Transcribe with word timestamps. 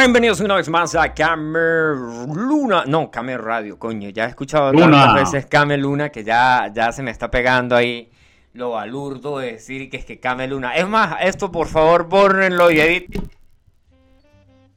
Bienvenidos 0.00 0.38
una 0.40 0.54
vez 0.54 0.68
más 0.68 0.94
a 0.94 1.12
Camer 1.12 1.96
Luna. 2.32 2.84
No, 2.86 3.10
Camer 3.10 3.42
Radio, 3.42 3.80
coño. 3.80 4.10
Ya 4.10 4.26
he 4.26 4.28
escuchado 4.28 4.70
tantas 4.72 5.14
veces 5.14 5.46
Camer 5.46 5.80
Luna 5.80 6.10
que 6.10 6.22
ya, 6.22 6.70
ya 6.72 6.92
se 6.92 7.02
me 7.02 7.10
está 7.10 7.28
pegando 7.32 7.74
ahí 7.74 8.08
lo 8.52 8.70
balurdo 8.70 9.40
de 9.40 9.52
decir 9.52 9.90
que 9.90 9.96
es 9.96 10.04
que 10.04 10.20
Camer 10.20 10.50
Luna. 10.50 10.76
Es 10.76 10.88
más, 10.88 11.16
esto 11.22 11.50
por 11.50 11.66
favor 11.66 12.08
bórrenlo 12.08 12.70
y 12.70 12.78
editen. 12.78 13.28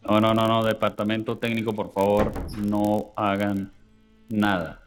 No, 0.01 0.19
no, 0.19 0.33
no, 0.33 0.47
no. 0.47 0.63
Departamento 0.63 1.37
técnico, 1.37 1.71
por 1.71 1.93
favor, 1.93 2.31
no 2.57 3.13
hagan 3.15 3.71
nada. 4.29 4.81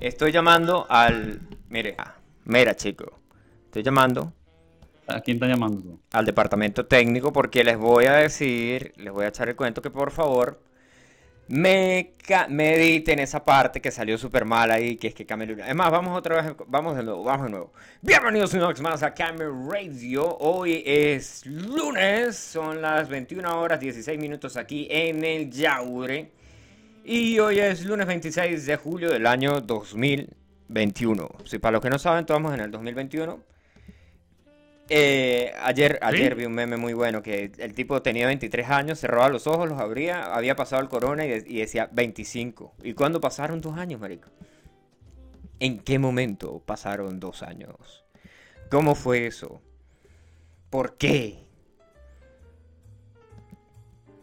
Estoy 0.00 0.32
llamando 0.32 0.86
al. 0.88 1.40
Mire, 1.68 1.94
ah, 1.96 2.14
mira, 2.46 2.74
chico. 2.74 3.20
Estoy 3.66 3.84
llamando 3.84 4.32
¿A 5.10 5.20
quién 5.20 5.36
está 5.36 5.46
llamando? 5.46 5.98
Al 6.12 6.24
departamento 6.24 6.86
técnico 6.86 7.32
porque 7.32 7.64
les 7.64 7.76
voy 7.76 8.06
a 8.06 8.14
decir, 8.14 8.92
les 8.96 9.12
voy 9.12 9.24
a 9.24 9.28
echar 9.28 9.48
el 9.48 9.56
cuento 9.56 9.82
que 9.82 9.90
por 9.90 10.10
favor 10.10 10.60
me, 11.48 12.12
me 12.48 12.74
editen 12.76 13.18
esa 13.18 13.44
parte 13.44 13.80
que 13.80 13.90
salió 13.90 14.16
súper 14.16 14.44
mal 14.44 14.70
ahí, 14.70 14.96
que 14.96 15.08
es 15.08 15.14
que 15.14 15.26
Camel 15.26 15.58
Es 15.58 15.74
más, 15.74 15.90
vamos 15.90 16.16
otra 16.16 16.40
vez, 16.40 16.54
vamos 16.68 16.96
de 16.96 17.02
nuevo, 17.02 17.24
vamos 17.24 17.46
de 17.46 17.50
nuevo. 17.50 17.72
Bienvenidos 18.00 18.54
una 18.54 18.68
vez 18.68 18.80
más 18.80 19.02
a 19.02 19.12
Camel 19.12 19.50
Radio. 19.68 20.36
Hoy 20.38 20.84
es 20.86 21.44
lunes, 21.44 22.36
son 22.36 22.80
las 22.80 23.08
21 23.08 23.60
horas 23.60 23.80
16 23.80 24.16
minutos 24.20 24.56
aquí 24.56 24.86
en 24.88 25.24
el 25.24 25.50
Yaure. 25.50 26.30
Y 27.04 27.40
hoy 27.40 27.58
es 27.58 27.84
lunes 27.84 28.06
26 28.06 28.66
de 28.66 28.76
julio 28.76 29.10
del 29.10 29.26
año 29.26 29.60
2021. 29.60 31.28
Si 31.44 31.58
para 31.58 31.72
los 31.72 31.80
que 31.80 31.90
no 31.90 31.98
saben, 31.98 32.20
estamos 32.20 32.54
en 32.54 32.60
el 32.60 32.70
2021. 32.70 33.40
Eh, 34.92 35.52
ayer, 35.62 36.00
ayer 36.02 36.34
vi 36.34 36.46
un 36.46 36.52
meme 36.52 36.76
muy 36.76 36.94
bueno 36.94 37.22
que 37.22 37.52
el 37.58 37.74
tipo 37.74 38.02
tenía 38.02 38.26
23 38.26 38.68
años, 38.70 38.98
cerraba 38.98 39.28
los 39.28 39.46
ojos, 39.46 39.68
los 39.68 39.78
abría, 39.78 40.34
había 40.34 40.56
pasado 40.56 40.82
el 40.82 40.88
corona 40.88 41.24
y, 41.24 41.58
decía 41.58 41.88
25. 41.92 42.74
¿Y 42.82 42.94
cuándo 42.94 43.20
pasaron 43.20 43.60
dos 43.60 43.78
años, 43.78 44.00
marico? 44.00 44.30
¿En 45.60 45.78
qué 45.78 46.00
momento 46.00 46.60
pasaron 46.66 47.20
dos 47.20 47.44
años? 47.44 48.04
¿Cómo 48.68 48.96
fue 48.96 49.28
eso? 49.28 49.62
¿Por 50.70 50.96
qué? 50.96 51.38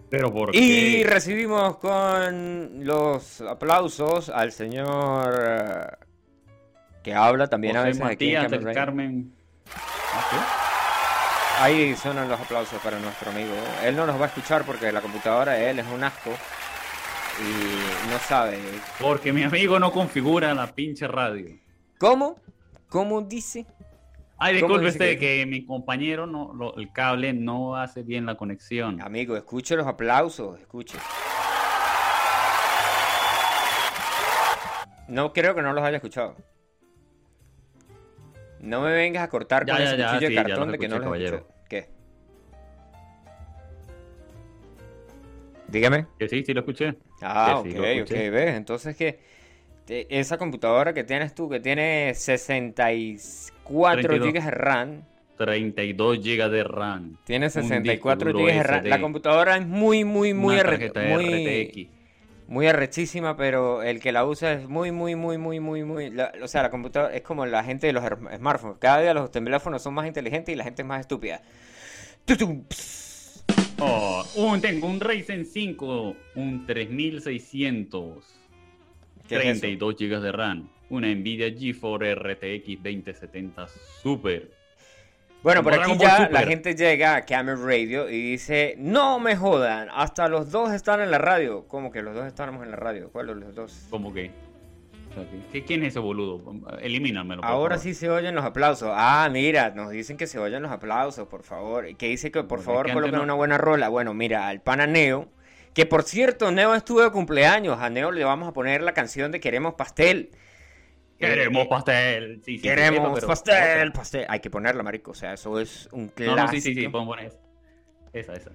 Pero 0.10 0.34
por 0.34 0.54
y 0.54 1.06
recibimos 1.06 1.78
con 1.78 2.86
los 2.86 3.40
aplausos 3.40 4.28
al 4.28 4.52
señor 4.52 5.34
eh, 5.48 6.06
que 7.04 7.14
habla 7.14 7.48
también 7.48 7.78
a 7.78 7.84
veces 7.84 8.02
Matías 8.02 8.52
del 8.52 8.74
Carmen 8.74 9.37
Ahí 11.60 11.96
suenan 11.96 12.30
los 12.30 12.40
aplausos 12.40 12.80
para 12.82 13.00
nuestro 13.00 13.32
amigo. 13.32 13.54
Él 13.84 13.96
no 13.96 14.06
nos 14.06 14.20
va 14.20 14.26
a 14.26 14.28
escuchar 14.28 14.64
porque 14.64 14.92
la 14.92 15.02
computadora 15.02 15.54
de 15.54 15.72
él 15.72 15.80
es 15.80 15.88
un 15.88 16.04
asco 16.04 16.30
y 17.40 18.10
no 18.12 18.20
sabe. 18.20 18.60
Porque 19.00 19.34
mi 19.34 19.44
amigo 19.44 19.80
no 19.80 19.92
configura 19.92 20.54
la 20.54 20.68
pinche 20.68 21.08
radio. 21.08 21.48
¿Cómo? 22.00 22.40
¿Cómo 22.90 23.22
dice? 23.22 23.66
Ay, 24.38 24.56
disculpe 24.56 24.88
usted 24.88 25.18
que... 25.20 25.46
mi 25.48 25.66
compañero 25.66 26.28
no, 26.28 26.74
el 26.78 26.92
cable 26.92 27.34
no 27.34 27.76
hace 27.76 28.04
bien 28.04 28.28
la 28.28 28.36
conexión. 28.36 29.02
Amigo, 29.02 29.36
escuche 29.36 29.76
los 29.76 29.88
aplausos, 29.88 30.60
escuche. 30.60 31.00
No 35.08 35.34
creo 35.34 35.56
que 35.56 35.62
no 35.64 35.74
los 35.74 35.84
haya 35.84 35.98
escuchado. 35.98 36.36
No 38.68 38.82
me 38.82 38.92
vengas 38.92 39.24
a 39.24 39.30
cortar 39.30 39.66
con 39.66 39.82
ese 39.82 39.96
cuchillo 39.96 40.30
de 40.30 40.36
cartón 40.36 40.72
de 40.72 40.78
que 40.78 40.88
no 40.90 40.98
lo 40.98 41.06
caballero. 41.06 41.48
¿Qué? 41.70 41.88
Dígame. 45.70 46.08
Que 46.20 46.28
sí, 46.28 46.44
sí 46.46 46.54
lo 46.54 46.60
escuché. 46.60 46.96
Ah, 47.22 47.60
ok, 47.60 47.68
ok, 48.02 48.10
ves. 48.10 48.56
Entonces 48.56 48.96
que 48.96 49.20
esa 49.88 50.38
computadora 50.38 50.94
que 50.94 51.06
tienes 51.06 51.34
tú, 51.34 51.50
que 51.50 51.62
tiene 51.62 52.14
64 52.14 54.20
GB 54.20 54.34
de 54.34 54.52
RAM. 54.52 55.04
32 55.38 56.20
GB 56.20 56.50
de 56.50 56.64
RAM. 56.64 57.18
Tiene 57.24 57.50
64 57.50 58.34
GB 58.34 58.46
de 58.48 58.64
RAM. 58.64 58.86
La 58.86 59.00
computadora 59.00 59.56
es 59.56 59.66
muy, 59.66 60.04
muy, 60.04 60.34
muy, 60.34 60.58
muy 60.58 60.62
RTX 60.62 61.97
muy 62.48 62.68
arrechísima, 62.68 63.36
pero 63.36 63.84
el 63.84 64.00
que 64.00 64.12
la 64.12 64.26
usa 64.26 64.54
es 64.54 64.68
muy, 64.70 64.92
muy, 64.92 65.16
muy, 65.16 65.38
muy, 65.38 65.60
muy, 65.60 65.84
muy... 65.84 66.14
o 66.42 66.48
sea, 66.48 66.64
la 66.64 66.70
computadora 66.70 67.14
es 67.14 67.22
como 67.22 67.46
la 67.46 67.64
gente 67.64 67.88
de 67.88 67.94
los 67.94 68.04
smartphones. 68.38 68.78
Cada 68.80 69.02
día 69.02 69.14
los 69.14 69.32
teléfonos 69.32 69.82
son 69.82 69.94
más 69.94 70.08
inteligentes 70.08 70.54
y 70.54 70.56
la 70.56 70.64
gente 70.64 70.82
es 70.82 70.88
más 70.88 71.02
estúpida. 71.02 71.42
Oh, 73.80 74.26
un, 74.36 74.60
tengo 74.60 74.88
un 74.88 75.00
Ryzen 75.00 75.46
5, 75.46 76.16
un 76.36 76.66
3600, 76.66 78.26
32 79.28 79.96
GB 79.96 80.20
de 80.20 80.32
RAM, 80.32 80.70
una 80.90 81.14
Nvidia 81.14 81.54
GeForce 81.54 82.16
RTX 82.16 82.84
2070 82.84 83.68
Super, 84.02 84.57
bueno, 85.44 85.64
por 85.64 85.74
aquí 85.74 85.98
ya 85.98 86.30
la 86.30 86.42
gente 86.44 86.76
llega 86.76 87.16
a 87.16 87.26
Camel 87.26 87.64
Radio 87.64 88.10
y 88.10 88.32
dice, 88.32 88.76
no 88.78 89.20
me 89.20 89.36
jodan, 89.36 89.90
hasta 89.94 90.28
los 90.28 90.52
dos 90.52 90.74
están 90.74 91.02
en 91.02 91.12
la 91.12 91.18
radio. 91.18 91.68
¿Cómo 91.68 91.92
que 91.92 92.02
los 92.02 92.16
dos 92.16 92.26
estamos 92.26 92.64
en 92.64 92.72
la 92.72 92.78
radio? 92.78 93.10
¿Cuáles 93.12 93.38
los 93.38 93.56
dos? 93.56 93.88
¿Cómo 93.90 94.14
que? 94.14 94.32
¿Quién 95.66 95.84
es 95.84 95.90
ese 95.90 96.00
boludo? 96.00 96.42
Elimínamelo. 96.82 97.44
Ahora 97.44 97.78
sí 97.78 97.94
se 97.94 98.10
oyen 98.10 98.36
los 98.36 98.46
aplausos. 98.46 98.90
Ah, 98.92 99.28
mira, 99.32 99.72
nos 99.72 99.90
dicen 99.90 100.18
que 100.18 100.28
se 100.28 100.40
oyen 100.40 100.62
los 100.62 100.72
aplausos, 100.72 101.28
por 101.28 101.44
favor. 101.44 101.96
Que 101.96 102.08
dice 102.08 102.32
que 102.32 102.44
por 102.44 102.62
favor 102.62 102.92
coloquen 102.92 103.20
una 103.20 103.34
buena 103.34 103.58
rola. 103.58 103.90
Bueno, 103.90 104.14
mira, 104.14 104.48
al 104.48 104.62
pana 104.62 104.86
Neo, 104.86 105.30
que 105.74 105.86
por 105.86 106.04
cierto, 106.04 106.52
Neo 106.52 106.76
estuvo 106.76 107.02
de 107.02 107.12
cumpleaños. 107.12 107.80
A 107.80 107.90
Neo 107.90 108.12
le 108.12 108.24
vamos 108.24 108.48
a 108.48 108.54
poner 108.54 108.82
la 108.82 108.94
canción 108.94 109.32
de 109.32 109.40
Queremos 109.40 109.74
Pastel. 109.74 110.32
Queremos 111.18 111.68
pastel. 111.68 112.42
Sí, 112.44 112.60
queremos 112.62 113.24
pastel, 113.26 113.92
pastel. 113.92 114.26
Hay 114.30 114.40
que 114.40 114.50
ponerla, 114.50 114.84
marico. 114.84 115.12
O 115.12 115.16
sea, 115.16 115.34
eso 115.34 115.60
es 115.60 115.90
un 115.92 116.10
clásico. 116.10 116.36
No, 116.36 116.44
no, 116.44 116.52
sí, 116.52 116.62
sí, 116.62 116.76
sí, 116.76 116.88
poner 116.88 117.26
esa. 117.26 117.38
Esa, 118.14 118.34
esa. 118.34 118.52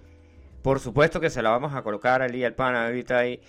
Por 0.62 0.78
supuesto 0.78 1.20
que 1.20 1.28
se 1.28 1.42
la 1.42 1.50
vamos 1.50 1.74
a 1.74 1.82
colocar 1.82 2.22
al 2.22 2.30
día 2.30 2.46
al 2.46 2.54
pan 2.54 2.76
ahorita 2.76 3.18
ahí. 3.18 3.40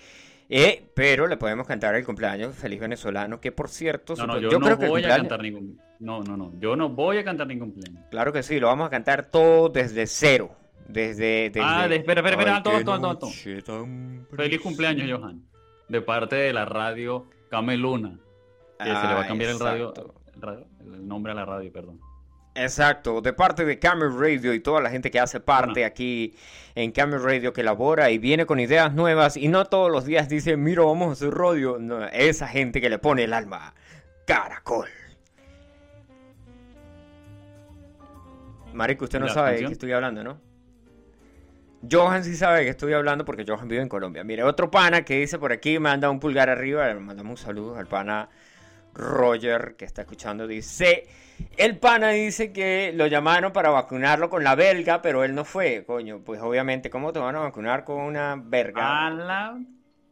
Eh, 0.50 0.90
pero 0.94 1.28
le 1.28 1.38
podemos 1.38 1.66
cantar 1.66 1.96
el 1.96 2.06
cumpleaños 2.06 2.56
feliz 2.56 2.80
venezolano, 2.80 3.40
que 3.40 3.52
por 3.52 3.70
cierto, 3.70 4.16
no, 4.16 4.28
no, 4.28 4.40
yo, 4.40 4.60
no 4.60 4.76
voy 4.78 5.04
a 5.04 5.10
cantar 5.10 5.42
ningún. 5.42 5.80
No, 6.00 6.22
no, 6.22 6.36
no, 6.36 6.52
yo 6.60 6.76
no 6.76 6.90
voy 6.90 7.18
a 7.18 7.24
cantar 7.24 7.48
ningún 7.48 7.72
cumpleaños. 7.72 8.04
Claro 8.12 8.34
que 8.34 8.44
sí, 8.44 8.60
lo 8.60 8.68
vamos 8.68 8.88
a 8.88 8.90
cantar 8.90 9.26
todo 9.28 9.70
desde 9.70 10.06
cero. 10.06 10.56
Desde, 10.88 11.50
desde... 11.50 11.62
Ah, 11.62 11.88
espera, 11.90 12.20
espera, 12.20 12.32
espera, 12.32 12.62
todo, 12.62 12.84
todo, 12.84 13.18
todo. 13.18 13.88
Feliz 14.36 14.60
cumpleaños, 14.60 15.10
Johan. 15.18 15.42
De 15.88 16.02
parte 16.02 16.36
de 16.36 16.52
la 16.52 16.66
radio 16.66 17.30
Cameluna 17.50 18.20
se 18.84 19.08
le 19.08 19.14
va 19.14 19.22
a 19.22 19.28
cambiar 19.28 19.52
el 19.52 19.60
radio, 19.60 19.94
el 20.82 21.08
nombre 21.08 21.32
a 21.32 21.36
la 21.36 21.46
radio, 21.46 21.72
perdón. 21.72 22.00
Exacto, 22.56 23.22
de 23.22 23.34
parte 23.34 23.66
de 23.66 23.80
Camel 23.80 24.16
Radio 24.16 24.54
y 24.54 24.60
toda 24.60 24.80
la 24.80 24.92
gente 24.92 25.10
que 25.10 25.20
hace 25.20 25.40
parte 25.40 25.86
aquí 25.86 26.36
en 26.76 26.92
Camel 26.92 27.24
Radio, 27.24 27.52
que 27.52 27.62
elabora 27.62 28.12
y 28.12 28.20
viene 28.20 28.46
con 28.46 28.60
ideas 28.60 28.94
nuevas 28.94 29.38
y 29.38 29.48
no 29.48 29.66
todos 29.66 29.92
los 29.92 30.06
días 30.06 30.30
dice, 30.30 30.56
mira, 30.56 30.84
vamos 30.84 31.10
a 31.10 31.12
hacer 31.14 31.34
radio. 31.34 31.80
esa 32.12 32.48
gente 32.48 32.80
que 32.80 32.90
le 32.90 33.00
pone 33.00 33.24
el 33.24 33.34
alma. 33.34 33.74
Caracol. 34.28 34.88
Marico, 38.74 39.06
usted 39.06 39.20
no 39.20 39.30
sabe 39.30 39.54
de 39.54 39.66
qué 39.66 39.72
estoy 39.72 39.92
hablando, 39.92 40.24
¿no? 40.24 40.40
Johan 41.92 42.24
sí 42.24 42.36
sabe 42.36 42.60
de 42.60 42.64
qué 42.66 42.70
estoy 42.70 42.94
hablando 42.94 43.26
porque 43.26 43.46
Johan 43.48 43.68
vive 43.68 43.82
en 43.82 43.90
Colombia. 43.90 44.24
Mire, 44.24 44.44
otro 44.44 44.72
pana 44.72 45.04
que 45.04 45.20
dice 45.20 45.38
por 45.38 45.52
aquí, 45.52 45.80
manda 45.80 46.10
un 46.10 46.20
pulgar 46.20 46.50
arriba, 46.50 46.88
le 46.88 47.00
mandamos 47.00 47.42
un 47.42 47.46
saludo 47.46 47.78
al 47.78 47.88
pana 47.88 48.30
Roger, 48.94 49.76
que 49.78 49.86
está 49.86 50.02
escuchando, 50.02 50.48
dice, 50.48 51.08
el 51.58 51.78
pana 51.78 52.10
dice 52.10 52.52
que 52.52 52.92
lo 52.94 53.08
llamaron 53.08 53.52
para 53.52 53.70
vacunarlo 53.70 54.30
con 54.30 54.44
la 54.44 54.56
belga, 54.56 55.02
pero 55.02 55.24
él 55.24 55.34
no 55.34 55.46
fue, 55.46 55.84
coño, 55.86 56.22
pues 56.24 56.42
obviamente, 56.42 56.90
¿cómo 56.90 57.12
te 57.12 57.20
van 57.20 57.36
a 57.36 57.40
vacunar 57.40 57.84
con 57.84 57.98
una 58.02 58.36
verga? 58.36 59.08
A 59.08 59.10
la 59.10 59.60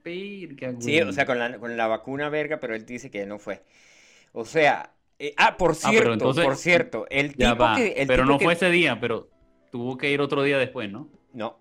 verga, 0.04 0.74
Sí, 0.80 1.00
o 1.02 1.14
sea, 1.14 1.26
con 1.26 1.38
la, 1.38 1.58
con 1.60 1.78
la 1.78 1.88
vacuna 1.88 2.30
verga, 2.30 2.60
pero 2.60 2.76
él 2.76 2.86
dice 2.86 3.12
que 3.12 3.26
no 3.26 3.38
fue. 3.38 3.64
O 4.34 4.46
sea, 4.46 4.92
eh, 5.20 5.34
ah, 5.38 5.58
por 5.58 5.72
ah, 5.72 5.76
cierto, 5.76 6.34
por 6.34 6.56
cierto, 6.56 7.06
el 7.10 7.36
tipo 7.36 7.66
que... 7.76 8.04
pero 8.08 8.26
no 8.26 8.40
fue 8.40 8.54
ese 8.54 8.70
día, 8.72 9.00
pero 9.00 9.30
tuvo 9.72 9.98
que 9.98 10.10
ir 10.12 10.22
otro 10.22 10.42
día 10.44 10.58
después, 10.58 10.92
¿no? 10.92 11.10
No, 11.34 11.60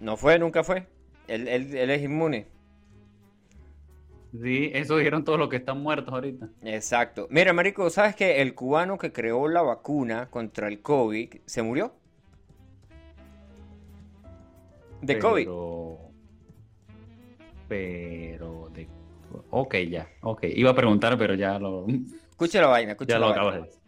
no 0.00 0.16
fue, 0.16 0.38
nunca 0.38 0.62
fue. 0.62 0.86
él, 1.26 1.48
él 1.48 1.90
es 1.90 2.02
inmune. 2.02 2.46
Sí, 4.40 4.70
eso 4.72 4.96
dijeron 4.96 5.24
todos 5.24 5.38
los 5.38 5.48
que 5.50 5.56
están 5.56 5.82
muertos 5.82 6.12
ahorita. 6.12 6.48
Exacto. 6.62 7.26
Mira, 7.30 7.52
Marico, 7.52 7.90
¿sabes 7.90 8.16
que 8.16 8.40
el 8.40 8.54
cubano 8.54 8.96
que 8.96 9.12
creó 9.12 9.46
la 9.48 9.60
vacuna 9.60 10.30
contra 10.30 10.68
el 10.68 10.80
COVID 10.80 11.34
se 11.44 11.62
murió? 11.62 11.92
De 15.02 15.18
COVID. 15.18 15.48
Pero. 17.68 18.70
De... 18.74 18.88
Ok, 19.50 19.74
ya. 19.90 20.08
Ok. 20.22 20.44
Iba 20.44 20.70
a 20.70 20.74
preguntar, 20.74 21.18
pero 21.18 21.34
ya 21.34 21.58
lo. 21.58 21.86
Escucha 22.30 22.60
la 22.62 22.68
vaina, 22.68 22.92
escucha 22.92 23.14
ya 23.14 23.18
la 23.18 23.26
lo 23.28 23.34
vaina. 23.34 23.66
de 23.66 23.81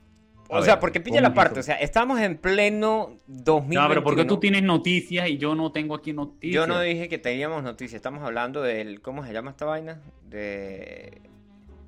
o 0.60 0.62
sea, 0.62 0.80
porque 0.80 1.00
pilla 1.00 1.20
la 1.20 1.34
parte, 1.34 1.60
o 1.60 1.62
sea, 1.62 1.76
estamos 1.76 2.20
en 2.20 2.36
pleno 2.36 3.16
2021. 3.26 3.82
No, 3.82 3.88
pero 3.88 4.02
porque 4.02 4.24
tú 4.24 4.38
tienes 4.38 4.62
noticias 4.62 5.28
y 5.28 5.38
yo 5.38 5.54
no 5.54 5.72
tengo 5.72 5.94
aquí 5.94 6.12
noticias. 6.12 6.54
Yo 6.54 6.66
no 6.66 6.80
dije 6.80 7.08
que 7.08 7.18
teníamos 7.18 7.62
noticias, 7.62 7.96
estamos 7.96 8.22
hablando 8.22 8.62
del, 8.62 9.00
¿cómo 9.00 9.24
se 9.24 9.32
llama 9.32 9.50
esta 9.50 9.64
vaina? 9.64 10.00
De... 10.28 11.22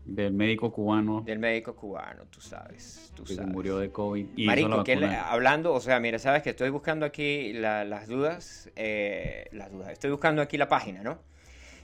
Del 0.04 0.32
médico 0.32 0.72
cubano. 0.72 1.22
Del 1.22 1.40
médico 1.40 1.74
cubano, 1.74 2.24
tú 2.30 2.40
sabes. 2.40 3.12
Tú 3.16 3.24
que 3.24 3.40
murió 3.40 3.78
de 3.78 3.90
COVID. 3.90 4.26
Y 4.36 4.46
Marico, 4.46 4.84
que 4.84 4.94
hablando, 4.94 5.72
o 5.72 5.80
sea, 5.80 5.98
mira, 5.98 6.18
sabes 6.18 6.42
que 6.42 6.50
estoy 6.50 6.70
buscando 6.70 7.04
aquí 7.04 7.52
las 7.52 8.06
dudas, 8.06 8.70
eh, 8.76 9.48
las 9.52 9.72
dudas, 9.72 9.90
estoy 9.90 10.10
buscando 10.10 10.42
aquí 10.42 10.56
la 10.58 10.68
página, 10.68 11.02
¿no? 11.02 11.18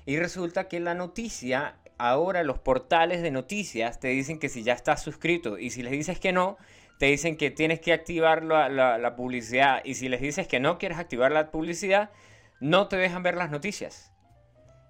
Y 0.07 0.19
resulta 0.19 0.69
que 0.69 0.79
la 0.79 0.95
noticia 0.95 1.77
ahora 2.03 2.43
los 2.43 2.59
portales 2.59 3.23
de 3.23 3.31
noticias 3.31 4.01
te 4.01 4.09
dicen 4.09 4.41
que 4.41 4.49
si 4.49 4.65
ya 4.65 4.73
estás 4.73 5.01
suscrito 5.01 5.57
y 5.57 5.71
si 5.71 5.85
les 5.85 5.93
dices 5.93 6.19
que 6.19 6.33
no, 6.33 6.59
te 6.99 7.07
dicen 7.07 7.37
que 7.37 7.53
tienes 7.53 7.79
que 7.79 7.93
activar 7.93 8.43
la, 8.43 9.15
publicidad 9.17 9.83
y 9.85 9.95
si 9.95 10.09
les 10.09 10.21
dices 10.21 10.49
que 10.49 10.59
no 10.59 10.79
quieres 10.79 10.99
activar 10.99 11.31
la 11.31 11.53
publicidad, 11.53 12.11
no 12.59 12.89
te 12.89 12.97
dejan 12.97 13.23
ver 13.23 13.37
las 13.37 13.53
noticias. 13.53 14.13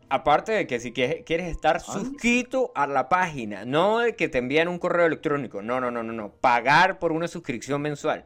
Aparte 0.08 0.52
de 0.52 0.66
que 0.66 0.80
si 0.80 0.92
quieres 0.92 1.50
estar 1.50 1.80
suscrito 1.80 2.72
a 2.74 2.86
la 2.86 3.10
página, 3.10 3.66
no 3.66 3.98
de 3.98 4.16
que 4.16 4.28
te 4.28 4.38
envíen 4.38 4.68
un 4.68 4.78
correo 4.78 5.04
electrónico, 5.04 5.60
no, 5.60 5.80
no, 5.80 5.90
no, 5.90 6.02
no, 6.02 6.14
no, 6.14 6.32
pagar 6.32 6.98
por 6.98 7.12
una 7.12 7.28
suscripción 7.28 7.82
mensual. 7.82 8.24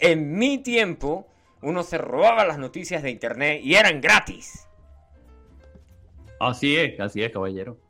En 0.00 0.36
mi 0.36 0.58
tiempo, 0.58 1.26
uno 1.62 1.82
se 1.82 1.96
robaba 1.96 2.44
las 2.44 2.58
noticias 2.58 3.02
de 3.02 3.10
internet 3.10 3.60
y 3.64 3.74
eran 3.74 4.02
gratis. 4.02 4.68
Así 6.38 6.76
es, 6.76 7.00
así 7.00 7.22
es, 7.22 7.32
caballero. 7.32 7.87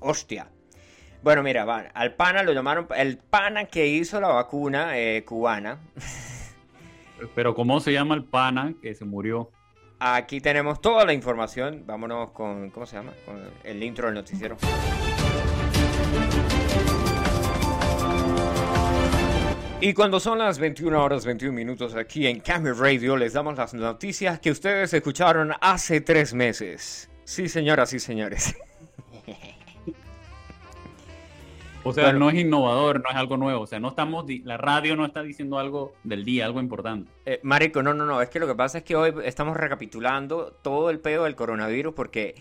Hostia. 0.00 0.48
Bueno, 1.22 1.42
mira, 1.42 1.90
al 1.94 2.14
pana 2.14 2.42
lo 2.42 2.52
llamaron 2.52 2.88
el 2.96 3.18
pana 3.18 3.66
que 3.66 3.86
hizo 3.86 4.20
la 4.20 4.28
vacuna 4.28 4.98
eh, 4.98 5.24
cubana. 5.24 5.78
Pero 7.34 7.54
¿cómo 7.54 7.80
se 7.80 7.92
llama 7.92 8.14
el 8.14 8.24
pana 8.24 8.74
que 8.80 8.94
se 8.94 9.04
murió? 9.04 9.50
Aquí 9.98 10.40
tenemos 10.40 10.80
toda 10.80 11.04
la 11.04 11.12
información. 11.12 11.84
Vámonos 11.86 12.30
con, 12.30 12.70
¿cómo 12.70 12.86
se 12.86 12.96
llama? 12.96 13.12
Con 13.26 13.38
el 13.64 13.82
intro 13.82 14.06
del 14.06 14.14
noticiero. 14.14 14.56
Y 19.82 19.92
cuando 19.92 20.20
son 20.20 20.38
las 20.38 20.58
21 20.58 21.02
horas 21.02 21.24
21 21.26 21.54
minutos 21.54 21.94
aquí 21.94 22.26
en 22.26 22.40
Camera 22.40 22.74
Radio, 22.74 23.16
les 23.16 23.34
damos 23.34 23.56
las 23.56 23.74
noticias 23.74 24.40
que 24.40 24.50
ustedes 24.50 24.92
escucharon 24.94 25.52
hace 25.60 26.00
tres 26.00 26.32
meses. 26.32 27.10
Sí, 27.24 27.48
señoras 27.48 27.92
y 27.92 27.98
señores. 28.00 28.54
O 31.82 31.92
sea, 31.92 32.12
no 32.12 32.28
es 32.28 32.36
innovador, 32.36 33.02
no 33.02 33.08
es 33.08 33.16
algo 33.16 33.36
nuevo. 33.36 33.62
O 33.62 33.66
sea, 33.66 33.80
no 33.80 33.88
estamos, 33.88 34.26
la 34.44 34.56
radio 34.56 34.96
no 34.96 35.04
está 35.04 35.22
diciendo 35.22 35.58
algo 35.58 35.94
del 36.04 36.24
día, 36.24 36.44
algo 36.44 36.60
importante. 36.60 37.10
Eh, 37.24 37.40
Marico, 37.42 37.82
no, 37.82 37.94
no, 37.94 38.04
no. 38.04 38.20
Es 38.20 38.28
que 38.28 38.38
lo 38.38 38.46
que 38.46 38.54
pasa 38.54 38.78
es 38.78 38.84
que 38.84 38.96
hoy 38.96 39.14
estamos 39.24 39.56
recapitulando 39.56 40.52
todo 40.62 40.90
el 40.90 41.00
pedo 41.00 41.24
del 41.24 41.36
coronavirus 41.36 41.94
porque 41.94 42.34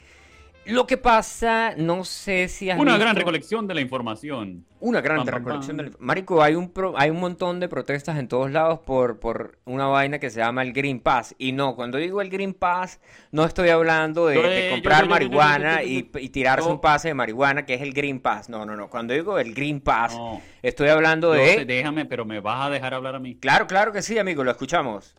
lo 0.66 0.86
que 0.86 0.98
pasa, 0.98 1.74
no 1.78 2.04
sé 2.04 2.48
si 2.48 2.70
has 2.70 2.80
Una 2.80 2.98
gran 2.98 3.16
recolección 3.16 3.68
de 3.68 3.74
la 3.74 3.82
información. 3.82 4.66
Una 4.80 5.02
gran 5.02 5.26
recolección 5.26 5.78
de 5.78 5.84
la 5.84 5.88
información. 5.88 6.08
Marico, 6.08 6.44
hay 6.44 6.56
un, 6.56 6.72
hay 6.96 7.10
un 7.10 7.20
montón 7.20 7.60
de 7.60 7.68
protestas 7.68 8.18
en 8.18 8.28
todos 8.28 8.52
lados 8.52 8.80
por, 8.80 9.20
por 9.20 9.58
una 9.66 9.88
vaina 9.88 10.20
que 10.20 10.30
se 10.30 10.40
llama 10.40 10.62
el 10.62 10.74
Green 10.74 11.00
Pass. 11.00 11.36
Y 11.38 11.52
no, 11.52 11.76
cuando 11.76 11.98
digo 11.98 12.22
el 12.22 12.30
Green 12.30 12.54
Pass, 12.54 13.00
no 13.32 13.46
estoy 13.46 13.70
hablando 13.70 14.28
de, 14.28 14.70
comprar 14.72 15.08
marihuana 15.08 15.84
y, 15.84 16.04
tirarse 16.04 16.70
un 16.70 16.80
pase 16.80 17.10
de 17.10 17.14
marihuana, 17.14 17.66
que 17.66 17.74
es 17.74 17.82
el 17.82 17.94
Green 17.94 18.20
Pass. 18.20 18.50
No, 18.50 18.66
no, 18.66 18.76
no. 18.76 18.90
Cuando 18.90 19.14
digo 19.14 19.40
el 19.40 19.54
Green 19.54 19.82
Pass, 19.82 20.18
estoy 20.62 20.90
hablando 20.90 21.32
de... 21.32 21.66
déjame, 21.66 22.06
pero 22.06 22.26
me 22.26 22.40
vas 22.40 22.68
a 22.68 22.70
dejar 22.70 22.94
hablar 22.94 23.16
a 23.16 23.20
mí. 23.20 23.36
Claro, 23.36 23.68
claro 23.68 23.92
que 23.92 24.02
sí, 24.02 24.18
amigo, 24.18 24.44
lo 24.44 24.52
escuchamos. 24.52 25.16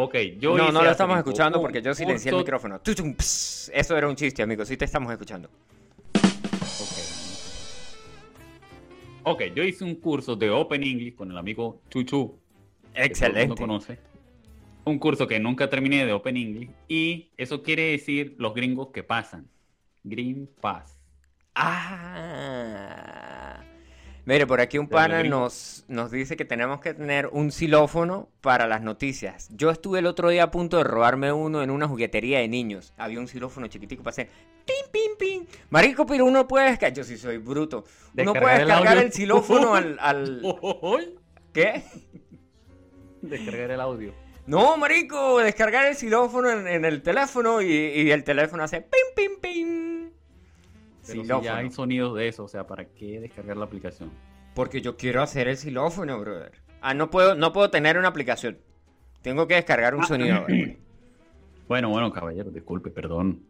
Ok, 0.00 0.14
yo. 0.38 0.56
No, 0.56 0.70
no 0.70 0.84
lo 0.84 0.90
estamos 0.92 1.18
escuchando 1.18 1.60
porque 1.60 1.82
yo 1.82 1.92
silencié 1.92 2.30
el 2.30 2.36
micrófono. 2.36 2.80
Eso 2.84 3.96
era 3.96 4.08
un 4.08 4.14
chiste, 4.14 4.44
amigo. 4.44 4.64
Sí 4.64 4.76
te 4.76 4.84
estamos 4.84 5.10
escuchando. 5.10 5.50
Ok. 9.24 9.42
yo 9.56 9.64
hice 9.64 9.82
un 9.82 9.96
curso 9.96 10.36
de 10.36 10.50
Open 10.50 10.84
English 10.84 11.16
con 11.16 11.32
el 11.32 11.36
amigo 11.36 11.82
Chuchu. 11.90 12.38
Excelente. 12.94 13.56
Que 13.56 13.60
conoce. 13.60 13.98
Un 14.84 15.00
curso 15.00 15.26
que 15.26 15.40
nunca 15.40 15.68
terminé 15.68 16.06
de 16.06 16.12
Open 16.12 16.36
English. 16.36 16.70
Y 16.86 17.30
eso 17.36 17.64
quiere 17.64 17.90
decir 17.90 18.36
los 18.38 18.54
gringos 18.54 18.90
que 18.92 19.02
pasan. 19.02 19.48
Green 20.04 20.48
Pass. 20.60 20.96
Ah. 21.56 23.27
Mire, 24.28 24.46
por 24.46 24.60
aquí 24.60 24.76
un 24.76 24.88
pana 24.88 25.22
nos, 25.22 25.86
nos 25.88 26.10
dice 26.10 26.36
que 26.36 26.44
tenemos 26.44 26.82
que 26.82 26.92
tener 26.92 27.28
un 27.32 27.50
xilófono 27.50 28.28
para 28.42 28.66
las 28.66 28.82
noticias. 28.82 29.48
Yo 29.52 29.70
estuve 29.70 30.00
el 30.00 30.06
otro 30.06 30.28
día 30.28 30.42
a 30.42 30.50
punto 30.50 30.76
de 30.76 30.84
robarme 30.84 31.32
uno 31.32 31.62
en 31.62 31.70
una 31.70 31.88
juguetería 31.88 32.40
de 32.40 32.46
niños. 32.46 32.92
Había 32.98 33.20
un 33.20 33.26
xilófono 33.26 33.68
chiquitico 33.68 34.02
para 34.02 34.10
hacer 34.10 34.28
pim, 34.66 34.92
pim, 34.92 35.16
pim. 35.18 35.46
Marico, 35.70 36.04
pero 36.04 36.26
uno 36.26 36.46
puede 36.46 36.66
descargar. 36.66 36.94
Yo 36.94 37.04
sí 37.04 37.16
soy 37.16 37.38
bruto. 37.38 37.84
Uno 38.18 38.34
puede 38.34 38.58
descargar 38.58 38.98
el, 38.98 39.10
xilófono 39.10 39.74
al. 39.74 39.96
al... 40.02 40.42
¿Qué? 41.54 41.84
Descargar 43.22 43.70
el 43.70 43.80
audio. 43.80 44.12
No, 44.46 44.76
marico, 44.76 45.38
descargar 45.38 45.86
el 45.86 45.96
xilófono 45.96 46.50
en, 46.50 46.84
el 46.84 47.00
teléfono 47.00 47.62
y, 47.62 47.72
y, 47.72 48.10
el 48.10 48.24
teléfono 48.24 48.62
hace 48.62 48.82
pim, 48.82 49.06
pim, 49.16 49.40
pim. 49.40 49.87
Pero 51.08 51.22
si 51.22 51.44
ya 51.44 51.56
hay 51.56 51.70
sonidos 51.70 52.14
de 52.16 52.28
eso, 52.28 52.44
o 52.44 52.48
sea, 52.48 52.66
¿para 52.66 52.84
qué 52.84 53.20
descargar 53.20 53.56
la 53.56 53.64
aplicación? 53.64 54.10
Porque 54.54 54.82
yo 54.82 54.96
quiero 54.96 55.22
hacer 55.22 55.48
el 55.48 55.56
xilófono, 55.56 56.20
brother. 56.20 56.52
Ah, 56.80 56.94
no 56.94 57.10
puedo, 57.10 57.34
no 57.34 57.52
puedo 57.52 57.70
tener 57.70 57.96
una 57.96 58.08
aplicación. 58.08 58.58
Tengo 59.22 59.46
que 59.46 59.54
descargar 59.54 59.94
un 59.94 60.02
ah. 60.02 60.06
sonido. 60.06 60.46
bueno, 61.68 61.88
bueno, 61.88 62.12
caballero, 62.12 62.50
disculpe, 62.50 62.90
perdón. 62.90 63.42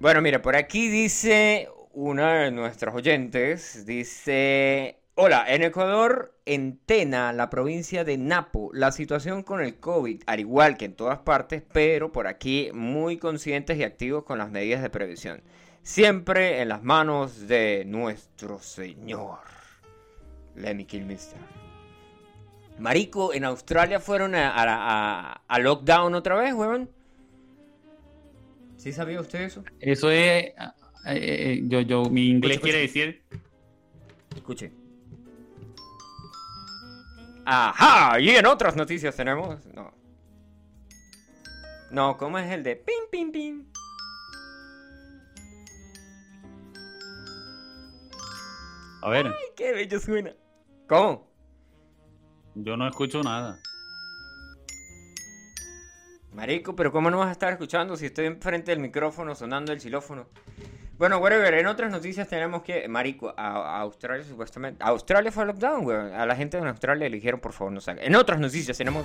Bueno, 0.00 0.22
mira, 0.22 0.40
por 0.40 0.56
aquí 0.56 0.88
dice 0.88 1.68
una 1.92 2.44
de 2.44 2.50
nuestras 2.50 2.94
oyentes, 2.94 3.84
dice... 3.86 4.98
Hola, 5.14 5.44
en 5.46 5.62
Ecuador, 5.62 6.34
en 6.46 6.78
Tena, 6.78 7.34
la 7.34 7.50
provincia 7.50 8.02
de 8.02 8.16
Napo, 8.16 8.70
la 8.72 8.92
situación 8.92 9.42
con 9.42 9.60
el 9.60 9.78
COVID, 9.78 10.22
al 10.26 10.40
igual 10.40 10.78
que 10.78 10.86
en 10.86 10.94
todas 10.94 11.18
partes, 11.18 11.62
pero 11.70 12.12
por 12.12 12.26
aquí 12.26 12.70
muy 12.72 13.18
conscientes 13.18 13.76
y 13.76 13.84
activos 13.84 14.24
con 14.24 14.38
las 14.38 14.50
medidas 14.50 14.80
de 14.80 14.88
previsión 14.88 15.42
siempre 15.82 16.60
en 16.60 16.68
las 16.68 16.82
manos 16.82 17.46
de 17.46 17.84
nuestro 17.86 18.58
Señor. 18.58 19.38
Lemmy 20.56 20.84
Kilmister. 20.84 21.38
Marico, 22.78 23.32
en 23.32 23.44
Australia 23.44 24.00
fueron 24.00 24.34
a, 24.34 25.40
lockdown 25.60 26.14
otra 26.14 26.36
vez, 26.36 26.54
weón. 26.54 26.90
¿Sí 28.76 28.92
sabía 28.92 29.20
usted 29.20 29.42
eso? 29.42 29.64
Eso 29.78 30.10
es. 30.10 30.46
Eh, 30.46 30.54
eh, 31.06 31.60
yo, 31.64 31.80
yo, 31.80 32.04
mi 32.06 32.28
inglés 32.28 32.58
quiere 32.60 32.78
decir. 32.78 33.22
Escuche. 34.34 34.72
Ajá, 37.44 38.18
y 38.20 38.30
en 38.30 38.46
otras 38.46 38.76
noticias 38.76 39.14
tenemos. 39.14 39.64
No. 39.66 39.92
No, 41.90 42.16
¿cómo 42.16 42.38
es 42.38 42.50
el 42.50 42.62
de 42.62 42.76
pim, 42.76 43.04
pim, 43.10 43.30
pim? 43.30 43.71
A 49.02 49.10
ver. 49.10 49.26
Ay, 49.26 49.34
qué 49.56 49.72
bello 49.72 49.98
suena. 49.98 50.32
¿Cómo? 50.88 51.28
Yo 52.54 52.76
no 52.76 52.86
escucho 52.86 53.22
nada. 53.22 53.58
Marico, 56.32 56.74
pero 56.74 56.92
¿cómo 56.92 57.10
no 57.10 57.18
vas 57.18 57.28
a 57.28 57.32
estar 57.32 57.52
escuchando 57.52 57.96
si 57.96 58.06
estoy 58.06 58.26
enfrente 58.26 58.70
del 58.70 58.80
micrófono 58.80 59.34
sonando 59.34 59.72
el 59.72 59.80
xilófono? 59.80 60.26
Bueno, 60.96 61.18
whatever, 61.18 61.52
en 61.54 61.66
otras 61.66 61.90
noticias 61.90 62.28
tenemos 62.28 62.62
que, 62.62 62.86
Marico, 62.88 63.34
a, 63.36 63.80
Australia 63.80 64.24
supuestamente. 64.24 64.82
Australia 64.84 65.32
fue 65.32 65.44
lockdown, 65.46 65.82
güey. 65.82 65.96
A 65.96 66.24
la 66.24 66.36
gente 66.36 66.60
de 66.60 66.68
Australia 66.68 67.08
le 67.08 67.16
dijeron, 67.16 67.40
por 67.40 67.52
favor, 67.52 67.72
no 67.72 67.80
salga. 67.80 68.02
En 68.04 68.14
otras 68.14 68.38
noticias 68.38 68.78
tenemos. 68.78 69.04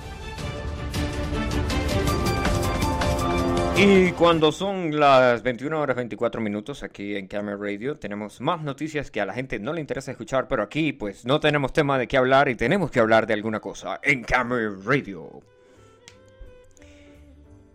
Y 3.80 4.10
cuando 4.10 4.50
son 4.50 4.98
las 4.98 5.44
21 5.44 5.80
horas 5.80 5.94
24 5.94 6.40
minutos 6.40 6.82
aquí 6.82 7.14
en 7.14 7.28
Camera 7.28 7.56
Radio, 7.56 7.96
tenemos 7.96 8.40
más 8.40 8.60
noticias 8.60 9.12
que 9.12 9.20
a 9.20 9.26
la 9.26 9.32
gente 9.32 9.60
no 9.60 9.72
le 9.72 9.80
interesa 9.80 10.10
escuchar, 10.10 10.48
pero 10.48 10.64
aquí 10.64 10.92
pues 10.92 11.24
no 11.24 11.38
tenemos 11.38 11.72
tema 11.72 11.96
de 11.96 12.08
qué 12.08 12.16
hablar 12.16 12.48
y 12.48 12.56
tenemos 12.56 12.90
que 12.90 12.98
hablar 12.98 13.28
de 13.28 13.34
alguna 13.34 13.60
cosa 13.60 14.00
en 14.02 14.24
Camera 14.24 14.72
Radio. 14.84 15.42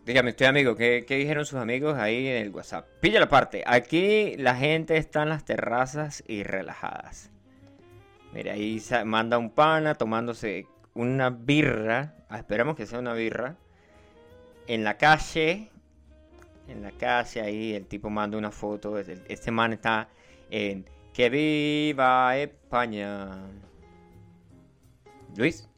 Dígame 0.06 0.32
usted, 0.32 0.46
amigo, 0.48 0.76
¿qué, 0.76 1.06
dijeron 1.08 1.46
sus 1.46 1.58
amigos 1.58 1.98
ahí 1.98 2.28
en 2.28 2.36
el 2.36 2.50
WhatsApp? 2.50 2.86
Pilla 3.00 3.22
la 3.22 3.30
parte, 3.30 3.64
aquí 3.66 4.36
la 4.36 4.58
gente 4.58 4.98
está 4.98 5.24
en 5.24 5.30
las 5.30 5.46
terrazas 5.46 6.22
y 6.28 6.44
relajadas. 6.44 7.32
Mire, 8.34 8.52
ahí 8.52 8.84
manda 9.06 9.38
un 9.38 9.52
pana 9.52 9.96
tomándose 9.96 10.68
una 10.96 11.30
birra, 11.30 12.18
ah, 12.28 12.40
esperamos 12.40 12.76
que 12.76 12.88
sea 12.88 13.00
una 13.00 13.14
birra, 13.14 13.56
en 14.68 14.84
la 14.84 14.98
calle 14.98 15.70
en 16.68 16.82
la 16.82 16.92
calle 16.92 17.42
ahí, 17.42 17.74
el 17.74 17.86
tipo 17.86 18.10
manda 18.10 18.38
una 18.38 18.52
foto, 18.52 18.98
este 18.98 19.52
man 19.52 19.74
está 19.74 20.08
en 20.50 20.86
Que 21.14 21.30
viva 21.30 22.38
España. 22.38 23.30
Luis. 25.36 25.70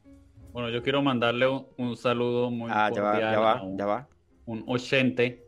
Bueno, 0.52 0.70
yo 0.70 0.82
quiero 0.82 1.02
mandarle 1.02 1.46
un, 1.76 1.96
saludo 1.96 2.50
muy 2.50 2.70
ah, 2.72 2.90
ya 2.94 3.02
va, 3.02 3.20
ya 3.20 3.38
va, 3.38 3.62
ya 3.76 3.86
va. 3.86 4.08
Un 4.46 4.64
oyente. 4.66 5.44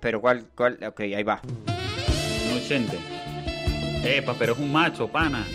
Pero 0.00 0.20
cuál, 0.20 0.46
cuál, 0.54 0.78
ok, 0.84 1.00
ahí 1.00 1.22
va. 1.22 1.40
Un 1.44 2.56
oyente. 2.56 2.98
Epa, 4.04 4.34
pero 4.38 4.52
es 4.52 4.58
un 4.58 4.70
macho, 4.70 5.08
pana. 5.08 5.46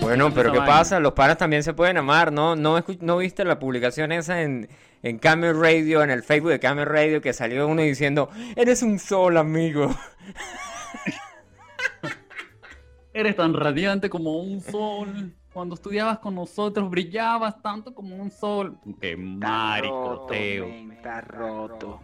Bueno, 0.00 0.32
pero 0.32 0.52
¿qué 0.52 0.58
pasa? 0.60 1.00
Los 1.00 1.12
panas 1.12 1.36
también 1.36 1.62
se 1.62 1.74
pueden 1.74 1.96
amar, 1.96 2.32
¿no? 2.32 2.54
¿No, 2.54 2.82
no 3.00 3.16
viste 3.18 3.44
la 3.44 3.58
publicación 3.58 4.12
esa 4.12 4.42
en, 4.42 4.68
en 5.08 5.18
Camel 5.18 5.60
Radio, 5.60 6.02
en 6.02 6.10
el 6.10 6.24
Facebook 6.24 6.50
de 6.50 6.58
Camel 6.58 6.86
Radio, 6.86 7.20
que 7.20 7.32
salió 7.32 7.68
uno 7.68 7.82
diciendo, 7.82 8.28
eres 8.56 8.82
un 8.82 8.98
sol, 8.98 9.36
amigo? 9.36 9.88
eres 13.14 13.36
tan 13.36 13.54
radiante 13.54 14.10
como 14.10 14.38
un 14.38 14.60
sol. 14.60 15.32
Cuando 15.52 15.76
estudiabas 15.76 16.18
con 16.18 16.34
nosotros 16.34 16.90
brillabas 16.90 17.62
tanto 17.62 17.94
como 17.94 18.16
un 18.16 18.32
sol. 18.32 18.78
¡Qué 19.00 19.16
maricoteo! 19.16 20.66
Está 20.92 21.20
roto. 21.20 22.00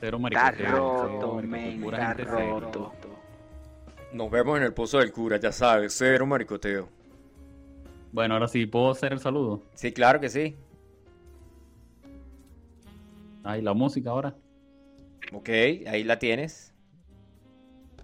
Cero 0.00 0.18
maricoteo. 0.18 0.64
Está 0.64 0.70
roto, 0.70 1.40
está 1.40 2.14
roto. 2.14 2.92
Nos 4.14 4.30
vemos 4.30 4.56
en 4.56 4.64
el 4.64 4.72
pozo 4.72 5.00
del 5.00 5.12
cura, 5.12 5.36
ya 5.36 5.52
sabes, 5.52 5.94
cero 5.98 6.24
maricoteo. 6.24 6.88
Bueno, 8.10 8.32
ahora 8.34 8.48
sí, 8.48 8.64
¿puedo 8.64 8.90
hacer 8.90 9.12
el 9.12 9.20
saludo? 9.20 9.60
Sí, 9.74 9.92
claro 9.92 10.18
que 10.18 10.30
sí. 10.30 10.56
Ahí 13.44 13.60
la 13.60 13.74
música 13.74 14.10
ahora. 14.10 14.34
Ok, 15.32 15.48
ahí 15.48 16.02
la 16.02 16.18
tienes. 16.18 16.74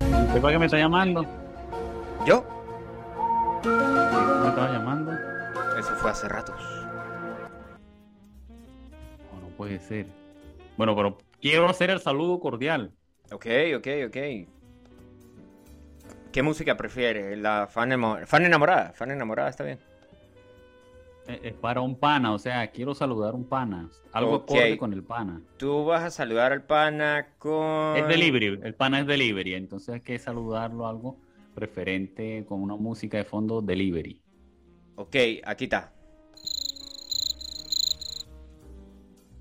¿Usted 0.00 0.40
para 0.40 0.52
qué 0.52 0.58
me 0.58 0.66
está 0.66 0.78
llamando? 0.78 1.24
¿Yo? 2.26 2.44
¿Me 3.64 4.48
estaba 4.48 4.70
llamando? 4.70 5.12
Eso 5.78 5.94
fue 5.96 6.10
hace 6.10 6.28
ratos. 6.28 6.60
no 9.40 9.48
puede 9.56 9.78
ser. 9.78 10.06
Bueno, 10.76 10.94
pero 10.94 11.16
quiero 11.40 11.68
hacer 11.68 11.90
el 11.90 12.00
saludo 12.00 12.38
cordial. 12.38 12.92
Ok, 13.32 13.46
ok, 13.76 13.86
ok. 14.08 14.16
¿Qué 16.32 16.42
música 16.42 16.76
prefiere? 16.76 17.36
¿La 17.36 17.66
fan, 17.66 17.90
fan 18.26 18.44
enamorada? 18.44 18.92
Fan 18.92 19.10
enamorada, 19.10 19.48
está 19.48 19.64
bien. 19.64 19.78
Eh, 21.30 21.40
es 21.44 21.54
para 21.54 21.80
un 21.80 21.96
pana, 21.96 22.32
o 22.32 22.38
sea, 22.38 22.72
quiero 22.72 22.92
saludar 22.92 23.34
un 23.34 23.44
pana. 23.44 23.88
Algo 24.12 24.36
okay. 24.36 24.76
con 24.76 24.92
el 24.92 25.04
pana. 25.04 25.40
Tú 25.58 25.84
vas 25.84 26.02
a 26.02 26.10
saludar 26.10 26.52
al 26.52 26.64
pana 26.64 27.34
con. 27.38 27.96
Es 27.96 28.08
delivery, 28.08 28.58
el 28.64 28.74
pana 28.74 29.00
es 29.00 29.06
delivery, 29.06 29.54
entonces 29.54 29.94
hay 29.94 30.00
que 30.00 30.18
saludarlo 30.18 30.88
algo 30.88 31.20
preferente 31.54 32.44
con 32.48 32.60
una 32.60 32.74
música 32.74 33.18
de 33.18 33.24
fondo 33.24 33.62
delivery. 33.62 34.20
Ok, 34.96 35.16
aquí 35.44 35.64
está. 35.64 35.92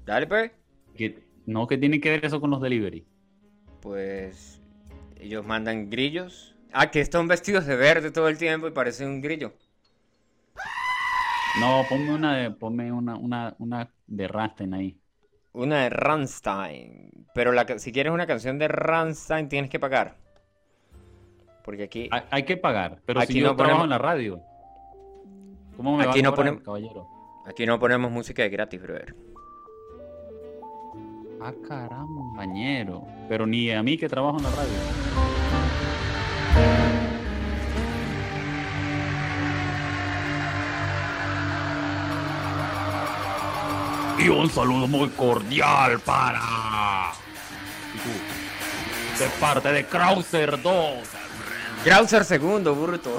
Dale, 0.06 0.28
pues. 0.28 0.52
no, 1.48 1.66
¿qué 1.66 1.78
tiene 1.78 2.00
que 2.00 2.12
ver 2.12 2.24
eso 2.24 2.40
con 2.40 2.52
los 2.52 2.62
delivery? 2.62 3.08
Pues 3.82 4.62
ellos 5.20 5.46
mandan 5.46 5.90
grillos 5.90 6.56
Ah, 6.72 6.92
que 6.92 7.00
están 7.00 7.28
vestidos 7.28 7.66
de 7.66 7.76
verde 7.76 8.12
todo 8.12 8.28
el 8.30 8.38
tiempo 8.38 8.68
y 8.68 8.72
parece 8.72 9.06
un 9.06 9.22
grillo. 9.22 9.54
No, 11.58 11.84
ponme 11.90 12.14
una 12.14 12.38
de, 12.38 12.52
ponme 12.52 12.92
una, 12.92 13.16
una, 13.16 13.56
una 13.60 13.90
de 14.08 14.28
Rammstein 14.28 14.74
ahí. 14.74 15.00
Una 15.52 15.84
de 15.84 15.90
Rammstein. 15.90 17.28
Pero 17.34 17.52
la, 17.52 17.66
si 17.80 17.92
quieres 17.92 18.14
una 18.14 18.28
canción 18.28 18.60
de 18.60 18.68
Rammstein 18.68 19.50
tienes 19.50 19.70
que 19.70 19.80
pagar. 19.80 20.18
Porque 21.64 21.84
aquí... 21.84 22.10
Hay, 22.32 22.44
que 22.44 22.58
pagar, 22.58 23.02
pero 23.06 23.20
aquí 23.20 23.34
si 23.34 23.42
no 23.42 23.50
yo 23.50 23.58
ponemos... 23.58 23.84
en 23.84 23.90
la 23.90 23.98
radio. 23.98 24.42
¿Cómo 25.76 25.98
me 25.98 26.06
aquí 26.06 26.22
no 26.22 26.34
ponemos... 26.34 26.62
caballero? 26.62 27.08
Aquí 27.46 27.66
no 27.66 27.80
ponemos 27.80 28.12
música 28.12 28.44
de 28.44 28.50
gratis, 28.50 28.82
brother. 28.82 29.16
Ah, 31.42 31.54
caramba, 31.68 32.22
compañero. 32.22 33.06
Pero 33.28 33.48
ni 33.48 33.72
a 33.72 33.82
mí 33.82 33.98
que 33.98 34.10
trabajo 34.10 34.38
en 34.38 34.44
la 34.44 34.52
radio. 34.52 35.39
Y 44.20 44.28
un 44.28 44.50
saludo 44.50 44.86
muy 44.88 45.08
cordial 45.10 46.00
para. 46.02 47.14
De 49.18 49.28
parte 49.40 49.72
de 49.72 49.86
Krauser 49.86 50.62
2. 50.62 51.10
Krauser 51.84 52.26
segundo, 52.26 52.76
bruto. 52.76 53.18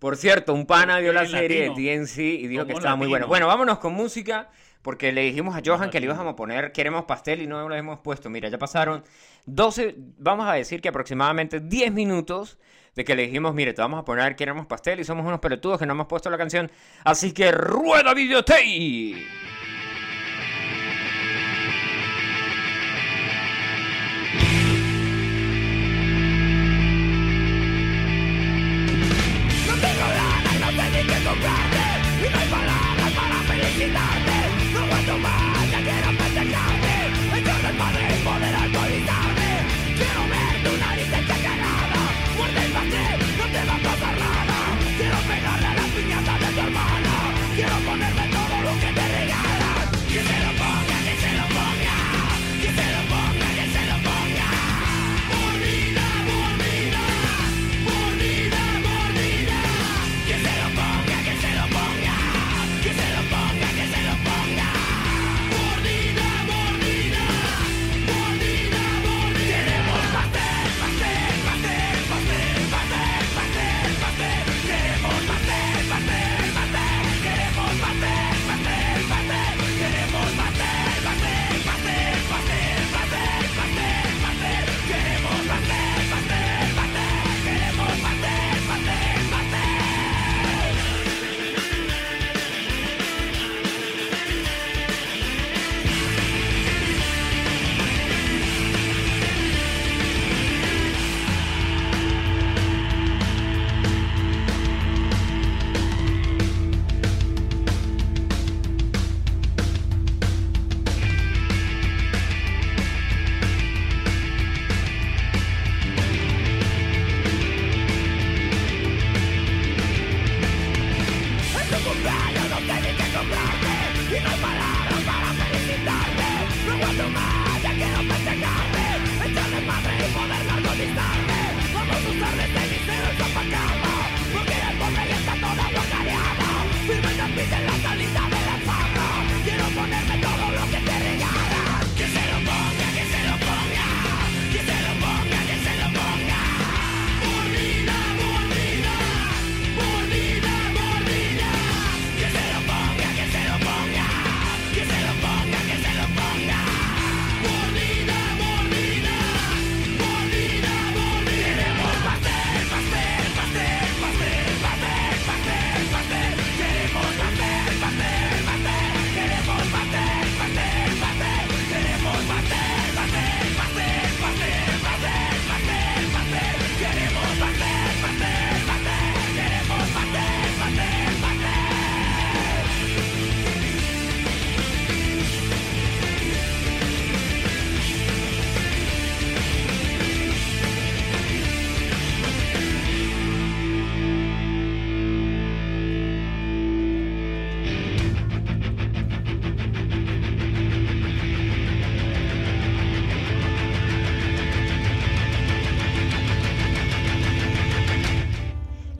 Por 0.00 0.16
cierto, 0.16 0.52
un 0.52 0.66
pana 0.66 0.98
vio 0.98 1.12
la 1.12 1.26
serie 1.26 1.70
de 1.70 1.70
DNC 1.70 2.18
y 2.18 2.48
dijo 2.48 2.66
que 2.66 2.72
estaba 2.72 2.96
muy 2.96 3.06
bueno. 3.06 3.28
Bueno, 3.28 3.46
vámonos 3.46 3.78
con 3.78 3.92
música. 3.94 4.50
Porque 4.82 5.10
le 5.10 5.22
dijimos 5.22 5.56
a 5.56 5.62
Johan 5.64 5.90
que 5.90 5.98
le 5.98 6.06
íbamos 6.06 6.32
a 6.32 6.36
poner 6.36 6.70
queremos 6.70 7.06
pastel 7.06 7.42
y 7.42 7.48
no 7.48 7.68
lo 7.68 7.74
hemos 7.74 7.98
puesto. 7.98 8.30
Mira, 8.30 8.48
ya 8.48 8.56
pasaron 8.56 9.02
12, 9.46 9.96
vamos 10.18 10.46
a 10.48 10.52
decir 10.52 10.80
que 10.80 10.88
aproximadamente 10.88 11.58
10 11.58 11.92
minutos 11.92 12.56
de 12.96 13.04
que 13.04 13.14
le 13.14 13.26
dijimos, 13.26 13.54
mire, 13.54 13.74
te 13.74 13.82
vamos 13.82 14.00
a 14.00 14.04
poner 14.04 14.34
queremos 14.34 14.66
pastel 14.66 14.98
y 14.98 15.04
somos 15.04 15.24
unos 15.24 15.38
pelotudos 15.38 15.78
que 15.78 15.86
no 15.86 15.92
hemos 15.92 16.06
puesto 16.06 16.30
la 16.30 16.38
canción. 16.38 16.70
Así 17.04 17.32
que 17.32 17.52
rueda 17.52 18.14
videotape. 18.14 19.45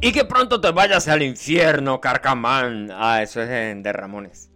Y 0.07 0.13
que 0.13 0.25
pronto 0.25 0.61
te 0.61 0.71
vayas 0.71 1.09
al 1.09 1.21
infierno, 1.21 2.01
Carcamán. 2.01 2.93
Ah, 2.93 3.25
eso 3.25 3.43
es 3.43 3.51
en 3.51 3.83
de 3.83 3.93
Ramones. 3.93 4.53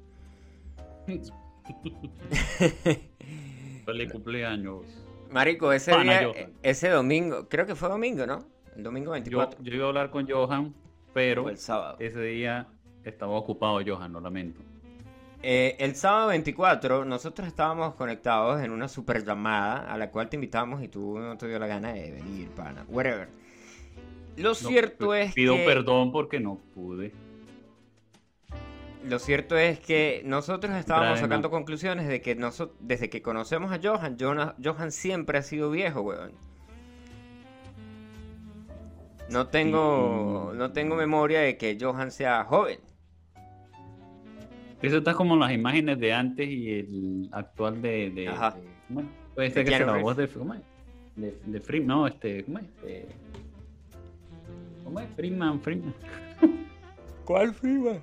Feliz 3.84 4.12
cumpleaños. 4.12 4.84
Marico, 5.28 5.72
ese 5.72 5.90
Pana, 5.90 6.20
día, 6.20 6.50
ese 6.62 6.90
domingo, 6.90 7.48
creo 7.48 7.66
que 7.66 7.74
fue 7.74 7.88
domingo, 7.88 8.28
¿no? 8.28 8.46
El 8.76 8.84
domingo 8.84 9.06
Yo, 9.06 9.12
24. 9.14 9.60
yo 9.60 9.74
iba 9.74 9.86
a 9.86 9.88
hablar 9.88 10.10
con 10.10 10.30
Johan, 10.30 10.72
pero 11.12 11.48
el 11.48 11.58
sábado. 11.58 11.96
ese 11.98 12.20
día 12.20 12.68
estaba 13.02 13.32
ocupado 13.32 13.80
Johan, 13.84 14.12
lo 14.12 14.20
lamento. 14.20 14.60
Eh, 15.42 15.74
el 15.80 15.96
sábado 15.96 16.28
24 16.28 17.04
nosotros 17.04 17.48
estábamos 17.48 17.96
conectados 17.96 18.62
en 18.62 18.70
una 18.70 18.86
super 18.86 19.24
llamada 19.24 19.92
a 19.92 19.98
la 19.98 20.12
cual 20.12 20.28
te 20.28 20.36
invitamos 20.36 20.80
y 20.80 20.86
tú 20.86 21.18
no 21.18 21.36
te 21.36 21.48
dio 21.48 21.58
la 21.58 21.66
gana 21.66 21.92
de 21.92 22.12
venir, 22.12 22.50
pana. 22.50 22.84
Whatever. 22.88 23.39
Lo 24.36 24.54
cierto 24.54 25.10
p- 25.10 25.22
es 25.22 25.34
Pido 25.34 25.56
que... 25.56 25.64
perdón 25.64 26.12
porque 26.12 26.40
no 26.40 26.58
pude. 26.74 27.12
Lo 29.08 29.18
cierto 29.18 29.56
es 29.56 29.80
que 29.80 30.22
nosotros 30.26 30.76
estábamos 30.76 31.12
Trae, 31.12 31.22
sacando 31.22 31.48
no. 31.48 31.52
conclusiones 31.52 32.06
de 32.06 32.20
que 32.20 32.36
desde 32.80 33.08
que 33.08 33.22
conocemos 33.22 33.72
a 33.72 33.80
Johan, 33.82 34.16
Johan, 34.20 34.54
Johan 34.62 34.92
siempre 34.92 35.38
ha 35.38 35.42
sido 35.42 35.70
viejo, 35.70 36.02
weón. 36.02 36.32
No 39.30 39.46
tengo, 39.46 40.52
no 40.56 40.72
tengo 40.72 40.96
memoria 40.96 41.40
de 41.40 41.56
que 41.56 41.78
Johan 41.80 42.10
sea 42.10 42.44
joven. 42.44 42.80
Eso 44.82 44.98
está 44.98 45.14
como 45.14 45.36
las 45.36 45.52
imágenes 45.52 45.98
de 46.00 46.12
antes 46.12 46.48
y 46.48 46.70
el 46.80 47.28
actual 47.32 47.80
de. 47.80 48.10
de- 48.10 48.28
Ajá. 48.28 48.52
de- 48.52 48.62
¿cómo 48.88 49.00
es? 49.00 49.06
Puede 49.34 49.48
De 49.48 49.54
ser 49.54 49.64
que 49.64 49.70
sea 49.76 49.86
la 49.86 49.96
voz 49.98 50.16
de. 50.16 50.26
¿Cómo 50.28 50.54
es? 50.54 50.60
De, 51.16 51.38
de 51.46 51.60
Freeman. 51.60 51.86
No, 51.88 52.06
este. 52.06 52.44
¿Cómo 52.44 52.58
es? 52.58 52.64
Eh, 52.84 53.08
¿Cómo 54.84 55.00
es? 55.00 55.08
Freeman, 55.14 55.60
Freeman. 55.60 55.94
¿Cuál 57.24 57.54
Freeman? 57.54 58.02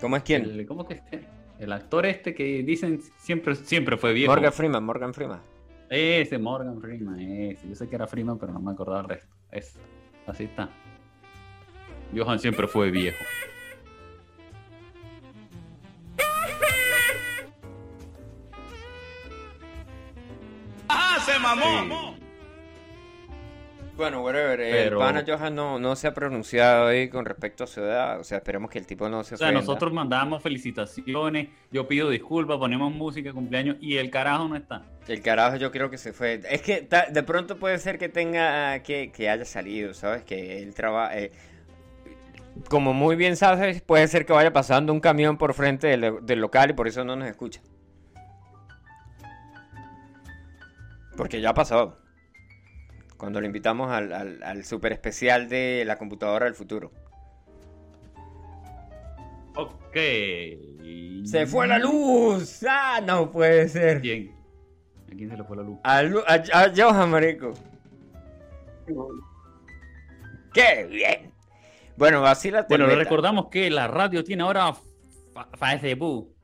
¿Cómo 0.00 0.16
es 0.16 0.22
quién? 0.22 0.42
El, 0.42 0.66
¿Cómo 0.66 0.86
que 0.86 0.94
este? 0.94 1.26
El 1.58 1.72
actor 1.72 2.06
este 2.06 2.34
que 2.34 2.62
dicen 2.62 3.00
siempre, 3.18 3.54
siempre 3.54 3.96
fue 3.96 4.12
viejo. 4.14 4.32
Morgan 4.32 4.52
Freeman, 4.52 4.84
Morgan 4.84 5.12
Freeman. 5.12 5.40
Ese, 5.90 6.38
Morgan 6.38 6.80
Freeman, 6.80 7.20
ese. 7.20 7.68
Yo 7.68 7.74
sé 7.74 7.88
que 7.88 7.96
era 7.96 8.06
Freeman, 8.06 8.38
pero 8.38 8.52
no 8.52 8.60
me 8.60 8.72
acordaba 8.72 9.00
el 9.00 9.08
resto. 9.08 9.34
Ese. 9.50 9.78
Así 10.26 10.44
está. 10.44 10.70
Johan 12.14 12.38
siempre 12.38 12.66
fue 12.66 12.90
viejo. 12.90 13.18
Bueno, 24.00 24.22
whatever. 24.22 24.58
El 24.62 24.72
Pero- 24.84 24.98
pana 24.98 25.22
Johan 25.26 25.54
no, 25.54 25.78
no 25.78 25.94
se 25.94 26.06
ha 26.06 26.14
pronunciado 26.14 26.86
ahí 26.86 27.10
con 27.10 27.26
respecto 27.26 27.64
a 27.64 27.66
su 27.66 27.82
edad. 27.82 28.18
O 28.18 28.24
sea, 28.24 28.38
esperemos 28.38 28.70
que 28.70 28.78
el 28.78 28.86
tipo 28.86 29.10
no 29.10 29.22
se 29.24 29.34
O 29.34 29.36
sea, 29.38 29.52
nosotros 29.52 29.92
mandamos 29.92 30.42
felicitaciones, 30.42 31.48
yo 31.70 31.86
pido 31.86 32.08
disculpas, 32.08 32.56
ponemos 32.56 32.90
música 32.94 33.30
cumpleaños 33.34 33.76
y 33.78 33.98
el 33.98 34.10
carajo 34.10 34.48
no 34.48 34.56
está. 34.56 34.84
El 35.06 35.20
carajo 35.20 35.56
yo 35.56 35.70
creo 35.70 35.90
que 35.90 35.98
se 35.98 36.14
fue. 36.14 36.40
Es 36.48 36.62
que 36.62 36.80
ta- 36.80 37.08
de 37.10 37.22
pronto 37.22 37.58
puede 37.58 37.78
ser 37.78 37.98
que 37.98 38.08
tenga 38.08 38.82
que, 38.82 39.12
que 39.12 39.28
haya 39.28 39.44
salido, 39.44 39.92
¿sabes? 39.92 40.24
Que 40.24 40.62
él 40.62 40.72
trabaja. 40.74 41.14
como 42.70 42.94
muy 42.94 43.16
bien 43.16 43.36
sabes, 43.36 43.82
puede 43.82 44.08
ser 44.08 44.24
que 44.24 44.32
vaya 44.32 44.50
pasando 44.54 44.94
un 44.94 45.00
camión 45.00 45.36
por 45.36 45.52
frente 45.52 45.88
del, 45.88 46.24
del 46.24 46.40
local 46.40 46.70
y 46.70 46.72
por 46.72 46.88
eso 46.88 47.04
no 47.04 47.16
nos 47.16 47.28
escucha. 47.28 47.60
Porque 51.18 51.42
ya 51.42 51.50
ha 51.50 51.54
pasado. 51.54 51.99
Cuando 53.20 53.38
lo 53.38 53.46
invitamos 53.46 53.90
al, 53.92 54.12
al, 54.14 54.42
al 54.42 54.64
super 54.64 54.92
especial 54.92 55.46
de 55.50 55.84
la 55.86 55.96
computadora 55.98 56.46
del 56.46 56.54
futuro. 56.54 56.90
Ok. 59.54 59.94
¡Se 61.26 61.46
fue 61.46 61.66
la 61.66 61.78
luz! 61.78 62.64
¡Ah, 62.66 63.00
no 63.06 63.30
puede 63.30 63.68
ser! 63.68 64.00
¿Quién? 64.00 64.34
¿A 65.12 65.14
quién 65.14 65.28
se 65.28 65.36
le 65.36 65.44
fue 65.44 65.56
la 65.58 65.62
luz? 65.64 65.78
A, 65.84 66.02
Lu- 66.02 66.22
a, 66.26 66.34
a 66.34 66.72
Johan, 66.74 67.10
marico. 67.10 67.52
¡Qué 70.54 70.86
bien! 70.86 71.32
Bueno, 71.96 72.24
así 72.24 72.50
la 72.50 72.62
Bueno, 72.62 72.84
le 72.86 72.92
teleta. 72.92 73.04
recordamos 73.10 73.48
que 73.50 73.68
la 73.70 73.86
radio 73.86 74.24
tiene 74.24 74.42
ahora 74.44 74.72
fa- 75.34 75.76
Facebook. 75.78 76.34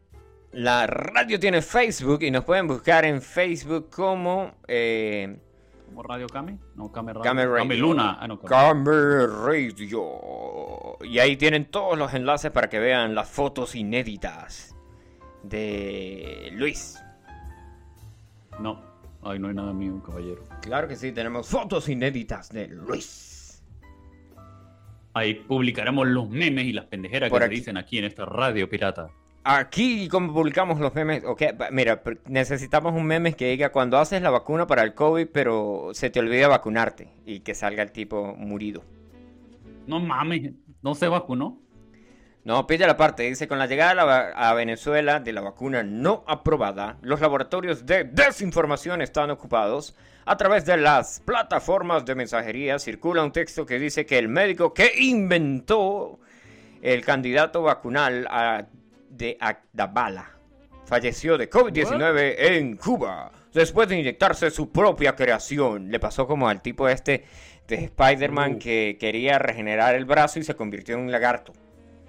La 0.53 0.87
radio 0.87 1.41
tiene 1.41 1.63
Facebook 1.63 2.23
y 2.23 2.31
nos 2.31 2.45
pueden 2.45 2.67
buscar 2.69 3.05
en 3.07 3.23
Facebook 3.23 3.89
como 3.91 4.55
eh, 4.69 5.39
¿Como 5.87 6.03
Radio 6.03 6.27
Kame? 6.27 6.59
No, 6.75 6.93
Kame 6.93 7.13
Radio. 7.13 7.23
Kame 7.23 7.47
Radio. 7.47 7.81
Luna. 7.81 8.19
Ah, 8.21 8.29
no, 8.29 8.39
Kame. 8.39 8.49
Camera 8.49 9.27
Radio. 9.27 10.99
Y 11.03 11.19
ahí 11.19 11.37
tienen 11.37 11.67
todos 11.67 11.97
los 11.97 12.13
enlaces 12.13 12.51
para 12.51 12.69
que 12.69 12.79
vean 12.79 13.15
las 13.15 13.29
fotos 13.29 13.75
inéditas 13.75 14.77
de 15.43 16.51
Luis. 16.53 17.03
No, 18.59 18.83
ay, 19.23 19.39
no 19.39 19.49
hay 19.49 19.55
nada 19.55 19.73
mío, 19.73 20.03
caballero. 20.05 20.43
Claro 20.63 20.89
que 20.89 20.97
sí, 20.97 21.13
tenemos 21.13 21.49
fotos 21.49 21.89
inéditas 21.89 22.51
de 22.51 22.69
Luis. 22.69 23.63
Ahí 25.15 25.35
publicaremos 25.35 26.07
los 26.07 26.29
memes 26.29 26.67
y 26.67 26.73
las 26.73 26.87
pendejeras 26.87 27.31
Por 27.31 27.41
que 27.41 27.49
se 27.49 27.55
dicen 27.55 27.77
aquí 27.77 27.99
en 27.99 28.05
esta 28.05 28.27
radio 28.27 28.69
pirata. 28.69 29.09
Aquí, 29.49 30.09
como 30.09 30.33
publicamos 30.35 30.81
los 30.81 30.93
memes, 30.93 31.23
ok, 31.25 31.41
mira, 31.71 32.03
necesitamos 32.27 32.93
un 32.95 33.07
meme 33.07 33.35
que 33.35 33.49
diga 33.51 33.71
cuando 33.71 33.97
haces 33.97 34.21
la 34.21 34.31
vacuna 34.31 34.67
para 34.67 34.83
el 34.83 34.93
COVID, 34.93 35.29
pero 35.33 35.91
se 35.93 36.11
te 36.11 36.19
olvida 36.19 36.49
vacunarte 36.49 37.13
y 37.25 37.41
que 37.41 37.55
salga 37.55 37.85
el 37.85 37.93
tipo 37.93 38.35
murido. 38.37 38.83
No 39.87 40.01
mames, 40.01 40.51
no 40.83 40.97
se 40.97 41.07
vacunó. 41.07 41.61
No, 42.43 42.67
pide 42.67 42.89
la 42.89 42.97
parte, 42.97 43.23
dice, 43.23 43.47
con 43.47 43.61
la 43.61 43.67
llegada 43.69 44.33
a 44.35 44.53
Venezuela 44.55 45.21
de 45.21 45.33
la 45.33 45.43
vacuna 45.43 45.85
no 45.85 46.25
aprobada, 46.27 46.99
los 47.03 47.21
laboratorios 47.21 47.87
de 47.87 48.03
desinformación 48.03 49.01
están 49.01 49.31
ocupados. 49.31 49.95
A 50.25 50.37
través 50.37 50.65
de 50.65 50.77
las 50.77 51.21
plataformas 51.25 52.05
de 52.05 52.17
mensajería 52.17 52.81
circula 52.81 53.23
un 53.23 53.31
texto 53.31 53.65
que 53.65 53.79
dice 53.79 54.07
que 54.07 54.19
el 54.19 54.27
médico 54.29 54.75
que 54.75 54.91
inventó 54.99 56.19
el 56.83 57.05
candidato 57.05 57.63
vacunal 57.63 58.27
a- 58.29 58.67
de 59.17 59.37
Agdabala 59.41 60.37
falleció 60.87 61.37
de 61.37 61.51
COVID-19 61.51 62.35
en 62.39 62.77
Cuba 62.77 63.33
después 63.53 63.89
de 63.89 63.99
inyectarse 63.99 64.51
su 64.51 64.71
propia 64.71 65.15
creación. 65.15 65.91
Le 65.91 65.99
pasó 65.99 66.27
como 66.27 66.49
al 66.49 66.63
tipo 66.63 66.89
este 66.89 67.25
de 67.67 67.85
Spider-Man 67.85 68.55
Uh. 68.55 68.59
que 68.59 68.97
quería 68.99 69.39
regenerar 69.39 69.95
el 69.97 70.05
brazo 70.05 70.39
y 70.39 70.45
se 70.45 70.55
convirtió 70.55 70.95
en 70.95 71.03
un 71.03 71.13
lagarto. 71.13 71.53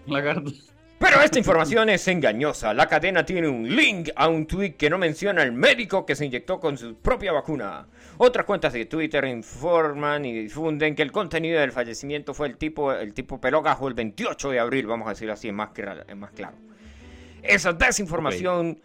Lagarto. 0.05 0.51
Pero 0.99 1.21
esta 1.21 1.37
información 1.37 1.89
es 1.89 2.07
engañosa. 2.07 2.73
La 2.73 2.87
cadena 2.87 3.23
tiene 3.23 3.47
un 3.47 3.75
link 3.75 4.09
a 4.15 4.29
un 4.29 4.47
tweet 4.47 4.75
que 4.75 4.89
no 4.89 4.97
menciona 4.97 5.43
al 5.43 5.51
médico 5.51 6.05
que 6.05 6.15
se 6.15 6.25
inyectó 6.25 6.59
con 6.59 6.77
su 6.77 6.95
propia 6.95 7.31
vacuna. 7.31 7.87
Otras 8.17 8.45
cuentas 8.45 8.73
de 8.73 8.85
Twitter 8.85 9.25
informan 9.25 10.25
y 10.25 10.33
difunden 10.33 10.95
que 10.95 11.03
el 11.03 11.11
contenido 11.11 11.59
del 11.59 11.71
fallecimiento 11.71 12.33
fue 12.33 12.47
el 12.47 12.57
tipo, 12.57 12.91
el 12.93 13.13
tipo 13.13 13.39
pelogajo 13.39 13.87
el 13.87 13.93
28 13.93 14.49
de 14.49 14.59
abril, 14.59 14.87
vamos 14.87 15.07
a 15.07 15.11
decirlo 15.11 15.33
así, 15.33 15.47
es 15.49 15.53
más, 15.53 15.69
es 16.07 16.15
más 16.15 16.31
claro. 16.31 16.57
Esa 17.47 17.73
desinformación 17.73 18.81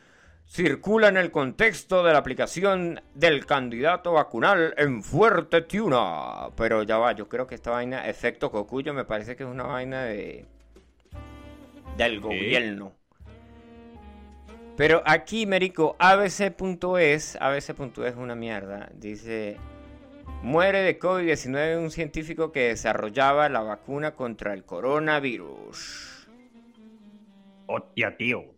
circula 0.46 1.08
en 1.08 1.16
el 1.16 1.30
contexto 1.30 2.02
de 2.02 2.12
la 2.12 2.18
aplicación 2.18 3.00
del 3.14 3.46
candidato 3.46 4.12
vacunal 4.12 4.74
en 4.76 5.02
Fuerte 5.02 5.62
Tiuna. 5.62 6.50
Pero 6.56 6.82
ya 6.82 6.98
va, 6.98 7.12
yo 7.12 7.28
creo 7.28 7.46
que 7.46 7.54
esta 7.54 7.70
vaina, 7.70 8.08
efecto 8.08 8.50
cocuyo, 8.50 8.92
me 8.92 9.04
parece 9.04 9.36
que 9.36 9.44
es 9.44 9.48
una 9.48 9.64
vaina 9.64 10.04
de 10.04 10.46
del 11.96 12.20
gobierno. 12.20 12.92
Pero 14.76 15.02
aquí, 15.04 15.46
Merico, 15.46 15.96
abc.es, 15.98 17.36
abc.es 17.40 17.98
es 17.98 18.16
una 18.16 18.34
mierda. 18.34 18.90
Dice, 18.94 19.58
muere 20.42 20.80
de 20.80 20.98
COVID-19 20.98 21.78
un 21.78 21.90
científico 21.90 22.52
que 22.52 22.68
desarrollaba 22.68 23.48
la 23.48 23.60
vacuna 23.60 24.14
contra 24.14 24.54
el 24.54 24.64
coronavirus. 24.64 26.28
Hostia, 27.66 28.16
tío. 28.16 28.51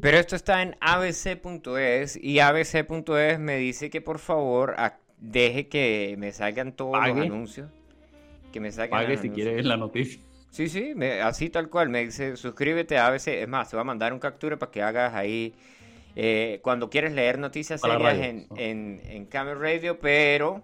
Pero 0.00 0.18
esto 0.18 0.36
está 0.36 0.62
en 0.62 0.76
abc.es 0.80 2.16
y 2.22 2.38
abc.es 2.40 3.38
me 3.38 3.56
dice 3.56 3.88
que 3.90 4.00
por 4.00 4.18
favor 4.18 4.76
deje 5.18 5.68
que 5.68 6.14
me 6.18 6.32
salgan 6.32 6.72
todos 6.76 6.92
Pague. 6.98 7.14
los 7.14 7.26
anuncios. 7.26 7.70
Que 8.52 8.60
me 8.60 8.70
salgan 8.72 9.00
Pague 9.04 9.16
si 9.16 9.30
quieres 9.30 9.64
la 9.64 9.76
noticia. 9.76 10.20
Sí, 10.50 10.68
sí, 10.68 10.92
me- 10.94 11.20
así 11.20 11.50
tal 11.50 11.68
cual. 11.68 11.88
Me 11.88 12.04
dice, 12.04 12.36
suscríbete 12.36 12.96
a 12.98 13.06
ABC. 13.08 13.28
Es 13.42 13.48
más, 13.48 13.68
te 13.70 13.76
voy 13.76 13.82
a 13.82 13.84
mandar 13.84 14.12
un 14.12 14.18
captura 14.18 14.58
para 14.58 14.70
que 14.72 14.82
hagas 14.82 15.14
ahí. 15.14 15.54
eh, 16.18 16.60
cuando 16.62 16.88
quieres 16.88 17.12
leer 17.12 17.38
noticias 17.38 17.80
Para 17.82 17.98
serias 17.98 18.18
en, 18.26 18.46
en, 18.56 19.00
en 19.04 19.26
Camel 19.26 19.58
Radio, 19.60 19.98
pero. 19.98 20.62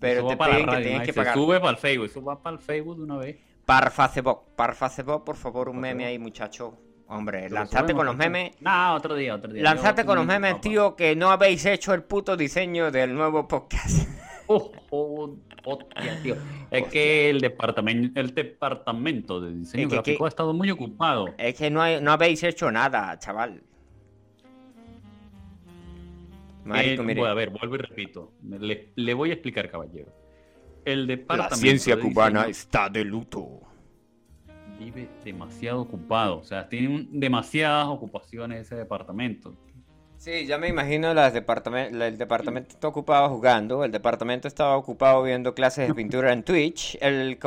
Pero 0.00 0.26
te 0.26 0.36
va 0.36 0.46
piden 0.46 0.66
que 0.66 0.76
tienes 0.82 1.00
que 1.02 1.12
Se 1.12 1.20
pagar. 1.20 1.34
sube 1.34 1.60
para 1.60 1.72
el 1.72 1.76
Facebook, 1.78 2.06
eso 2.10 2.22
va 2.22 2.42
para 2.42 2.56
el 2.56 2.62
Facebook 2.62 2.96
de 2.96 3.02
una 3.04 3.16
vez. 3.18 3.36
Para 3.66 3.90
Facebook, 3.90 4.40
para 4.56 4.72
Facebook, 4.74 5.24
por 5.24 5.36
favor, 5.36 5.68
un 5.68 5.78
meme 5.80 6.04
ahí, 6.06 6.18
muchacho. 6.18 6.78
Hombre, 7.14 7.48
subimos, 7.48 7.92
con 7.94 8.06
los 8.06 8.16
memes. 8.16 8.60
No, 8.60 8.94
otro 8.94 9.14
día, 9.14 9.34
otro 9.36 9.52
día. 9.52 9.62
Lanzate 9.62 10.02
Yo 10.02 10.06
con 10.06 10.16
los 10.16 10.26
memes, 10.26 10.60
tío, 10.60 10.96
que 10.96 11.14
no 11.14 11.30
habéis 11.30 11.64
hecho 11.64 11.94
el 11.94 12.02
puto 12.02 12.36
diseño 12.36 12.90
del 12.90 13.14
nuevo 13.14 13.46
podcast. 13.48 14.08
Oh, 14.46 14.70
oh, 14.90 15.34
hostia, 15.64 16.20
tío. 16.22 16.36
Es 16.70 16.86
que 16.88 17.30
el 17.30 17.40
departamento, 17.40 18.20
el 18.20 18.34
departamento 18.34 19.40
de 19.40 19.54
diseño 19.54 19.84
Es 19.84 19.88
que- 19.88 19.94
gráfico 19.94 20.18
que- 20.18 20.24
ha 20.26 20.28
estado 20.28 20.52
muy 20.52 20.70
ocupado. 20.70 21.28
Es 21.38 21.54
que 21.54 21.70
no, 21.70 21.80
hay- 21.80 21.98
no 22.02 22.12
habéis 22.12 22.42
hecho 22.42 22.70
nada, 22.70 23.18
chaval. 23.18 23.62
Marico, 26.64 27.02
Eh, 27.02 27.06
mire. 27.06 27.26
a 27.26 27.32
ver, 27.34 27.48
vuelvo 27.50 27.74
y 27.74 27.78
repito. 27.78 28.32
Le, 28.42 28.92
le 28.94 29.14
voy 29.14 29.30
a 29.30 29.32
explicar, 29.34 29.70
caballero. 29.70 30.12
El 30.84 31.06
departamento 31.06 31.54
La 31.54 31.60
ciencia 31.60 31.96
de 31.96 32.02
cubana 32.02 32.40
diseño 32.46 32.50
está 32.50 32.88
de 32.90 33.04
luto. 33.04 33.60
Vive 34.78 35.08
demasiado 35.24 35.80
ocupado. 35.82 36.38
O 36.38 36.44
sea, 36.44 36.68
tiene 36.68 37.06
demasiadas 37.10 37.86
ocupaciones 37.88 38.62
ese 38.62 38.76
departamento. 38.76 39.54
Sí, 40.16 40.46
ya 40.46 40.56
me 40.56 40.68
imagino 40.68 41.12
las 41.12 41.34
el 41.34 42.16
departamento 42.18 42.70
está 42.70 42.88
ocupado 42.88 43.28
jugando, 43.28 43.84
el 43.84 43.92
departamento 43.92 44.48
estaba 44.48 44.76
ocupado 44.76 45.22
viendo 45.22 45.54
clases 45.54 45.88
de 45.88 45.94
pintura 45.94 46.32
en 46.32 46.42
Twitch, 46.44 46.96
el, 47.02 47.38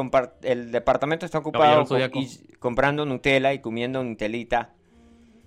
el 0.44 0.72
departamento 0.72 1.26
está 1.26 1.40
ocupado 1.40 1.86
co- 1.86 1.98
y- 2.20 2.54
comprando 2.60 3.04
Nutella 3.06 3.52
y 3.54 3.60
comiendo 3.60 4.04
Nutelita, 4.04 4.74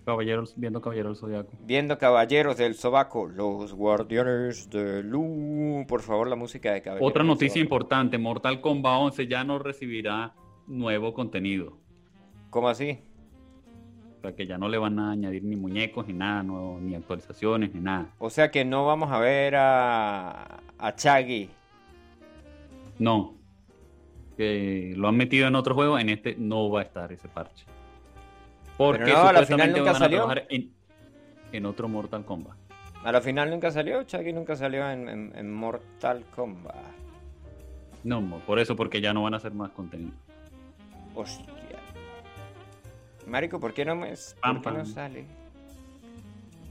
Caballeros, 0.05 0.55
viendo 0.57 0.81
Caballero 0.81 1.11
del 1.11 1.17
Zodiaco. 1.19 1.51
viendo 1.61 1.99
Caballeros 1.99 2.57
del 2.57 2.75
Sobaco, 2.75 3.27
los 3.29 3.75
guardianes 3.75 4.69
de 4.71 5.05
Lu. 5.05 5.85
Por 5.87 6.01
favor, 6.03 6.27
la 6.27 6.37
música 6.37 6.73
de 6.73 6.83
Caballeros 6.83 7.09
Otra 7.09 7.23
noticia 7.23 7.61
importante: 7.63 8.19
Mortal 8.19 8.61
Kombat 8.61 8.99
11 9.03 9.29
ya 9.29 9.45
no 9.45 9.61
recibirá 9.61 10.35
nuevo 10.71 11.13
contenido. 11.15 11.77
¿Cómo 12.51 12.69
así? 12.69 12.99
O 14.19 14.23
sea, 14.23 14.35
que 14.35 14.47
ya 14.47 14.59
no 14.59 14.69
le 14.69 14.79
van 14.79 14.99
a 14.99 15.13
añadir 15.13 15.43
ni 15.45 15.57
muñecos, 15.57 16.07
ni 16.07 16.13
nada, 16.13 16.43
nuevo, 16.43 16.79
ni 16.81 16.95
actualizaciones, 16.95 17.75
ni 17.75 17.81
nada. 17.81 18.09
O 18.19 18.29
sea 18.31 18.51
que 18.51 18.65
no 18.65 18.87
vamos 18.87 19.11
a 19.11 19.19
ver 19.19 19.55
a, 19.57 20.61
a 20.79 20.95
Chaggy. 20.95 21.49
No. 22.99 23.35
Que 24.37 24.93
lo 24.97 25.09
han 25.09 25.17
metido 25.17 25.49
en 25.49 25.55
otro 25.55 25.75
juego, 25.75 25.99
en 25.99 26.09
este 26.11 26.35
no 26.39 26.71
va 26.71 26.81
a 26.81 26.85
estar 26.85 27.13
ese 27.13 27.29
parche. 27.29 27.65
Porque 28.77 29.05
Pero 29.05 29.19
no, 29.23 29.29
a 29.29 29.33
la 29.33 29.45
final 29.47 29.71
nunca 29.73 29.83
van 29.85 29.97
a 29.97 29.99
salió. 29.99 30.17
trabajar 30.19 30.47
en, 30.51 30.73
en 31.53 31.67
otro 31.67 31.89
Mortal 31.89 32.25
Kombat. 32.25 32.57
A 33.05 33.13
la 33.13 33.21
final 33.23 33.49
nunca 33.51 33.71
salió, 33.71 34.03
Chaggy 34.05 34.33
nunca 34.33 34.55
salió 34.57 34.89
en, 34.91 35.09
en- 35.09 35.33
en 35.35 35.53
Mortal 35.53 36.25
Kombat. 36.35 36.77
No, 38.05 38.23
por 38.47 38.59
eso, 38.59 38.77
porque 38.77 39.01
ya 39.01 39.13
no 39.15 39.23
van 39.23 39.35
a 39.35 39.39
hacer 39.39 39.53
más 39.53 39.71
contenido. 39.71 40.13
Hostia. 41.15 41.79
Marico, 43.27 43.61
¿por 43.61 43.75
qué 43.75 43.85
no 43.85 43.95
me 43.97 44.15
Pam, 44.41 44.63
por 44.63 44.73
qué 44.73 44.79
no 44.79 44.87
sale? 44.87 45.27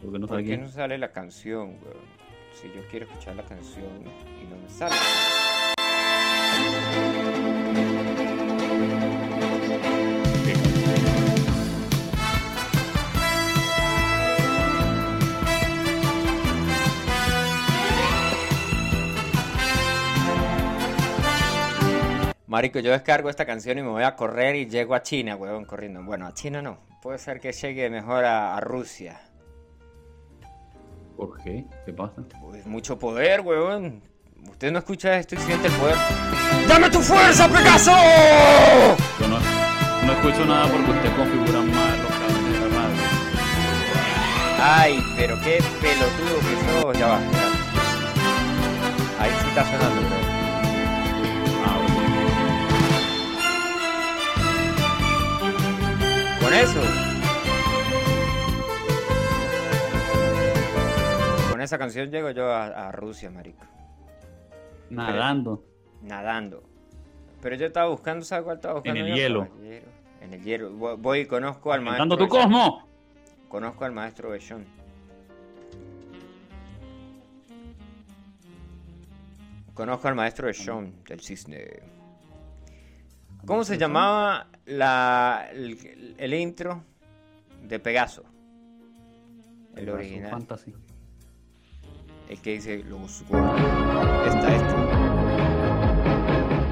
Porque 0.02 0.19
no 0.19 0.28
¿Por 0.28 0.43
qué 0.43 0.58
no 0.58 0.67
sale 0.69 0.97
la 0.97 1.12
canción, 1.12 1.78
weón? 1.82 2.19
Si 2.54 2.67
yo 2.67 2.86
quiero 2.89 3.06
escuchar 3.06 3.36
la 3.36 3.43
canción 3.43 4.04
y 4.41 4.45
no 4.49 4.58
me 4.58 4.69
sale. 4.69 4.95
Marico, 22.49 22.79
yo 22.79 22.91
descargo 22.91 23.29
esta 23.29 23.45
canción 23.45 23.77
y 23.77 23.83
me 23.83 23.89
voy 23.89 24.01
a 24.01 24.15
correr 24.15 24.55
y 24.55 24.65
llego 24.65 24.95
a 24.95 25.03
China, 25.03 25.35
weón, 25.35 25.65
corriendo. 25.65 26.01
Bueno, 26.03 26.25
a 26.25 26.33
China 26.33 26.63
no. 26.63 26.79
Puede 26.99 27.19
ser 27.19 27.39
que 27.39 27.51
llegue 27.51 27.91
mejor 27.91 28.25
a, 28.25 28.57
a 28.57 28.59
Rusia. 28.59 29.21
¿Por 31.15 31.38
qué? 31.43 31.65
¿Qué 31.85 31.93
pasa? 31.93 32.23
Pues 32.41 32.65
mucho 32.65 32.97
poder, 32.97 33.41
weón. 33.41 34.01
Usted 34.49 34.71
no 34.71 34.79
escucha 34.79 35.15
esto 35.19 35.35
y 35.35 35.38
siente 35.38 35.67
el 35.67 35.73
poder. 35.73 35.95
¡Dame 36.67 36.89
tu 36.89 36.99
fuerza, 37.01 37.47
Pegaso! 37.47 37.91
Yo 39.19 39.27
no, 39.27 39.38
no 40.07 40.13
escucho 40.13 40.43
nada 40.43 40.67
porque 40.71 40.89
usted 40.89 41.15
configura 41.15 41.62
mal 41.62 42.01
los 42.01 42.12
cables 42.12 42.51
de 42.51 42.67
la 42.67 42.77
radio. 42.79 43.01
Ay, 44.59 45.05
pero 45.15 45.39
qué 45.43 45.62
pelotudo 45.79 46.39
que 46.39 46.81
sos. 46.81 46.97
Ya 46.97 47.07
va, 47.09 47.21
espera. 47.21 47.47
Ahí 49.19 49.31
sí 49.39 49.47
está 49.49 49.65
sonando, 49.65 50.01
bro. 50.01 50.28
Con 56.49 56.57
eso. 56.57 56.81
Con 61.51 61.62
esa 61.62 61.77
canción 61.77 62.09
llego 62.09 62.31
yo 62.31 62.51
a, 62.51 62.88
a 62.88 62.91
Rusia, 62.91 63.29
marico. 63.29 63.63
Nadando. 64.89 65.63
Nadando. 66.01 66.63
Pero 67.43 67.55
yo 67.55 67.67
estaba 67.67 67.89
buscando, 67.91 68.25
¿sabes 68.25 68.45
cuál 68.45 68.55
estaba 68.55 68.73
buscando? 68.79 68.99
el 68.99 69.09
yo? 69.09 69.15
hielo. 69.15 69.47
En 70.21 70.33
el 70.33 70.43
hielo. 70.43 70.71
Voy- 70.71 71.19
y 71.19 71.25
conozco 71.27 71.71
al 71.71 71.81
maestro. 71.81 72.01
¡Dando 72.01 72.17
tu 72.17 72.27
cosmo! 72.27 72.88
Conozco 73.47 73.85
al 73.85 73.91
maestro 73.91 74.31
Bechón. 74.31 74.65
Conozco 79.75 80.07
al 80.07 80.15
maestro 80.15 80.47
Bechón 80.47 80.95
del 81.07 81.19
cisne. 81.19 81.98
¿Cómo 83.49 83.63
se 83.63 83.79
llamaba 83.79 84.45
la, 84.67 85.47
el, 85.51 86.15
el 86.19 86.33
intro 86.35 86.83
de 87.63 87.79
Pegaso? 87.79 88.23
El 89.75 89.85
Pegaso 89.85 89.97
original. 89.97 90.29
Fantasy. 90.29 90.75
El 92.29 92.39
que 92.43 92.51
dice 92.51 92.83
los 92.83 93.23
guardianes. 93.27 94.35
Esta, 94.35 94.55
esta. 94.55 94.75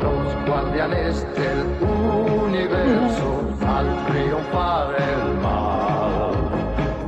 Los 0.04 0.48
guardianes 0.48 1.26
del 1.34 1.66
universo 1.82 3.58
al 3.66 4.06
triunfar 4.06 5.02
el 5.02 5.34
mal, 5.40 6.32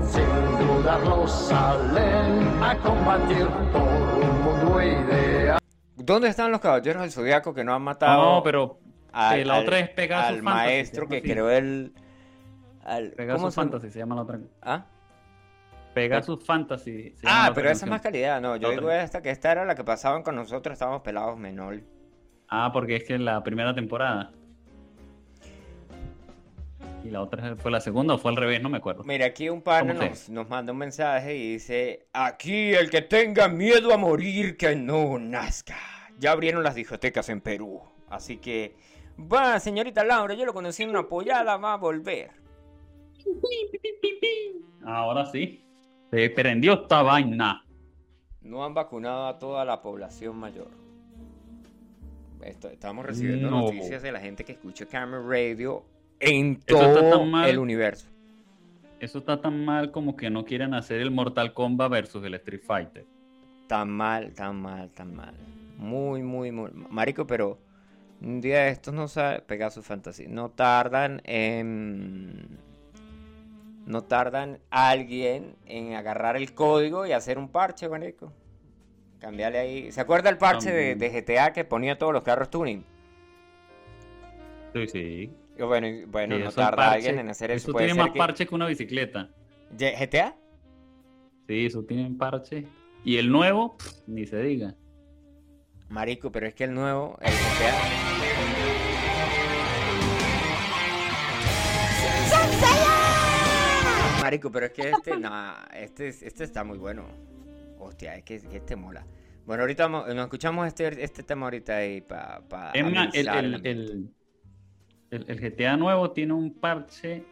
sin 0.07 0.67
dudarlo 0.67 1.27
salen 1.27 2.63
a 2.63 2.75
combatir 2.81 3.47
por 3.71 3.83
un 3.83 4.41
mundo 4.41 4.81
ideal. 4.81 5.59
¿Dónde 5.95 6.29
están 6.29 6.51
los 6.51 6.59
caballeros 6.59 7.03
del 7.03 7.11
zodiaco 7.11 7.53
que 7.53 7.63
no 7.63 7.75
han 7.75 7.83
matado? 7.83 8.37
No, 8.37 8.41
pero 8.41 8.79
al, 9.11 9.47
la 9.47 9.59
otra 9.59 9.79
es 9.79 9.89
Pegasus 9.89 10.27
al 10.37 10.43
Fantasy, 10.43 10.67
maestro 10.67 11.07
que 11.07 11.21
creó 11.21 11.49
el. 11.49 11.93
al- 12.83 13.11
Pegasus 13.11 13.41
¿cómo 13.41 13.51
Fantasy 13.51 13.89
se 13.89 13.99
llama 13.99 14.15
la 14.15 14.21
otra. 14.21 14.39
¿Ah? 14.61 14.85
Pegasus 15.93 16.45
Fantasy. 16.45 17.15
se 17.15 17.25
Ah, 17.25 17.51
pero 17.53 17.69
esa 17.69 17.85
es 17.85 17.89
más 17.89 18.01
calidad, 18.01 18.39
no. 18.39 18.55
Yo 18.55 18.71
digo 18.71 18.91
esta, 18.91 19.21
que 19.21 19.31
esta 19.31 19.51
era 19.51 19.65
la 19.65 19.75
que 19.75 19.83
pasaban 19.83 20.23
con 20.23 20.35
nosotros, 20.35 20.73
estábamos 20.73 21.01
pelados 21.01 21.37
menor. 21.37 21.81
Ah, 22.47 22.71
porque 22.71 22.95
es 22.97 23.03
que 23.03 23.15
es 23.15 23.19
la 23.21 23.43
primera 23.43 23.73
temporada. 23.73 24.31
Y 27.03 27.09
la 27.09 27.21
otra 27.21 27.55
fue 27.55 27.71
la 27.71 27.79
segunda 27.79 28.13
o 28.15 28.17
fue 28.17 28.31
al 28.31 28.37
revés, 28.37 28.61
no 28.61 28.69
me 28.69 28.77
acuerdo. 28.77 29.03
Mira, 29.03 29.25
aquí 29.27 29.49
un 29.49 29.61
¿Cómo 29.61 29.93
nos, 29.93 30.29
nos 30.29 30.49
manda 30.49 30.73
un 30.73 30.77
mensaje 30.79 31.35
y 31.35 31.53
dice: 31.53 32.07
Aquí 32.11 32.73
el 32.73 32.89
que 32.89 33.01
tenga 33.01 33.47
miedo 33.47 33.93
a 33.93 33.97
morir, 33.97 34.57
que 34.57 34.75
no 34.75 35.17
nazca. 35.17 35.77
Ya 36.17 36.31
abrieron 36.31 36.61
las 36.61 36.75
discotecas 36.75 37.29
en 37.29 37.39
Perú. 37.39 37.81
Así 38.09 38.37
que, 38.37 38.75
va, 39.19 39.59
señorita 39.59 40.03
Laura, 40.03 40.33
yo 40.33 40.45
lo 40.45 40.53
conocí 40.53 40.83
en 40.83 40.89
una 40.91 41.07
pollada, 41.07 41.57
va 41.57 41.73
a 41.73 41.77
volver. 41.77 42.31
Ahora 44.85 45.25
sí. 45.25 45.63
Se 46.11 46.29
prendió 46.31 46.73
esta 46.73 47.03
vaina. 47.03 47.63
No 48.41 48.65
han 48.65 48.73
vacunado 48.73 49.27
a 49.27 49.37
toda 49.37 49.63
la 49.65 49.81
población 49.81 50.37
mayor. 50.37 50.69
Esto- 52.41 52.69
estamos 52.69 53.05
recibiendo 53.05 53.49
No. 53.51 53.61
noticias 53.63 54.01
de 54.01 54.11
la 54.11 54.19
gente 54.19 54.43
que 54.43 54.53
escucha 54.53 54.85
Camera 54.85 55.21
Radio 55.21 55.83
en 56.19 56.59
todo 56.61 57.25
mal. 57.25 57.49
el 57.49 57.59
universo. 57.59 58.07
Eso 58.99 59.19
está 59.19 59.39
tan 59.39 59.63
mal 59.65 59.91
como 59.91 60.15
que 60.15 60.29
no 60.29 60.45
quieren 60.45 60.73
hacer 60.73 60.99
el 61.01 61.11
Mortal 61.11 61.53
Kombat 61.53 61.91
versus 61.91 62.23
el 62.23 62.33
Street 62.35 62.61
Fighter. 62.65 63.05
Tan 63.67 63.89
mal, 63.89 64.33
tan 64.33 64.59
mal, 64.61 64.89
tan 64.91 65.15
mal. 65.15 65.35
Muy, 65.77 66.23
muy, 66.23 66.51
muy. 66.51 66.71
Marico, 66.89 67.27
pero 67.27 67.59
un 68.21 68.41
día 68.41 68.63
de 68.63 68.69
estos 68.69 68.93
no 68.93 69.07
sabe. 69.07 69.41
Pegasus 69.41 69.85
Fantasy. 69.85 70.27
No 70.27 70.49
tardan 70.51 71.21
en. 71.25 72.57
No 73.85 74.03
tardan 74.03 74.59
alguien 74.69 75.55
en 75.65 75.93
agarrar 75.95 76.35
el 76.37 76.53
código 76.53 77.07
y 77.07 77.11
hacer 77.11 77.37
un 77.39 77.49
parche, 77.49 77.89
marico. 77.89 78.31
Cambiarle 79.19 79.57
ahí. 79.57 79.91
¿Se 79.91 79.99
acuerda 79.99 80.29
el 80.29 80.37
parche 80.37 80.71
de, 80.71 80.95
de 80.95 81.09
GTA 81.09 81.53
que 81.53 81.65
ponía 81.65 81.97
todos 81.97 82.13
los 82.13 82.23
carros 82.23 82.49
tuning? 82.49 82.83
Sí, 84.73 84.87
sí. 84.87 85.33
Y 85.57 85.63
bueno, 85.63 85.87
y- 85.87 86.05
bueno, 86.05 86.37
Sí, 86.37 86.43
no 86.43 86.51
tarda 86.51 86.77
parche- 86.91 86.93
alguien 86.95 87.19
en 87.19 87.29
hacer 87.29 87.51
eso. 87.51 87.65
Eso 87.65 87.71
Puede 87.73 87.87
tiene 87.87 87.95
ser 87.97 88.03
más 88.05 88.13
que- 88.13 88.17
parche 88.19 88.45
que 88.45 88.55
una 88.55 88.67
bicicleta. 88.67 89.29
¿GTA? 89.77 90.35
Sí, 91.47 91.65
eso 91.65 91.83
tiene 91.83 92.09
parche. 92.17 92.65
Y 93.03 93.17
el 93.17 93.29
nuevo, 93.31 93.75
pff, 93.77 94.07
ni 94.07 94.25
se 94.27 94.41
diga. 94.41 94.75
Marico, 95.89 96.31
pero 96.31 96.47
es 96.47 96.53
que 96.53 96.65
el 96.65 96.73
nuevo, 96.73 97.17
el 97.21 97.31
GTA. 97.31 98.89
Marico, 104.21 104.51
pero 104.51 104.65
es 104.67 104.71
que 104.73 104.89
este, 104.89 105.17
no, 105.17 105.31
este, 105.73 106.09
este 106.09 106.43
está 106.43 106.63
muy 106.63 106.77
bueno. 106.77 107.03
Hostia, 107.79 108.15
es 108.15 108.23
que, 108.23 108.39
que 108.41 108.57
este 108.57 108.75
mola. 108.75 109.05
Bueno, 109.45 109.63
ahorita 109.63 109.87
vamos- 109.87 110.07
nos 110.13 110.25
escuchamos 110.25 110.67
este, 110.67 111.03
este 111.03 111.23
tema 111.23 111.45
ahorita 111.47 111.77
ahí 111.77 112.01
para 112.01 112.41
pa 112.41 112.71
Es 112.71 112.83
más, 112.91 113.15
el, 113.15 113.27
el- 113.27 113.65
el- 113.65 114.09
el- 115.11 115.25
el 115.27 115.39
GTA 115.39 115.77
nuevo 115.77 116.11
tiene 116.11 116.33
un 116.33 116.53
parche 116.53 117.23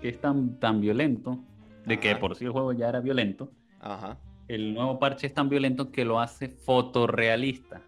que 0.00 0.08
es 0.08 0.20
tan, 0.20 0.58
tan 0.58 0.80
violento, 0.80 1.38
de 1.84 1.98
que 2.00 2.12
Ajá. 2.12 2.20
por 2.20 2.36
sí 2.36 2.44
el 2.46 2.52
juego 2.52 2.72
ya 2.72 2.88
era 2.88 3.00
violento. 3.00 3.50
Ajá. 3.80 4.16
El 4.48 4.72
nuevo 4.72 4.98
parche 4.98 5.26
es 5.26 5.34
tan 5.34 5.48
violento 5.48 5.90
que 5.90 6.04
lo 6.04 6.20
hace 6.20 6.48
fotorrealista. 6.48 7.82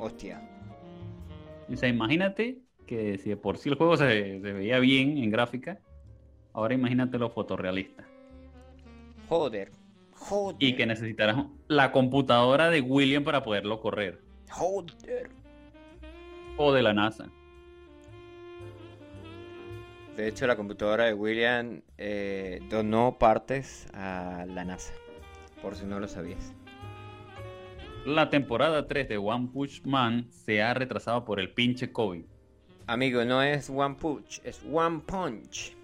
Hostia. 0.00 0.40
O 1.70 1.76
sea, 1.76 1.88
imagínate 1.88 2.58
que 2.86 3.18
si 3.18 3.28
de 3.30 3.36
por 3.36 3.58
sí 3.58 3.68
el 3.68 3.76
juego 3.76 3.96
se, 3.96 4.40
se 4.40 4.52
veía 4.52 4.78
bien 4.80 5.18
en 5.18 5.30
gráfica, 5.30 5.78
ahora 6.52 6.74
imagínate 6.74 7.18
lo 7.18 7.30
fotorrealista. 7.30 8.04
Joder. 9.28 9.70
Joder. 10.12 10.56
Y 10.58 10.74
que 10.74 10.86
necesitarás 10.86 11.44
la 11.68 11.92
computadora 11.92 12.70
de 12.70 12.80
William 12.80 13.24
para 13.24 13.42
poderlo 13.42 13.80
correr. 13.80 14.20
Joder. 14.50 15.30
O 16.56 16.72
de 16.72 16.82
la 16.82 16.92
NASA. 16.92 17.30
De 20.16 20.28
hecho, 20.28 20.46
la 20.46 20.56
computadora 20.56 21.04
de 21.04 21.14
William 21.14 21.82
eh, 21.96 22.60
donó 22.68 23.18
partes 23.18 23.86
a 23.94 24.44
la 24.48 24.64
NASA. 24.64 24.92
Por 25.62 25.76
si 25.76 25.84
no 25.84 26.00
lo 26.00 26.08
sabías. 26.08 26.52
La 28.06 28.30
temporada 28.30 28.88
3 28.88 29.08
de 29.08 29.18
One 29.18 29.50
Punch 29.52 29.82
Man 29.84 30.26
se 30.30 30.62
ha 30.62 30.72
retrasado 30.72 31.24
por 31.24 31.38
el 31.38 31.50
pinche 31.50 31.92
COVID. 31.92 32.24
Amigo, 32.86 33.24
no 33.24 33.42
es 33.42 33.68
One 33.68 33.96
Punch, 34.00 34.40
es 34.42 34.62
One 34.72 35.02
Punch. 35.04 35.76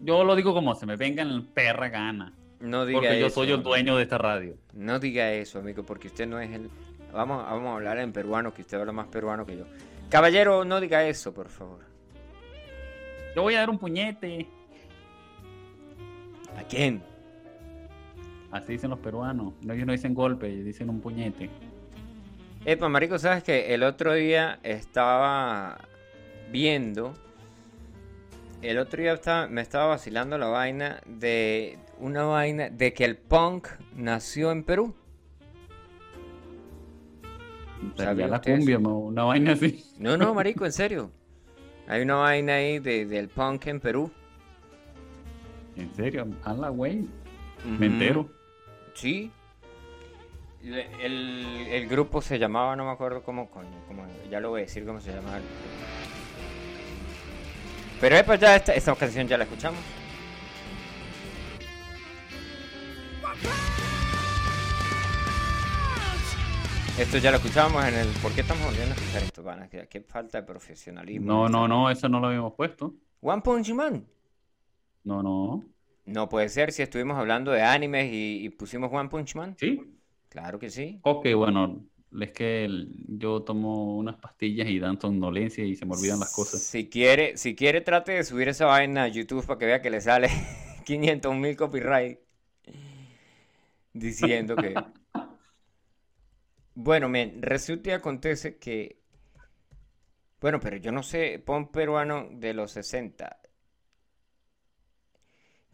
Yo 0.00 0.22
lo 0.22 0.36
digo 0.36 0.54
como 0.54 0.74
se 0.76 0.86
me 0.86 0.96
venga 0.96 1.22
en 1.22 1.46
perra 1.46 1.88
gana. 1.88 2.32
No 2.60 2.86
diga 2.86 3.00
Porque 3.00 3.20
yo 3.20 3.26
eso, 3.26 3.34
soy 3.34 3.50
el 3.50 3.62
dueño 3.62 3.96
de 3.96 4.04
esta 4.04 4.18
radio. 4.18 4.56
No 4.72 5.00
diga 5.00 5.32
eso, 5.32 5.58
amigo, 5.58 5.82
porque 5.82 6.08
usted 6.08 6.28
no 6.28 6.38
es 6.38 6.50
el. 6.52 6.70
Vamos, 7.12 7.44
vamos 7.44 7.68
a 7.68 7.74
hablar 7.74 7.98
en 7.98 8.12
peruano, 8.12 8.54
que 8.54 8.62
usted 8.62 8.78
habla 8.78 8.92
más 8.92 9.08
peruano 9.08 9.44
que 9.44 9.56
yo. 9.56 9.64
Caballero, 10.10 10.64
no 10.64 10.80
diga 10.80 11.06
eso, 11.06 11.34
por 11.34 11.48
favor. 11.48 11.80
Yo 13.34 13.42
voy 13.42 13.54
a 13.54 13.60
dar 13.60 13.70
un 13.70 13.78
puñete. 13.78 14.46
¿A 16.56 16.62
quién? 16.62 17.02
Así 18.54 18.74
dicen 18.74 18.90
los 18.90 19.00
peruanos. 19.00 19.52
No, 19.62 19.72
ellos 19.72 19.84
no 19.84 19.90
dicen 19.92 20.14
golpe, 20.14 20.46
ellos 20.48 20.64
dicen 20.64 20.88
un 20.88 21.00
puñete. 21.00 21.50
Epa, 22.64 22.88
marico, 22.88 23.18
¿sabes 23.18 23.42
que 23.42 23.74
El 23.74 23.82
otro 23.82 24.14
día 24.14 24.60
estaba 24.62 25.78
viendo... 26.52 27.14
El 28.62 28.78
otro 28.78 29.02
día 29.02 29.12
estaba- 29.14 29.48
me 29.48 29.60
estaba 29.60 29.86
vacilando 29.86 30.38
la 30.38 30.46
vaina 30.46 31.00
de 31.04 31.78
una 31.98 32.22
vaina 32.24 32.70
de 32.70 32.94
que 32.94 33.04
el 33.04 33.16
punk 33.16 33.66
nació 33.96 34.52
en 34.52 34.62
Perú. 34.62 34.94
¿Sabía 37.96 38.28
la 38.28 38.36
eso? 38.36 38.50
cumbia, 38.52 38.78
una 38.78 39.24
vaina 39.24 39.52
así. 39.52 39.84
No, 39.98 40.16
no, 40.16 40.32
marico, 40.32 40.64
en 40.64 40.72
serio. 40.72 41.10
Hay 41.88 42.02
una 42.02 42.14
vaina 42.14 42.54
ahí 42.54 42.78
de, 42.78 43.04
del 43.04 43.28
punk 43.28 43.66
en 43.66 43.80
Perú. 43.80 44.10
En 45.76 45.92
serio, 45.94 46.26
la 46.56 46.68
güey. 46.68 47.04
Me 47.66 47.86
entero. 47.86 48.30
Sí. 48.94 49.30
El, 50.62 51.66
el 51.68 51.88
grupo 51.88 52.22
se 52.22 52.38
llamaba, 52.38 52.74
no 52.74 52.84
me 52.86 52.90
acuerdo 52.92 53.22
cómo, 53.22 53.50
coño, 53.50 53.68
cómo- 53.86 54.06
ya 54.30 54.40
lo 54.40 54.50
voy 54.50 54.62
a 54.62 54.64
decir 54.64 54.86
cómo 54.86 55.00
se 55.00 55.12
llamaba. 55.12 55.36
el 55.36 55.42
grupo. 55.42 55.58
Pero 58.00 58.16
epa, 58.16 58.36
ya 58.36 58.56
esta, 58.56 58.72
esta 58.74 58.94
canción 58.96 59.28
ya 59.28 59.36
la 59.36 59.44
escuchamos. 59.44 59.80
Esto 66.98 67.18
ya 67.18 67.30
lo 67.32 67.38
escuchamos 67.38 67.84
en 67.84 67.94
el... 67.94 68.08
¿Por 68.22 68.32
qué 68.32 68.42
estamos 68.42 68.64
volviendo 68.66 68.94
a 68.94 68.96
escuchar 68.98 69.22
esto, 69.24 69.42
pana? 69.42 69.68
Qué, 69.68 70.00
falta 70.02 70.40
de 70.40 70.46
profesionalismo. 70.46 71.26
No, 71.26 71.48
no, 71.48 71.66
no, 71.66 71.90
eso 71.90 72.08
no 72.08 72.20
lo 72.20 72.28
habíamos 72.28 72.52
puesto. 72.54 72.94
One 73.20 73.42
Punch 73.42 73.72
Man. 73.72 74.06
No, 75.02 75.20
no. 75.22 75.64
No 76.06 76.28
puede 76.28 76.48
ser 76.48 76.72
si 76.72 76.82
estuvimos 76.82 77.18
hablando 77.18 77.52
de 77.52 77.62
animes 77.62 78.12
y, 78.12 78.44
y 78.44 78.48
pusimos 78.50 78.92
One 78.92 79.08
Punch 79.08 79.34
Man. 79.36 79.56
¿Sí? 79.58 79.80
Claro 80.28 80.58
que 80.58 80.70
sí. 80.70 81.00
Ok, 81.02 81.26
bueno, 81.36 81.86
es 82.20 82.32
que 82.32 82.68
yo 83.08 83.42
tomo 83.42 83.96
unas 83.96 84.16
pastillas 84.16 84.68
y 84.68 84.78
dan 84.78 85.00
somnolencia 85.00 85.64
y 85.64 85.76
se 85.76 85.84
me 85.86 85.94
olvidan 85.94 86.20
las 86.20 86.32
cosas. 86.34 86.62
Si 86.62 86.88
quiere, 86.88 87.36
si 87.36 87.54
quiere, 87.54 87.80
trate 87.80 88.12
de 88.12 88.24
subir 88.24 88.48
esa 88.48 88.66
vaina 88.66 89.04
a 89.04 89.08
YouTube 89.08 89.46
para 89.46 89.58
que 89.58 89.66
vea 89.66 89.82
que 89.82 89.90
le 89.90 90.00
sale 90.00 90.28
500 90.84 91.34
mil 91.34 91.56
copyright 91.56 92.18
diciendo 93.92 94.56
que. 94.56 94.74
Bueno, 96.76 97.08
men, 97.08 97.40
resulta 97.42 97.90
y 97.90 97.92
acontece 97.92 98.58
que. 98.58 99.00
Bueno, 100.40 100.60
pero 100.60 100.76
yo 100.76 100.92
no 100.92 101.02
sé, 101.02 101.42
pon 101.44 101.72
peruano 101.72 102.28
de 102.30 102.54
los 102.54 102.72
60. 102.72 103.40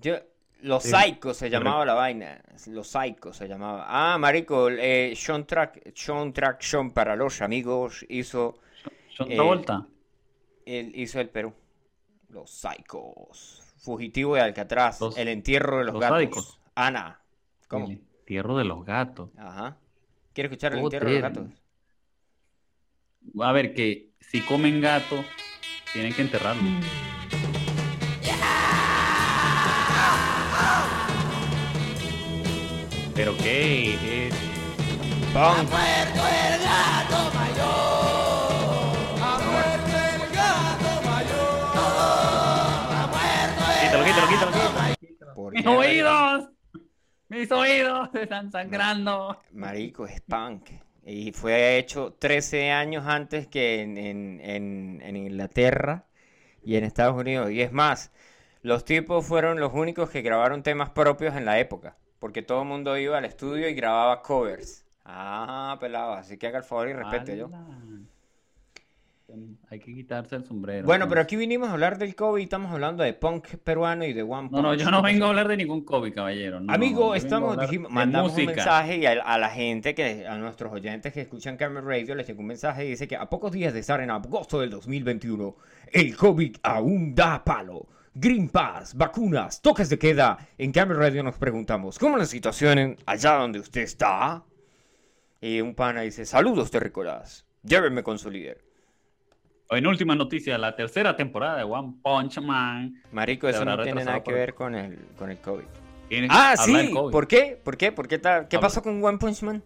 Yo. 0.00 0.16
Los 0.62 0.82
Psychos 0.84 1.38
se 1.38 1.48
llamaba 1.48 1.86
la 1.86 1.94
vaina. 1.94 2.42
Los 2.66 2.88
Psychos 2.88 3.34
se 3.36 3.48
llamaba. 3.48 3.86
Ah, 3.88 4.18
marico, 4.18 4.68
eh, 4.68 5.14
Sean 5.16 5.46
Track, 5.46 5.92
Sean 5.94 6.34
Traction 6.34 6.90
para 6.90 7.16
los 7.16 7.40
amigos 7.40 8.04
hizo. 8.10 8.58
John 9.16 9.32
Eh, 9.32 9.36
Travolta. 9.36 9.86
Él 10.66 10.92
hizo 10.94 11.18
el 11.20 11.30
Perú. 11.30 11.54
Los 12.28 12.50
Psychos. 12.50 13.62
Fugitivo 13.78 14.34
de 14.34 14.42
Alcatraz. 14.42 15.00
Los- 15.00 15.16
el 15.16 15.28
entierro 15.28 15.78
de 15.78 15.84
los, 15.84 15.94
los 15.94 16.00
gatos. 16.02 16.14
sádicos. 16.16 16.60
Ana. 16.74 17.20
¿Cómo? 17.66 17.86
El 17.86 17.92
entierro 17.92 18.58
de 18.58 18.64
los 18.64 18.84
gatos. 18.84 19.30
Ajá. 19.38 19.78
¿Quiere 20.34 20.48
escuchar 20.48 20.74
el 20.74 20.80
entierro 20.80 21.08
de 21.08 21.12
los 21.14 21.22
gatos? 21.22 21.46
A 23.40 23.52
ver, 23.52 23.72
que 23.74 24.10
si 24.20 24.42
comen 24.42 24.80
gato, 24.82 25.24
tienen 25.94 26.12
que 26.12 26.20
enterrarlo. 26.22 26.62
¿Pero 33.20 33.37
qué? 33.37 34.28
Es... 34.28 34.35
Punk. 35.35 35.68
Quítalo, 43.83 44.04
quítalo, 44.04 44.28
quítalo, 44.28 44.52
quítalo. 44.52 45.35
¿Por 45.35 45.52
¡Mis 45.52 45.62
qué, 45.62 45.68
oídos! 45.68 46.48
¡Mis 47.28 47.50
oídos 47.52 48.09
se 48.12 48.22
están 48.22 48.50
sangrando! 48.52 49.40
Marico, 49.52 50.06
es 50.06 50.20
punk. 50.20 50.70
Y 51.04 51.33
fue 51.33 51.78
hecho 51.78 52.14
13 52.18 52.70
años 52.70 53.06
antes 53.06 53.48
que 53.48 53.83
en, 53.83 53.96
en- 53.98 54.40
en- 54.42 55.00
en 55.02 55.16
Inglaterra 55.16 56.04
y 56.62 56.76
en 56.76 56.85
Estados 56.85 57.16
Unidos. 57.18 57.50
Y 57.50 57.62
es 57.62 57.72
más, 57.72 58.12
los 58.62 58.85
tipos 58.85 59.26
fueron 59.26 59.59
los 59.61 59.72
únicos 59.74 60.11
que 60.11 60.22
grabaron 60.22 60.62
temas 60.62 60.90
propios 60.90 61.35
en 61.37 61.44
la 61.44 61.59
época. 61.59 61.96
Porque 62.20 62.42
todo 62.42 62.62
el 62.62 62.68
mundo 62.68 62.96
iba 62.96 63.18
al 63.18 63.24
estudio 63.24 63.68
y 63.68 63.74
grababa 63.74 64.22
covers. 64.22 64.85
Ah, 65.04 65.76
pelado. 65.80 66.12
Así 66.12 66.37
que 66.37 66.46
haga 66.46 66.59
el 66.59 66.64
favor 66.64 66.88
y 66.88 66.92
respete 66.92 67.37
yo. 67.37 67.50
Hay 69.70 69.78
que 69.78 69.94
quitarse 69.94 70.35
el 70.35 70.44
sombrero. 70.44 70.85
Bueno, 70.87 71.04
pero 71.04 71.20
entonces. 71.20 71.24
aquí 71.24 71.37
vinimos 71.37 71.68
a 71.68 71.72
hablar 71.72 71.98
del 71.98 72.16
COVID 72.16 72.40
y 72.40 72.44
estamos 72.44 72.72
hablando 72.72 73.04
de 73.04 73.12
punk 73.14 73.46
peruano 73.62 74.04
y 74.04 74.12
de 74.12 74.22
One 74.24 74.48
No, 74.50 74.61
no, 74.61 74.70
Punch. 74.70 74.80
yo 74.80 74.90
no 74.90 75.02
vengo 75.02 75.26
a 75.26 75.28
hablar 75.28 75.46
de 75.46 75.56
ningún 75.56 75.85
COVID, 75.85 76.12
caballero. 76.12 76.59
no, 76.59 76.72
Amigo, 76.72 77.14
estamos, 77.14 77.56
dijimos, 77.61 77.92
mandamos 77.92 78.37
un 78.37 78.46
mensaje 78.46 78.96
y 78.96 79.06
a, 79.06 79.12
a 79.22 79.38
la 79.38 79.48
gente, 79.48 79.94
que 79.94 80.26
a 80.26 80.37
nuestros 80.37 80.72
oyentes 80.72 81.12
que 81.12 81.20
escuchan 81.20 81.56
Camera 81.56 81.87
Radio, 81.87 82.16
les 82.16 82.26
llegó 82.26 82.40
un 82.40 82.48
mensaje 82.48 82.85
y 82.87 82.88
dice 82.90 83.06
que 83.06 83.14
a 83.16 83.30
pocos 83.30 83.52
días 83.52 83.72
de 83.72 83.78
estar 83.78 84.00
en 84.00 84.11
agosto 84.11 84.59
del 84.61 84.70
2021, 84.70 85.54
el 85.92 86.16
COVID 86.16 86.56
aún 86.64 87.14
da 87.14 87.44
palo. 87.44 87.87
Green 88.14 88.48
Pass, 88.48 88.94
vacunas, 88.94 89.62
toques 89.62 89.88
de 89.88 89.98
queda. 89.98 90.38
En 90.58 90.72
Camera 90.72 90.98
Radio 91.00 91.22
nos 91.22 91.36
preguntamos, 91.36 91.98
¿cómo 91.98 92.16
es 92.16 92.20
la 92.22 92.26
situación 92.26 92.78
en- 92.78 92.96
allá 93.06 93.34
donde 93.34 93.60
usted 93.60 93.82
está? 93.82 94.42
Y 95.40 95.60
un 95.60 95.74
pana 95.74 96.02
dice, 96.02 96.26
saludos 96.26 96.70
terrícolas, 96.70 97.46
llévenme 97.62 98.02
con 98.02 98.18
su 98.18 98.30
líder. 98.30 98.60
En 99.70 99.86
última 99.86 100.16
noticia, 100.16 100.58
la 100.58 100.74
tercera 100.74 101.16
temporada 101.16 101.58
de 101.58 101.62
One 101.64 101.94
Punch 102.02 102.40
Man. 102.40 103.00
Marico, 103.12 103.48
eso 103.48 103.64
no 103.64 103.80
tiene 103.82 104.04
nada 104.04 104.18
que 104.18 104.24
por- 104.24 104.34
ver 104.34 104.54
con 104.54 104.74
el, 104.74 104.98
con 105.16 105.30
el 105.30 105.38
COVID. 105.38 105.64
Ah, 106.28 106.56
sí, 106.58 106.92
COVID. 106.92 107.12
¿por 107.12 107.28
qué? 107.28 107.60
¿Por 107.62 107.76
qué? 107.76 107.92
¿Por 107.92 108.08
qué, 108.08 108.18
tal? 108.18 108.48
¿Qué 108.48 108.56
Habla- 108.56 108.66
pasó 108.66 108.82
con 108.82 109.02
One 109.02 109.18
Punch 109.18 109.42
Man? 109.42 109.62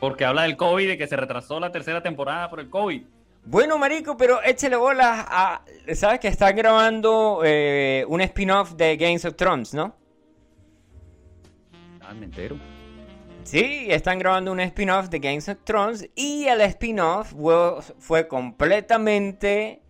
Porque 0.00 0.24
habla 0.24 0.42
del 0.42 0.56
COVID, 0.56 0.88
de 0.88 0.96
que 0.98 1.06
se 1.06 1.16
retrasó 1.16 1.60
la 1.60 1.70
tercera 1.70 2.02
temporada 2.02 2.48
por 2.48 2.60
el 2.60 2.70
COVID. 2.70 3.02
Bueno, 3.48 3.78
marico, 3.78 4.16
pero 4.16 4.42
échale 4.42 4.74
bolas 4.74 5.24
a... 5.28 5.62
¿Sabes 5.94 6.18
que 6.18 6.26
están 6.26 6.56
grabando 6.56 7.42
eh, 7.44 8.04
un 8.08 8.20
spin-off 8.20 8.72
de 8.72 8.96
Games 8.96 9.24
of 9.24 9.36
Thrones, 9.36 9.72
no? 9.72 9.94
Ah, 12.00 12.12
me 12.12 12.24
entero. 12.24 12.58
Sí, 13.44 13.86
están 13.88 14.18
grabando 14.18 14.50
un 14.50 14.58
spin-off 14.58 15.08
de 15.10 15.20
Games 15.20 15.48
of 15.48 15.58
Thrones 15.62 16.10
y 16.16 16.46
el 16.46 16.60
spin-off 16.62 17.34
fue, 17.34 17.82
fue 18.00 18.26
completamente 18.26 19.80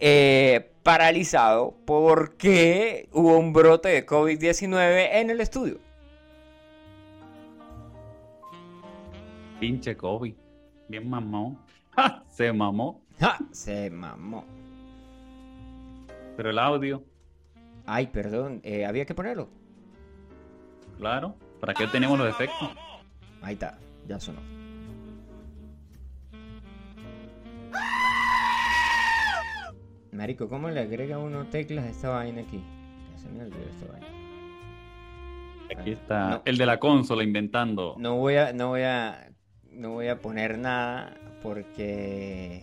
eh, 0.00 0.72
paralizado 0.82 1.76
porque 1.86 3.08
hubo 3.12 3.38
un 3.38 3.52
brote 3.52 3.90
de 3.90 4.04
COVID-19 4.04 5.08
en 5.12 5.30
el 5.30 5.40
estudio. 5.40 5.78
Pinche 9.60 9.96
COVID. 9.96 10.34
Bien 10.88 11.08
mamó. 11.08 11.64
¡Ja! 11.94 12.24
Se 12.28 12.52
mamó. 12.52 13.02
¡Ja! 13.20 13.38
Se 13.50 13.90
mamó. 13.90 14.44
Pero 16.36 16.50
el 16.50 16.58
audio, 16.58 17.02
Ay, 17.84 18.06
perdón, 18.06 18.60
eh, 18.62 18.86
había 18.86 19.04
que 19.04 19.14
ponerlo. 19.14 19.48
claro. 20.98 21.34
¿Para 21.60 21.74
qué 21.74 21.86
tenemos 21.88 22.18
los 22.18 22.28
efectos? 22.28 22.70
Ahí 23.42 23.54
está, 23.54 23.78
ya 24.08 24.18
sonó. 24.18 24.40
Marico, 30.12 30.48
¿cómo 30.48 30.68
le 30.68 30.80
agrega 30.80 31.18
uno 31.18 31.46
teclas 31.46 31.84
a 31.86 31.88
esta 31.88 32.08
vaina 32.10 32.42
aquí? 32.42 32.62
Se 33.16 33.28
me 33.30 33.42
olvidó 33.44 33.64
esta 33.70 33.92
vaina. 33.92 34.06
Aquí 35.78 35.90
está 35.92 36.28
No. 36.30 36.42
el 36.44 36.58
de 36.58 36.66
la 36.66 36.78
consola 36.78 37.24
inventando. 37.24 37.94
No 37.98 38.16
voy 38.16 38.36
a, 38.36 38.52
no 38.52 38.68
voy 38.68 38.82
a, 38.82 39.31
no 39.76 39.90
voy 39.90 40.08
a 40.08 40.18
poner 40.18 40.58
nada 40.58 41.14
porque 41.42 42.62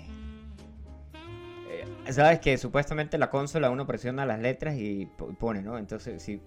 eh, 1.69 2.11
sabes 2.11 2.39
que 2.39 2.57
supuestamente 2.57 3.17
la 3.17 3.29
consola 3.29 3.69
uno 3.69 3.85
presiona 3.85 4.25
las 4.25 4.39
letras 4.39 4.75
y 4.77 5.05
po- 5.17 5.27
pone, 5.33 5.61
¿no? 5.61 5.77
Entonces 5.77 6.21
si, 6.21 6.37
si, 6.37 6.41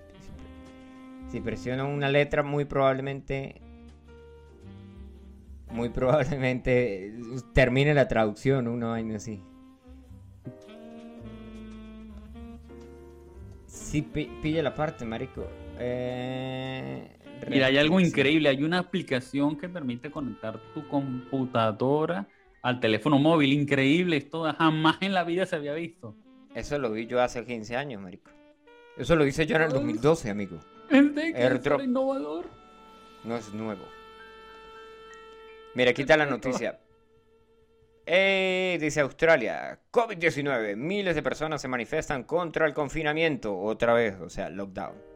si 1.30 1.40
presiona 1.40 1.84
una 1.84 2.08
letra 2.08 2.42
muy 2.42 2.64
probablemente, 2.64 3.60
muy 5.70 5.88
probablemente 5.90 7.12
termine 7.52 7.94
la 7.94 8.08
traducción, 8.08 8.68
una 8.68 8.88
vaina 8.88 9.16
así. 9.16 9.42
Sí, 13.66 14.02
pi- 14.02 14.30
pilla 14.42 14.62
la 14.62 14.74
parte, 14.74 15.04
marico. 15.04 15.46
Eh, 15.78 17.08
Mira, 17.48 17.66
hay 17.66 17.78
algo 17.78 18.00
increíble. 18.00 18.48
Hay 18.48 18.62
una 18.62 18.78
aplicación 18.78 19.56
que 19.56 19.68
permite 19.68 20.10
conectar 20.10 20.58
tu 20.74 20.86
computadora 20.88 22.26
al 22.62 22.80
teléfono 22.80 23.18
móvil. 23.18 23.52
Increíble. 23.52 24.16
Esto 24.16 24.52
jamás 24.52 24.98
en 25.00 25.12
la 25.12 25.24
vida 25.24 25.46
se 25.46 25.56
había 25.56 25.74
visto. 25.74 26.16
Eso 26.54 26.78
lo 26.78 26.92
vi 26.92 27.06
yo 27.06 27.20
hace 27.20 27.44
15 27.44 27.76
años, 27.76 28.00
marico. 28.00 28.30
Eso 28.96 29.16
lo 29.16 29.26
hice 29.26 29.46
yo 29.46 29.56
en 29.56 29.62
el 29.62 29.70
2012, 29.70 30.30
amigo. 30.30 30.58
¿Viste 30.90 31.32
que 31.32 31.42
Airdrop. 31.42 31.80
es 31.80 31.86
innovador? 31.86 32.46
No 33.24 33.36
es 33.36 33.52
nuevo. 33.54 33.84
Mira, 35.74 35.92
aquí 35.92 36.02
está 36.02 36.16
la 36.16 36.26
noticia. 36.26 36.78
Eh, 38.04 38.78
dice 38.80 39.00
Australia, 39.00 39.78
COVID-19, 39.90 40.76
miles 40.76 41.14
de 41.14 41.22
personas 41.22 41.62
se 41.62 41.68
manifiestan 41.68 42.24
contra 42.24 42.66
el 42.66 42.74
confinamiento, 42.74 43.56
otra 43.56 43.94
vez, 43.94 44.16
o 44.20 44.28
sea, 44.28 44.50
lockdown. 44.50 45.11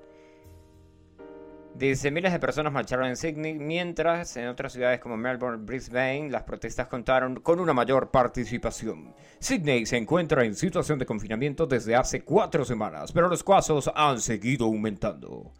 Dice, 1.76 2.10
miles 2.10 2.32
de 2.32 2.38
personas 2.38 2.72
marcharon 2.72 3.06
en 3.06 3.16
Sydney, 3.16 3.58
mientras 3.58 4.34
en 4.38 4.48
otras 4.48 4.72
ciudades 4.72 4.98
como 4.98 5.18
Melbourne, 5.18 5.62
Brisbane, 5.62 6.30
las 6.30 6.44
protestas 6.44 6.86
contaron 6.86 7.40
con 7.40 7.60
una 7.60 7.74
mayor 7.74 8.10
participación. 8.10 9.14
Sydney 9.38 9.84
se 9.84 9.98
encuentra 9.98 10.42
en 10.46 10.54
situación 10.54 10.98
de 10.98 11.04
confinamiento 11.04 11.66
desde 11.66 11.94
hace 11.94 12.22
cuatro 12.22 12.64
semanas, 12.64 13.12
pero 13.12 13.28
los 13.28 13.44
casos 13.44 13.90
han 13.94 14.22
seguido 14.22 14.64
aumentando. 14.64 15.52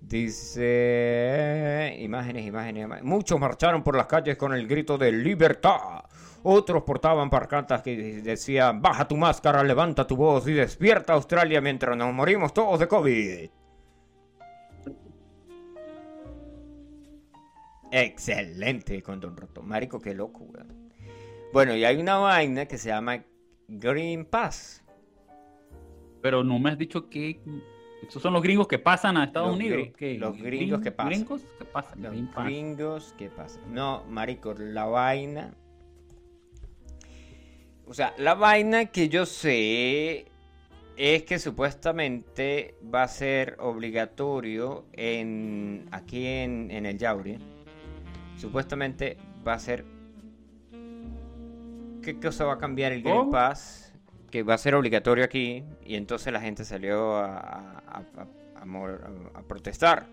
Dice 0.00 1.94
imágenes, 2.00 2.44
imágenes, 2.44 2.84
imágenes. 2.84 3.04
Muchos 3.08 3.38
marcharon 3.38 3.84
por 3.84 3.96
las 3.96 4.06
calles 4.06 4.36
con 4.36 4.52
el 4.52 4.66
grito 4.66 4.98
de 4.98 5.12
libertad. 5.12 6.02
Otros 6.42 6.82
portaban 6.82 7.30
pancartas 7.30 7.80
que 7.82 8.20
decían 8.22 8.82
baja 8.82 9.06
tu 9.06 9.16
máscara, 9.16 9.62
levanta 9.62 10.04
tu 10.04 10.16
voz 10.16 10.48
y 10.48 10.52
despierta 10.52 11.12
Australia 11.12 11.60
mientras 11.60 11.96
nos 11.96 12.12
morimos 12.12 12.52
todos 12.52 12.80
de 12.80 12.88
COVID. 12.88 13.61
Excelente 17.92 19.02
con 19.02 19.20
Don 19.20 19.36
Roto. 19.36 19.62
Marico, 19.62 20.00
qué 20.00 20.14
loco, 20.14 20.44
weón. 20.44 20.90
Bueno, 21.52 21.76
y 21.76 21.84
hay 21.84 22.00
una 22.00 22.16
vaina 22.16 22.64
que 22.66 22.78
se 22.78 22.88
llama 22.88 23.22
Green 23.68 24.24
Pass. 24.24 24.82
Pero 26.22 26.42
no 26.42 26.58
me 26.58 26.70
has 26.70 26.78
dicho 26.78 27.08
que. 27.10 27.38
Estos 28.02 28.22
son 28.22 28.32
los 28.32 28.42
gringos 28.42 28.66
que 28.66 28.78
pasan 28.78 29.16
a 29.16 29.24
Estados 29.24 29.48
Los 29.50 29.56
Unidos. 29.58 29.88
los 30.18 30.36
gringos 30.38 30.80
que 30.80 30.90
pasan. 30.90 31.12
¿Gringos 31.12 31.42
que 31.58 31.64
pasan? 31.66 32.02
Los 32.02 32.12
Green 32.12 32.26
Pass. 32.28 32.44
gringos, 32.46 33.14
¿qué 33.18 33.28
pasa? 33.28 33.60
No, 33.68 34.04
marico, 34.08 34.54
la 34.54 34.86
vaina. 34.86 35.54
O 37.86 37.94
sea, 37.94 38.14
la 38.16 38.34
vaina 38.34 38.86
que 38.86 39.08
yo 39.10 39.26
sé 39.26 40.26
es 40.96 41.22
que 41.24 41.38
supuestamente 41.38 42.74
va 42.92 43.02
a 43.02 43.08
ser 43.08 43.56
obligatorio 43.60 44.86
en 44.94 45.86
aquí 45.90 46.26
en, 46.26 46.70
en 46.70 46.86
el 46.86 46.96
Yauri. 46.98 47.38
Supuestamente 48.36 49.16
va 49.46 49.54
a 49.54 49.58
ser. 49.58 49.84
¿Qué 52.02 52.18
cosa 52.18 52.44
va 52.44 52.54
a 52.54 52.58
cambiar 52.58 52.92
el 52.92 53.02
Green 53.02 53.16
¿Cómo? 53.16 53.30
Pass? 53.30 53.92
Que 54.30 54.42
va 54.42 54.54
a 54.54 54.58
ser 54.58 54.74
obligatorio 54.74 55.24
aquí. 55.24 55.62
Y 55.84 55.94
entonces 55.96 56.32
la 56.32 56.40
gente 56.40 56.64
salió 56.64 57.16
a, 57.16 57.82
a- 57.86 59.42
protestar. 59.46 60.06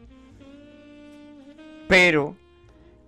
Pero, 1.87 2.35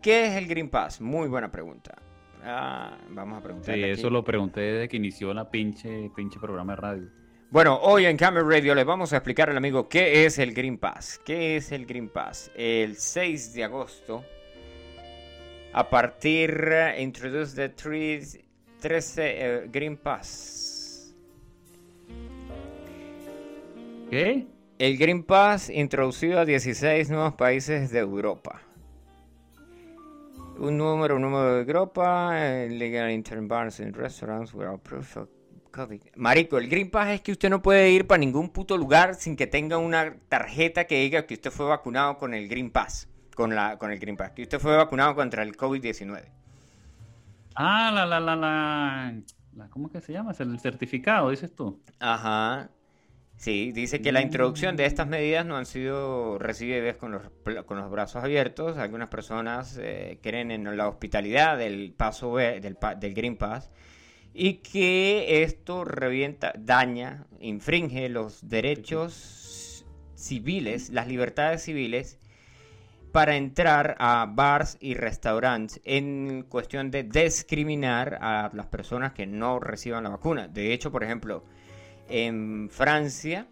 ¿qué 0.01 0.27
es 0.27 0.33
el 0.35 0.47
Green 0.47 0.69
Pass? 0.69 1.01
Muy 1.01 1.27
buena 1.27 1.51
pregunta. 1.51 1.95
Ah, 2.43 2.97
vamos 3.09 3.35
a 3.37 3.39
Sí, 3.39 3.43
preguntarle 3.43 3.91
aquí. 3.91 3.99
eso 3.99 4.09
lo 4.09 4.23
pregunté 4.23 4.61
desde 4.61 4.87
que 4.89 4.97
inició 4.97 5.33
la 5.33 5.49
pinche, 5.51 6.09
pinche 6.15 6.39
programa 6.39 6.73
de 6.73 6.81
radio. 6.81 7.07
Bueno, 7.51 7.77
hoy 7.83 8.05
en 8.05 8.17
Camera 8.17 8.47
Radio 8.47 8.73
le 8.73 8.83
vamos 8.83 9.13
a 9.13 9.17
explicar 9.17 9.49
al 9.49 9.57
amigo 9.57 9.87
qué 9.89 10.25
es 10.25 10.39
el 10.39 10.53
Green 10.53 10.77
Pass. 10.79 11.21
¿Qué 11.23 11.57
es 11.57 11.71
el 11.71 11.85
Green 11.85 12.09
Pass? 12.09 12.49
El 12.55 12.95
6 12.95 13.53
de 13.53 13.63
agosto, 13.65 14.23
a 15.73 15.89
partir, 15.89 16.69
eh, 16.71 17.01
introduce 17.01 17.55
the 17.55 17.69
three- 17.69 18.43
13 18.79 19.21
eh, 19.23 19.67
Green 19.71 19.95
Pass. 19.95 21.15
¿Qué? 24.09 24.47
El 24.79 24.97
Green 24.97 25.23
Pass 25.23 25.69
introducido 25.69 26.39
a 26.39 26.45
16 26.45 27.09
nuevos 27.09 27.35
países 27.35 27.91
de 27.91 27.99
Europa. 27.99 28.61
Un 30.57 30.77
número, 30.77 31.15
un 31.15 31.21
número 31.21 31.55
de 31.55 31.61
Europa, 31.61 32.31
eh, 32.35 32.69
legal 32.69 33.11
intern 33.11 33.47
bars 33.47 33.79
and 33.79 33.95
restaurants 33.95 34.53
without 34.53 34.81
proof 34.81 35.17
of 35.17 35.29
COVID. 35.71 36.01
Marico, 36.15 36.57
el 36.57 36.67
Green 36.67 36.89
Pass 36.91 37.09
es 37.09 37.21
que 37.21 37.31
usted 37.31 37.49
no 37.49 37.61
puede 37.61 37.89
ir 37.91 38.05
para 38.05 38.19
ningún 38.19 38.49
puto 38.49 38.77
lugar 38.77 39.15
sin 39.15 39.35
que 39.35 39.47
tenga 39.47 39.77
una 39.77 40.17
tarjeta 40.27 40.85
que 40.85 40.99
diga 40.99 41.25
que 41.25 41.35
usted 41.35 41.51
fue 41.51 41.67
vacunado 41.67 42.17
con 42.17 42.33
el 42.33 42.47
Green 42.49 42.71
Pass. 42.71 43.07
Con, 43.35 43.55
la, 43.55 43.77
con 43.77 43.91
el 43.91 43.99
Green 43.99 44.17
Pass, 44.17 44.31
que 44.31 44.43
usted 44.43 44.59
fue 44.59 44.75
vacunado 44.75 45.15
contra 45.15 45.43
el 45.43 45.55
COVID-19. 45.55 46.21
Ah, 47.55 47.91
la, 47.93 48.05
la, 48.05 48.19
la, 48.19 48.35
la, 48.35 49.13
la- 49.55 49.69
¿Cómo 49.69 49.89
que 49.89 50.01
se 50.01 50.13
llama? 50.13 50.31
Es 50.31 50.39
el 50.39 50.59
certificado, 50.59 51.29
dices 51.29 51.53
tú. 51.55 51.79
Ajá. 51.99 52.69
Sí, 53.37 53.71
dice 53.71 54.01
que 54.01 54.11
la 54.11 54.21
introducción 54.21 54.75
de 54.75 54.85
estas 54.85 55.07
medidas 55.07 55.45
no 55.45 55.57
han 55.57 55.65
sido 55.65 56.37
recibidas 56.37 56.95
con 56.97 57.11
los, 57.11 57.23
con 57.65 57.77
los 57.79 57.89
brazos 57.89 58.23
abiertos. 58.23 58.77
Algunas 58.77 59.09
personas 59.09 59.79
eh, 59.81 60.19
creen 60.21 60.51
en 60.51 60.77
la 60.77 60.87
hospitalidad 60.87 61.57
del 61.57 61.91
paso 61.91 62.37
del, 62.37 62.77
del 62.99 63.13
Green 63.15 63.37
Pass 63.37 63.71
y 64.33 64.55
que 64.57 65.41
esto 65.41 65.83
revienta, 65.85 66.53
daña, 66.55 67.25
infringe 67.39 68.09
los 68.09 68.47
derechos 68.47 69.85
civiles, 70.13 70.91
las 70.91 71.07
libertades 71.07 71.63
civiles 71.63 72.19
para 73.11 73.35
entrar 73.35 73.95
a 73.99 74.25
bars 74.29 74.77
y 74.79 74.93
restaurantes 74.93 75.81
en 75.83 76.43
cuestión 76.47 76.91
de 76.91 77.03
discriminar 77.03 78.17
a 78.21 78.49
las 78.53 78.67
personas 78.67 79.13
que 79.13 79.25
no 79.25 79.59
reciban 79.59 80.03
la 80.03 80.09
vacuna. 80.11 80.47
De 80.47 80.73
hecho, 80.73 80.91
por 80.91 81.03
ejemplo, 81.03 81.43
en 82.07 82.69
Francia, 82.69 83.47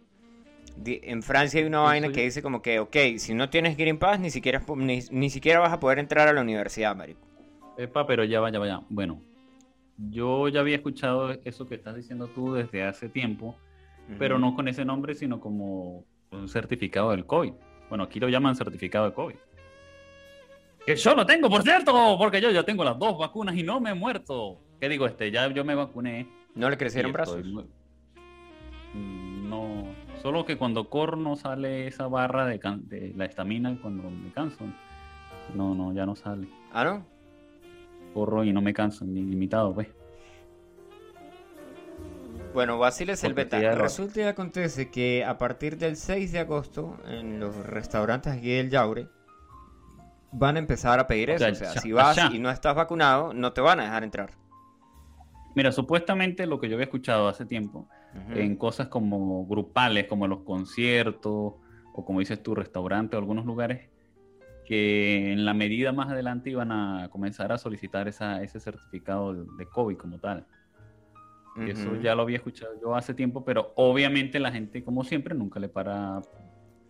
en 0.86 1.24
Francia 1.24 1.60
hay 1.60 1.66
una 1.66 1.80
vaina 1.80 2.12
que 2.12 2.24
dice 2.24 2.42
como 2.42 2.62
que, 2.62 2.80
ok, 2.80 2.96
si 3.18 3.34
no 3.34 3.50
tienes 3.50 3.76
Green 3.76 3.98
Pass, 3.98 4.20
ni 4.20 4.30
siquiera, 4.30 4.64
ni, 4.76 5.00
ni 5.12 5.30
siquiera 5.30 5.60
vas 5.60 5.74
a 5.74 5.80
poder 5.80 6.00
entrar 6.00 6.28
a 6.28 6.34
la 6.34 6.42
universidad, 6.42 6.96
marico. 6.96 7.22
Epa, 7.78 8.06
pero 8.08 8.24
ya 8.24 8.40
vaya, 8.40 8.60
vaya. 8.60 8.82
Bueno, 8.90 9.22
yo 9.98 10.48
ya 10.48 10.62
había 10.62 10.78
escuchado 10.78 11.32
eso 11.44 11.68
que 11.68 11.76
estás 11.76 11.96
diciendo 11.96 12.28
tú 12.28 12.54
desde 12.54 12.84
hace 12.84 13.10
tiempo, 13.10 13.58
pero 14.18 14.40
no 14.40 14.56
con 14.56 14.68
ese 14.68 14.86
nombre, 14.86 15.14
sino 15.14 15.40
como 15.40 16.06
un 16.32 16.48
certificado 16.48 17.12
del 17.12 17.26
COVID. 17.26 17.54
Bueno, 17.90 18.06
aquí 18.06 18.20
lo 18.20 18.30
llaman 18.30 18.56
certificado 18.56 19.06
de 19.06 19.14
COVID. 19.14 19.36
Que 20.86 20.96
yo 20.96 21.14
lo 21.14 21.26
tengo, 21.26 21.50
por 21.50 21.62
cierto, 21.64 22.16
porque 22.18 22.42
yo 22.42 22.50
ya 22.52 22.64
tengo 22.64 22.84
las 22.84 22.98
dos 22.98 23.18
vacunas 23.18 23.56
y 23.56 23.64
no 23.64 23.80
me 23.80 23.92
he 23.92 23.94
muerto. 23.94 24.60
¿Qué 24.80 24.90
digo 24.90 25.06
este? 25.06 25.30
Ya 25.32 25.48
yo 25.52 25.64
me 25.64 25.76
vacuné. 25.76 26.28
¿No 26.56 26.70
le 26.70 26.78
crecieron 26.78 27.14
brazos? 27.14 27.46
Mm, 28.94 29.50
No, 29.50 29.84
solo 30.22 30.46
que 30.46 30.58
cuando 30.58 30.90
corro 30.90 31.16
no 31.18 31.36
sale 31.36 31.88
esa 31.88 32.08
barra 32.08 32.46
de, 32.46 32.60
can- 32.60 32.88
de 32.90 33.14
la 33.16 33.26
estamina 33.26 33.78
cuando 33.82 34.10
me 34.10 34.32
canso. 34.32 34.64
No, 35.54 35.76
no, 35.76 35.94
ya 35.94 36.06
no 36.06 36.16
sale. 36.16 36.48
Ah, 36.72 36.84
¿no? 36.84 37.06
Corro 38.14 38.44
y 38.44 38.52
no 38.52 38.62
me 38.62 38.74
canso, 38.74 39.06
ni 39.06 39.22
limitado, 39.22 39.74
pues. 39.74 39.88
Bueno, 42.54 42.80
vaciles 42.80 43.24
el 43.24 43.34
beta. 43.36 43.60
Resulta 43.76 44.22
y 44.22 44.24
acontece 44.24 44.90
que 44.90 45.24
a 45.24 45.38
partir 45.38 45.78
del 45.78 45.96
6 45.96 46.32
de 46.32 46.40
agosto, 46.40 46.98
en 47.08 47.40
los 47.40 47.56
restaurantes 47.56 48.34
aquí 48.34 48.50
del 48.50 48.72
Yaure, 48.72 49.08
van 50.32 50.56
a 50.56 50.60
empezar 50.60 51.00
a 51.00 51.08
pedir 51.08 51.32
eso. 51.32 51.46
O 51.48 51.56
sea, 51.56 51.72
si 51.74 51.92
vas 51.92 52.18
y 52.34 52.40
no 52.40 52.50
estás 52.50 52.76
vacunado, 52.76 53.34
no 53.34 53.54
te 53.54 53.62
van 53.62 53.80
a 53.80 53.84
dejar 53.84 54.04
entrar. 54.04 54.32
Mira, 55.56 55.72
supuestamente 55.72 56.46
lo 56.46 56.60
que 56.60 56.70
yo 56.70 56.76
había 56.76 56.86
escuchado 56.86 57.28
hace 57.28 57.46
tiempo, 57.46 57.88
en 58.34 58.56
cosas 58.56 58.88
como 58.88 59.46
grupales, 59.46 60.06
como 60.08 60.28
los 60.28 60.42
conciertos, 60.42 61.54
o 61.94 62.06
como 62.06 62.20
dices 62.20 62.42
tú, 62.42 62.56
restaurantes 62.56 63.16
o 63.16 63.20
algunos 63.20 63.46
lugares, 63.46 63.90
que 64.66 65.32
en 65.32 65.46
la 65.46 65.54
medida 65.54 65.92
más 65.92 66.10
adelante 66.10 66.52
iban 66.52 66.72
a 66.72 67.10
comenzar 67.10 67.52
a 67.52 67.58
solicitar 67.58 68.08
esa, 68.08 68.44
ese 68.44 68.60
certificado 68.60 69.34
de, 69.34 69.66
COVID 69.66 69.98
como 69.98 70.20
tal. 70.20 70.46
Y 71.58 71.72
Eso 71.72 71.96
ya 71.96 72.16
lo 72.16 72.22
había 72.22 72.38
escuchado 72.38 72.80
yo 72.80 72.96
hace 72.96 73.14
tiempo, 73.14 73.44
pero 73.44 73.74
obviamente 73.76 74.40
la 74.40 74.52
gente, 74.52 74.84
como 74.84 75.04
siempre, 75.04 75.36
nunca 75.36 75.60
le 75.60 75.68
para 75.68 76.22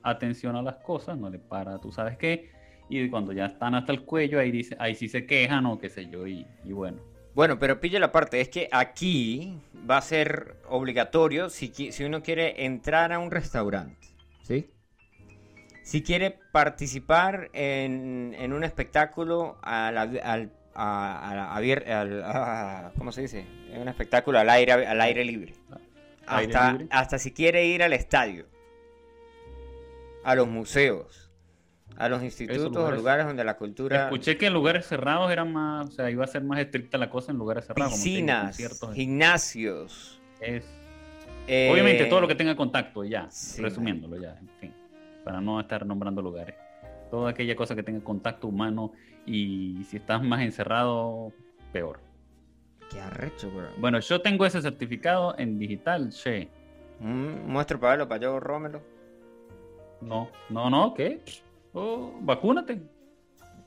atención 0.03 0.55
a 0.55 0.61
las 0.61 0.75
cosas, 0.75 1.17
no 1.17 1.29
le 1.29 1.39
para, 1.39 1.79
tú 1.79 1.91
sabes 1.91 2.17
qué, 2.17 2.51
y 2.89 3.09
cuando 3.09 3.31
ya 3.33 3.45
están 3.45 3.75
hasta 3.75 3.91
el 3.91 4.01
cuello, 4.01 4.39
ahí 4.39 4.51
dice, 4.51 4.75
ahí 4.79 4.95
sí 4.95 5.07
se 5.07 5.25
quejan 5.25 5.65
o 5.67 5.79
qué 5.79 5.89
sé 5.89 6.09
yo, 6.09 6.25
y, 6.27 6.45
y 6.65 6.71
bueno. 6.71 6.97
Bueno, 7.35 7.59
pero 7.59 7.79
pille 7.79 7.99
la 7.99 8.11
parte, 8.11 8.41
es 8.41 8.49
que 8.49 8.67
aquí 8.71 9.53
va 9.89 9.97
a 9.97 10.01
ser 10.01 10.57
obligatorio 10.67 11.49
si, 11.49 11.71
si 11.91 12.03
uno 12.03 12.21
quiere 12.23 12.65
entrar 12.65 13.13
a 13.13 13.19
un 13.19 13.31
restaurante, 13.31 14.07
¿sí? 14.41 14.69
Si 15.83 16.01
quiere 16.03 16.37
participar 16.51 17.49
en, 17.53 18.35
en 18.37 18.53
un 18.53 18.63
espectáculo 18.63 19.57
a 19.61 19.91
la- 19.91 20.01
al, 20.01 20.51
a- 20.75 21.53
a 21.53 21.55
al- 21.55 22.23
a- 22.23 22.91
¿cómo 22.97 23.11
se 23.11 23.21
dice? 23.21 23.45
En 23.71 23.81
un 23.81 23.87
espectáculo 23.87 24.39
al 24.39 24.49
aire, 24.49 24.73
al 24.73 25.01
aire 25.01 25.23
libre. 25.25 25.53
Aire 26.27 26.53
Hasta, 26.53 26.71
libre. 26.71 26.87
hasta 26.91 27.17
si 27.17 27.31
quiere 27.31 27.65
ir 27.65 27.81
al 27.81 27.93
estadio, 27.93 28.45
a 30.23 30.35
los 30.35 30.47
museos, 30.47 31.28
a 31.97 32.07
los 32.09 32.23
institutos 32.23 32.65
o 32.67 32.69
lugares- 32.69 32.97
lugares 32.99 33.25
donde 33.25 33.43
la 33.43 33.57
cultura... 33.57 34.03
Escuché 34.05 34.37
que 34.37 34.47
en 34.47 34.53
lugares 34.53 34.85
cerrados 34.85 35.31
eran 35.31 35.51
más, 35.51 35.87
o 35.87 35.91
sea, 35.91 36.09
iba 36.09 36.23
a 36.23 36.27
ser 36.27 36.43
más 36.43 36.59
estricta 36.59 36.97
la 36.97 37.09
cosa 37.09 37.31
en 37.31 37.37
lugares 37.37 37.65
cerrados. 37.65 37.91
como 37.91 38.03
Piscinas, 38.03 38.45
conciertos, 38.45 38.93
gimnasios. 38.95 40.21
es- 40.39 40.65
eh, 41.47 41.69
Obviamente 41.71 42.05
todo 42.05 42.21
lo 42.21 42.27
que 42.27 42.35
tenga 42.35 42.55
contacto, 42.55 43.03
ya, 43.03 43.27
sí, 43.31 43.61
resumiéndolo 43.61 44.17
ya, 44.17 44.37
en 44.39 44.49
fin, 44.59 44.73
para 45.23 45.41
no 45.41 45.59
estar 45.59 45.85
nombrando 45.85 46.21
lugares. 46.21 46.55
Toda 47.09 47.31
aquella 47.31 47.55
cosa 47.55 47.75
que 47.75 47.81
tenga 47.83 48.03
contacto 48.03 48.47
humano 48.47 48.91
y 49.25 49.83
si 49.89 49.97
estás 49.97 50.21
más 50.23 50.41
encerrado, 50.41 51.33
peor. 51.73 51.99
Qué 52.91 52.99
arrecho, 53.01 53.49
bro. 53.51 53.67
Bueno, 53.77 53.99
yo 53.99 54.21
tengo 54.21 54.45
ese 54.45 54.61
certificado 54.61 55.35
en 55.37 55.57
digital, 55.59 56.09
che. 56.11 56.49
Mm, 56.99 57.47
muestro 57.51 57.79
para 57.79 57.91
verlo, 57.93 58.07
para 58.07 58.21
yo 58.21 58.39
rómelo. 58.39 58.81
No, 60.01 60.29
no, 60.49 60.69
no, 60.69 60.93
¿qué? 60.93 61.21
Oh, 61.73 62.17
vacúnate. 62.21 62.81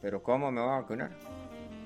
Pero 0.01 0.23
¿cómo 0.23 0.51
me 0.51 0.61
voy 0.61 0.71
a 0.71 0.81
vacunar? 0.81 1.11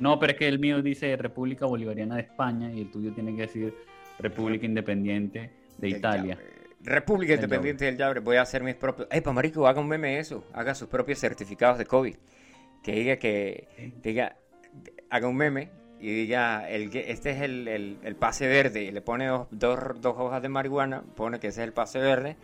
No, 0.01 0.19
pero 0.19 0.33
es 0.33 0.39
que 0.39 0.49
el 0.49 0.59
mío 0.59 0.83
dice 0.83 1.17
República 1.17 1.67
Bolivariana 1.67 2.17
de 2.17 2.23
España 2.23 2.71
y 2.73 2.83
el 2.83 2.91
tuyo 2.91 3.13
tiene 3.13 3.35
que 3.35 3.43
decir 3.43 3.75
República 4.19 4.67
Independiente 4.67 5.51
de 5.79 5.89
Italia. 5.89 6.39
República 6.83 7.35
Independiente 7.35 7.85
del 7.87 7.97
Yabre. 7.97 8.21
Voy 8.21 8.37
a 8.37 8.43
hacer 8.43 8.63
mis 8.63 8.75
propios... 8.75 9.09
Ey, 9.11 9.21
pa' 9.21 9.33
marico, 9.33 9.67
haga 9.67 9.81
un 9.81 9.89
meme 9.89 10.19
eso. 10.19 10.45
Haga 10.53 10.75
sus 10.75 10.89
propios 10.89 11.19
certificados 11.19 11.79
de 11.79 11.87
COVID. 11.87 12.15
Que 12.83 12.93
diga 12.93 13.17
que... 13.17 13.93
Diga... 14.03 14.37
Haga 15.11 15.29
un 15.29 15.37
meme 15.37 15.71
y 15.99 16.09
diga... 16.13 16.69
El, 16.71 16.91
que- 16.91 17.11
este 17.11 17.31
es 17.31 17.41
el, 17.43 17.67
el- 17.67 17.99
el 18.03 18.17
pase 18.17 18.47
verde. 18.47 18.85
Y 18.85 18.93
le 18.93 19.01
pone 19.01 19.27
dos, 19.27 19.49
dos, 19.51 19.79
dos 20.01 20.15
hojas 20.19 20.43
de 20.43 20.49
marihuana. 20.49 21.03
Pone 21.17 21.41
que 21.41 21.49
ese 21.49 21.63
es 21.63 21.67
el 21.67 21.73
pase 21.73 21.99
verde. 21.99 22.37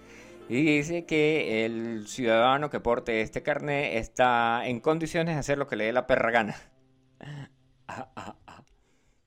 Y 0.53 0.63
dice 0.65 1.07
que 1.07 1.65
el 1.65 2.07
ciudadano 2.07 2.69
que 2.71 2.81
porte 2.81 3.23
este 3.23 3.43
carnet 3.43 3.97
está 3.97 4.67
en 4.67 4.81
condiciones 4.81 5.35
de 5.35 5.41
hacer 5.41 5.59
lo 5.59 5.67
que 5.67 5.77
le 5.77 5.85
dé 5.85 5.93
la 5.93 6.07
perra 6.07 6.31
gana. 6.31 6.57
Ah, 7.89 8.11
ah, 8.17 8.37
ah. 8.47 8.65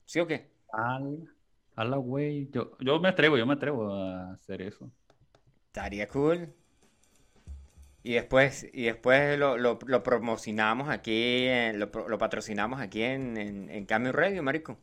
¿Sí 0.05 0.19
o 0.19 0.28
qué? 0.28 0.51
Al, 0.71 1.28
a 1.76 1.84
la 1.86 1.97
güey. 1.97 2.49
Yo, 2.51 2.78
yo 2.80 2.99
me 2.99 3.09
atrevo, 3.09 3.38
yo 3.38 3.45
me 3.45 3.53
atrevo 3.53 3.91
a 3.93 4.34
hacer 4.34 4.61
eso. 4.61 4.91
Estaría 5.67 6.07
cool. 6.07 6.55
Y 8.03 8.13
después, 8.13 8.67
y 8.71 8.84
después 8.84 9.38
lo, 9.39 9.57
lo, 9.57 9.80
lo 9.86 10.03
promocionamos 10.03 10.89
aquí, 10.89 11.47
en- 11.47 11.80
lo, 11.80 11.88
lo 12.07 12.17
patrocinamos 12.17 12.80
aquí 12.80 13.01
en, 13.03 13.36
en, 13.38 13.69
en 13.69 13.86
Cambio 13.86 14.11
Radio, 14.13 14.43
marico. 14.43 14.78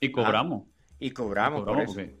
Y 0.00 0.10
cobramos. 0.12 0.64
Y 0.98 1.10
cobramos, 1.12 1.64
cobramos 1.64 1.82
eso. 1.82 2.02
porque, 2.02 2.19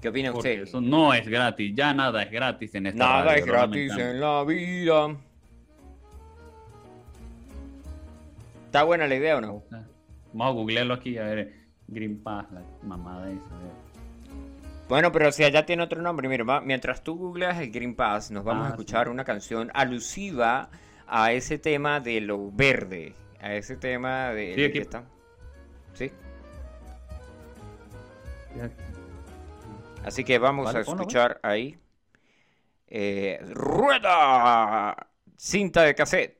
¿Qué 0.00 0.08
opina 0.08 0.32
porque 0.32 0.50
usted? 0.52 0.62
eso 0.62 0.80
no 0.80 1.12
es 1.12 1.26
gratis. 1.28 1.72
Ya 1.74 1.92
nada 1.92 2.22
es 2.22 2.30
gratis 2.30 2.74
en 2.74 2.86
esta 2.86 2.98
Nada 3.04 3.24
radio, 3.24 3.38
es 3.38 3.46
gratis 3.46 3.92
en 3.98 4.20
la 4.20 4.44
vida. 4.44 5.16
¿Está 8.66 8.82
buena 8.84 9.06
la 9.06 9.14
idea 9.16 9.36
o 9.36 9.40
no? 9.40 9.62
Vamos 10.32 10.46
a 10.46 10.50
googlearlo 10.50 10.94
aquí, 10.94 11.18
a 11.18 11.24
ver. 11.24 11.54
Green 11.88 12.22
Pass, 12.22 12.46
la 12.52 12.62
mamada 12.84 13.30
esa. 13.30 13.44
a 13.44 13.58
ver. 13.58 13.72
Bueno, 14.88 15.12
pero 15.12 15.30
si 15.32 15.44
allá 15.44 15.66
tiene 15.66 15.82
otro 15.82 16.00
nombre, 16.00 16.28
mira, 16.28 16.44
va- 16.44 16.60
mientras 16.60 17.02
tú 17.02 17.16
googleas 17.16 17.58
el 17.60 17.70
Green 17.70 17.94
Pass, 17.94 18.30
nos 18.30 18.44
vamos 18.44 18.64
Ah, 18.64 18.66
a 18.68 18.70
escuchar 18.70 19.06
sí. 19.06 19.10
una 19.12 19.24
canción 19.24 19.70
alusiva 19.74 20.68
a 21.06 21.32
ese 21.32 21.58
tema 21.58 22.00
de 22.00 22.20
lo 22.20 22.50
verde, 22.52 23.14
a 23.40 23.54
ese 23.54 23.76
tema 23.76 24.30
de, 24.30 24.54
Sí, 24.54 24.60
de 24.60 24.66
aquí- 24.66 24.72
que 24.74 24.80
está. 24.80 25.04
¿Sí? 25.94 26.10
Así 30.02 30.24
que 30.24 30.38
vamos 30.38 30.66
Vale, 30.66 30.74
a 30.74 30.80
ponlo, 30.84 31.02
escuchar 31.02 31.40
ahí. 31.42 31.78
eh, 32.86 33.38
¡Rueda! 33.54 34.96
Cinta 35.36 35.82
de 35.82 35.94
cassette. 35.94 36.36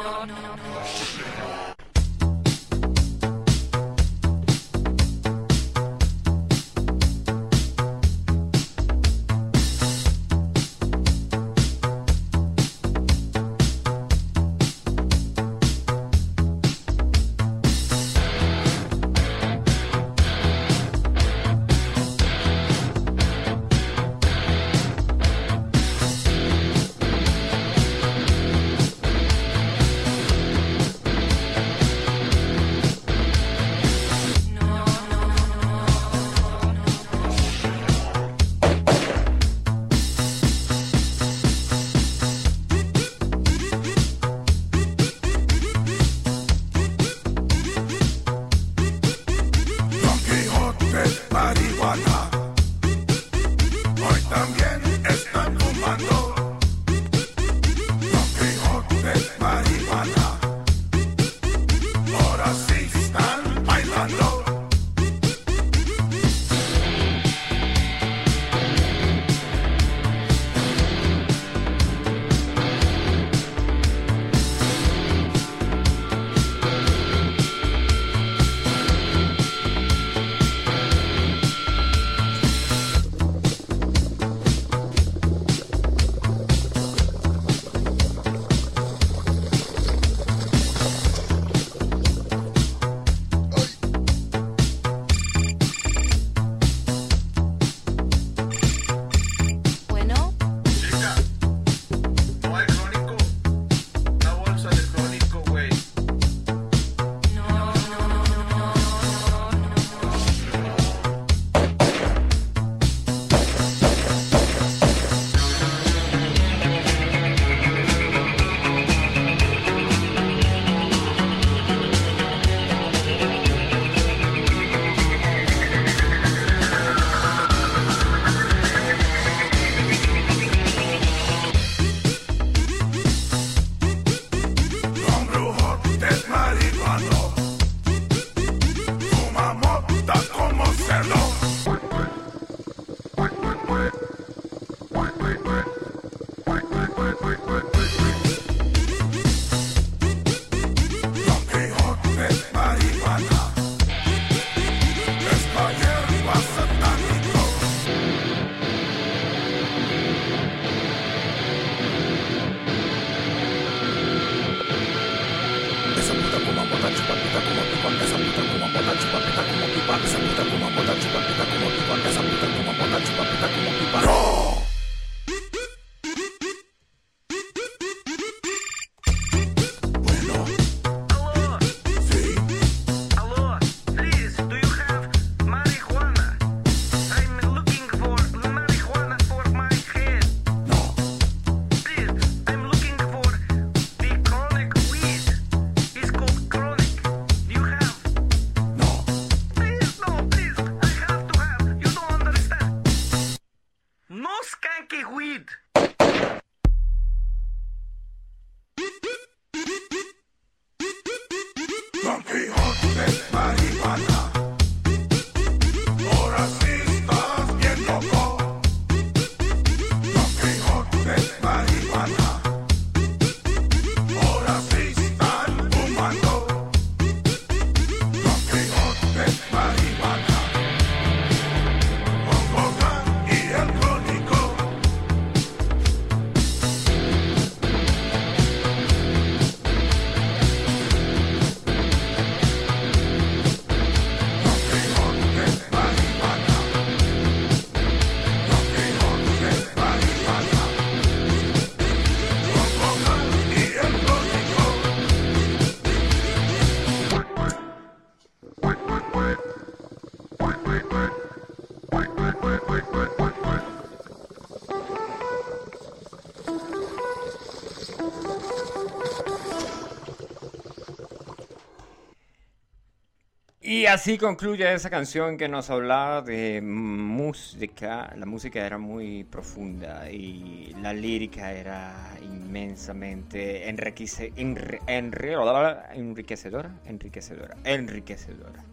así 273.93 274.17
concluye 274.17 274.71
esa 274.73 274.89
canción 274.89 275.37
que 275.37 275.47
nos 275.47 275.69
hablaba 275.69 276.21
de 276.21 276.61
música. 276.61 278.11
La 278.15 278.25
música 278.25 278.65
era 278.65 278.77
muy 278.77 279.23
profunda 279.25 280.09
y 280.09 280.75
la 280.81 280.93
lírica 280.93 281.51
era 281.51 281.93
inmensamente 282.21 283.67
enriquece, 283.69 284.33
enri- 284.35 284.79
enri- 284.87 285.85
enriquecedora, 285.93 286.71
enriquecedora, 286.85 287.55
enriquecedora. 287.63 288.63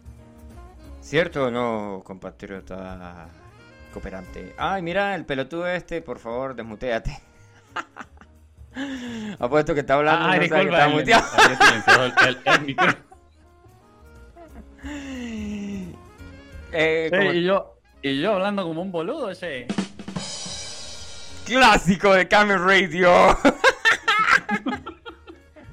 ¿Cierto 1.01 1.45
o 1.45 1.51
no, 1.51 2.01
compatriota 2.03 3.27
cooperante? 3.93 4.53
Ay, 4.57 4.81
mira, 4.81 5.15
el 5.15 5.25
pelotudo 5.25 5.67
este, 5.67 6.01
por 6.01 6.19
favor, 6.19 6.55
desmuteate. 6.55 7.19
Apuesto 9.39 9.73
que 9.73 9.79
está 9.81 9.95
hablando, 9.95 10.25
Ah, 10.25 10.37
no 10.37 10.47
sabe 10.47 10.49
que 10.49 10.55
disculpa, 10.55 10.77
está 10.77 10.89
muteado. 10.89 11.25
el- 12.27 12.37
el- 12.67 12.69
el 12.79 12.95
Eh, 16.71 17.09
como- 17.11 17.33
y, 17.33 17.43
yo, 17.43 17.79
y 18.01 18.21
yo 18.21 18.33
hablando 18.33 18.63
como 18.63 18.81
un 18.81 18.91
boludo, 18.91 19.33
che. 19.33 19.67
Clásico 21.45 22.13
de 22.13 22.27
Camel 22.27 22.59
Radio. 22.63 23.09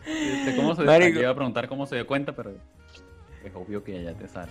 Este, 0.06 0.56
¿Cómo 0.56 0.74
se 0.74 0.82
Marico. 0.82 1.20
Iba 1.20 1.30
a 1.30 1.34
preguntar 1.34 1.68
cómo 1.68 1.86
se 1.86 1.96
dio 1.96 2.06
cuenta, 2.06 2.32
pero 2.32 2.52
es 3.44 3.54
obvio 3.54 3.82
que 3.82 4.02
ya 4.02 4.14
te 4.14 4.28
sale. 4.28 4.50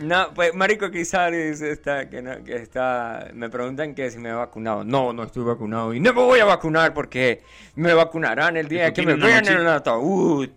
No, 0.00 0.34
pues 0.34 0.52
Marico 0.54 0.90
Crisalis 0.90 1.60
está, 1.62 2.08
que 2.10 2.20
no, 2.20 2.42
que 2.44 2.56
está, 2.56 3.30
me 3.32 3.48
preguntan 3.48 3.94
que 3.94 4.10
si 4.10 4.18
me 4.18 4.30
he 4.30 4.32
vacunado. 4.32 4.84
No, 4.84 5.12
no 5.12 5.22
estoy 5.22 5.44
vacunado 5.44 5.94
y 5.94 6.00
no 6.00 6.12
me 6.12 6.20
voy 6.20 6.40
a 6.40 6.44
vacunar 6.44 6.92
porque 6.92 7.42
me 7.76 7.94
vacunarán 7.94 8.56
el 8.56 8.68
día 8.68 8.92
que 8.92 9.02
me 9.02 9.14
vean 9.14 9.46
en 9.46 9.58
el 9.58 9.68
ataúd. 9.68 10.50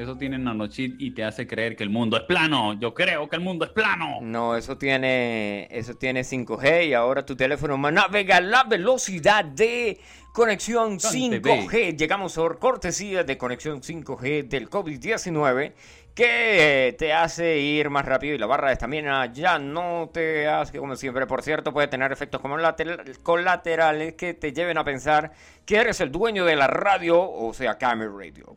Eso 0.00 0.16
tiene 0.16 0.38
nanochip 0.38 0.98
y 0.98 1.10
te 1.10 1.24
hace 1.24 1.46
creer 1.46 1.76
que 1.76 1.82
el 1.82 1.90
mundo 1.90 2.16
es 2.16 2.22
plano. 2.22 2.72
Yo 2.72 2.94
creo 2.94 3.28
que 3.28 3.36
el 3.36 3.42
mundo 3.42 3.66
es 3.66 3.70
plano. 3.70 4.16
No, 4.22 4.56
eso 4.56 4.78
tiene, 4.78 5.68
eso 5.70 5.92
tiene 5.92 6.22
5G 6.22 6.88
y 6.88 6.94
ahora 6.94 7.26
tu 7.26 7.36
teléfono 7.36 7.76
navega 7.76 8.38
a 8.38 8.40
la 8.40 8.64
velocidad 8.64 9.44
de 9.44 10.00
conexión 10.32 10.94
Bastante 10.94 11.42
5G. 11.42 11.98
Llegamos 11.98 12.34
por 12.34 12.58
cortesía 12.58 13.24
de 13.24 13.36
conexión 13.36 13.82
5G 13.82 14.48
del 14.48 14.70
COVID-19 14.70 15.74
que 16.14 16.96
te 16.98 17.12
hace 17.12 17.58
ir 17.58 17.90
más 17.90 18.06
rápido 18.06 18.34
y 18.34 18.38
la 18.38 18.46
barra 18.46 18.68
de 18.68 18.72
estamina 18.72 19.30
ya 19.32 19.58
no 19.58 20.08
te 20.10 20.48
hace 20.48 20.78
como 20.78 20.96
siempre. 20.96 21.26
Por 21.26 21.42
cierto, 21.42 21.74
puede 21.74 21.88
tener 21.88 22.10
efectos 22.10 22.40
como 22.40 22.56
later- 22.56 23.18
colaterales 23.22 24.14
que 24.14 24.32
te 24.32 24.54
lleven 24.54 24.78
a 24.78 24.84
pensar 24.84 25.32
que 25.66 25.76
eres 25.76 26.00
el 26.00 26.10
dueño 26.10 26.46
de 26.46 26.56
la 26.56 26.68
radio, 26.68 27.20
o 27.20 27.52
sea, 27.52 27.76
Camel 27.76 28.08
Radio. 28.16 28.56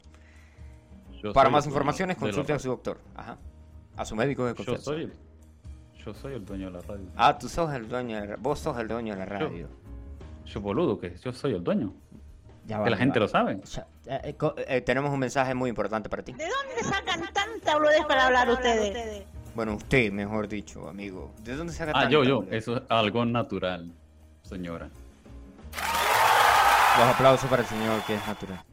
Yo 1.24 1.34
Para 1.34 1.50
más 1.50 1.66
informaciones, 1.66 2.18
consulte 2.18 2.54
a 2.54 2.60
su 2.60 2.68
doctor. 2.70 3.00
Ajá. 3.16 3.38
A 3.96 4.06
su 4.06 4.16
médico 4.16 4.44
de 4.46 4.52
Yo 4.52 4.56
confianza. 4.58 4.84
soy, 4.84 5.04
el, 5.04 5.14
yo 6.06 6.14
soy 6.14 6.34
el 6.34 6.44
dueño 6.46 6.66
de 6.66 6.72
la 6.74 6.82
radio. 6.82 7.06
Ah, 7.16 7.38
tú 7.38 7.48
sos 7.48 7.74
el 7.74 7.88
dueño, 7.88 8.20
de 8.22 8.28
la- 8.28 8.36
vos 8.36 8.60
sos 8.60 8.78
el 8.78 8.88
dueño 8.88 9.14
de 9.14 9.20
la 9.20 9.26
radio. 9.26 9.70
Yo 10.46 10.60
boludo, 10.62 11.00
que 11.00 11.16
yo 11.18 11.32
soy 11.32 11.54
el 11.54 11.64
dueño. 11.64 11.94
Ya 12.66 12.80
va, 12.80 12.86
Que 12.86 12.90
la 12.92 12.98
gente 12.98 13.20
va. 13.20 13.26
lo 13.26 13.30
sabe. 13.30 13.62
Ya, 13.66 13.88
eh, 14.08 14.36
eh, 14.38 14.66
eh, 14.68 14.82
tenemos 14.82 15.12
un 15.12 15.20
mensaje 15.20 15.54
muy 15.54 15.70
importante 15.70 16.10
para 16.10 16.24
ti. 16.24 16.34
¿De 16.34 16.44
dónde 16.46 16.84
sacan 16.84 17.22
tanta 17.34 17.74
boludez 17.76 18.06
para 18.06 18.26
hablar 18.28 18.50
ustedes? 18.50 19.24
Bueno, 19.56 19.76
usted, 19.76 20.12
mejor 20.12 20.48
dicho, 20.48 20.90
amigo. 20.90 21.32
¿De 21.44 21.56
dónde 21.56 21.72
saca 21.72 21.92
Ah, 21.92 22.02
tanta 22.02 22.10
yo, 22.10 22.24
yo. 22.24 22.36
boludez? 22.38 22.54
Eso 22.64 22.78
es 22.78 22.84
algo 22.90 23.26
natural, 23.26 23.92
señora. 24.42 24.90
Los 26.98 27.08
aplausos 27.08 27.50
para 27.50 27.62
el 27.64 27.68
señor 27.68 28.02
que 28.06 28.16
es 28.16 28.28
natural. 28.28 28.64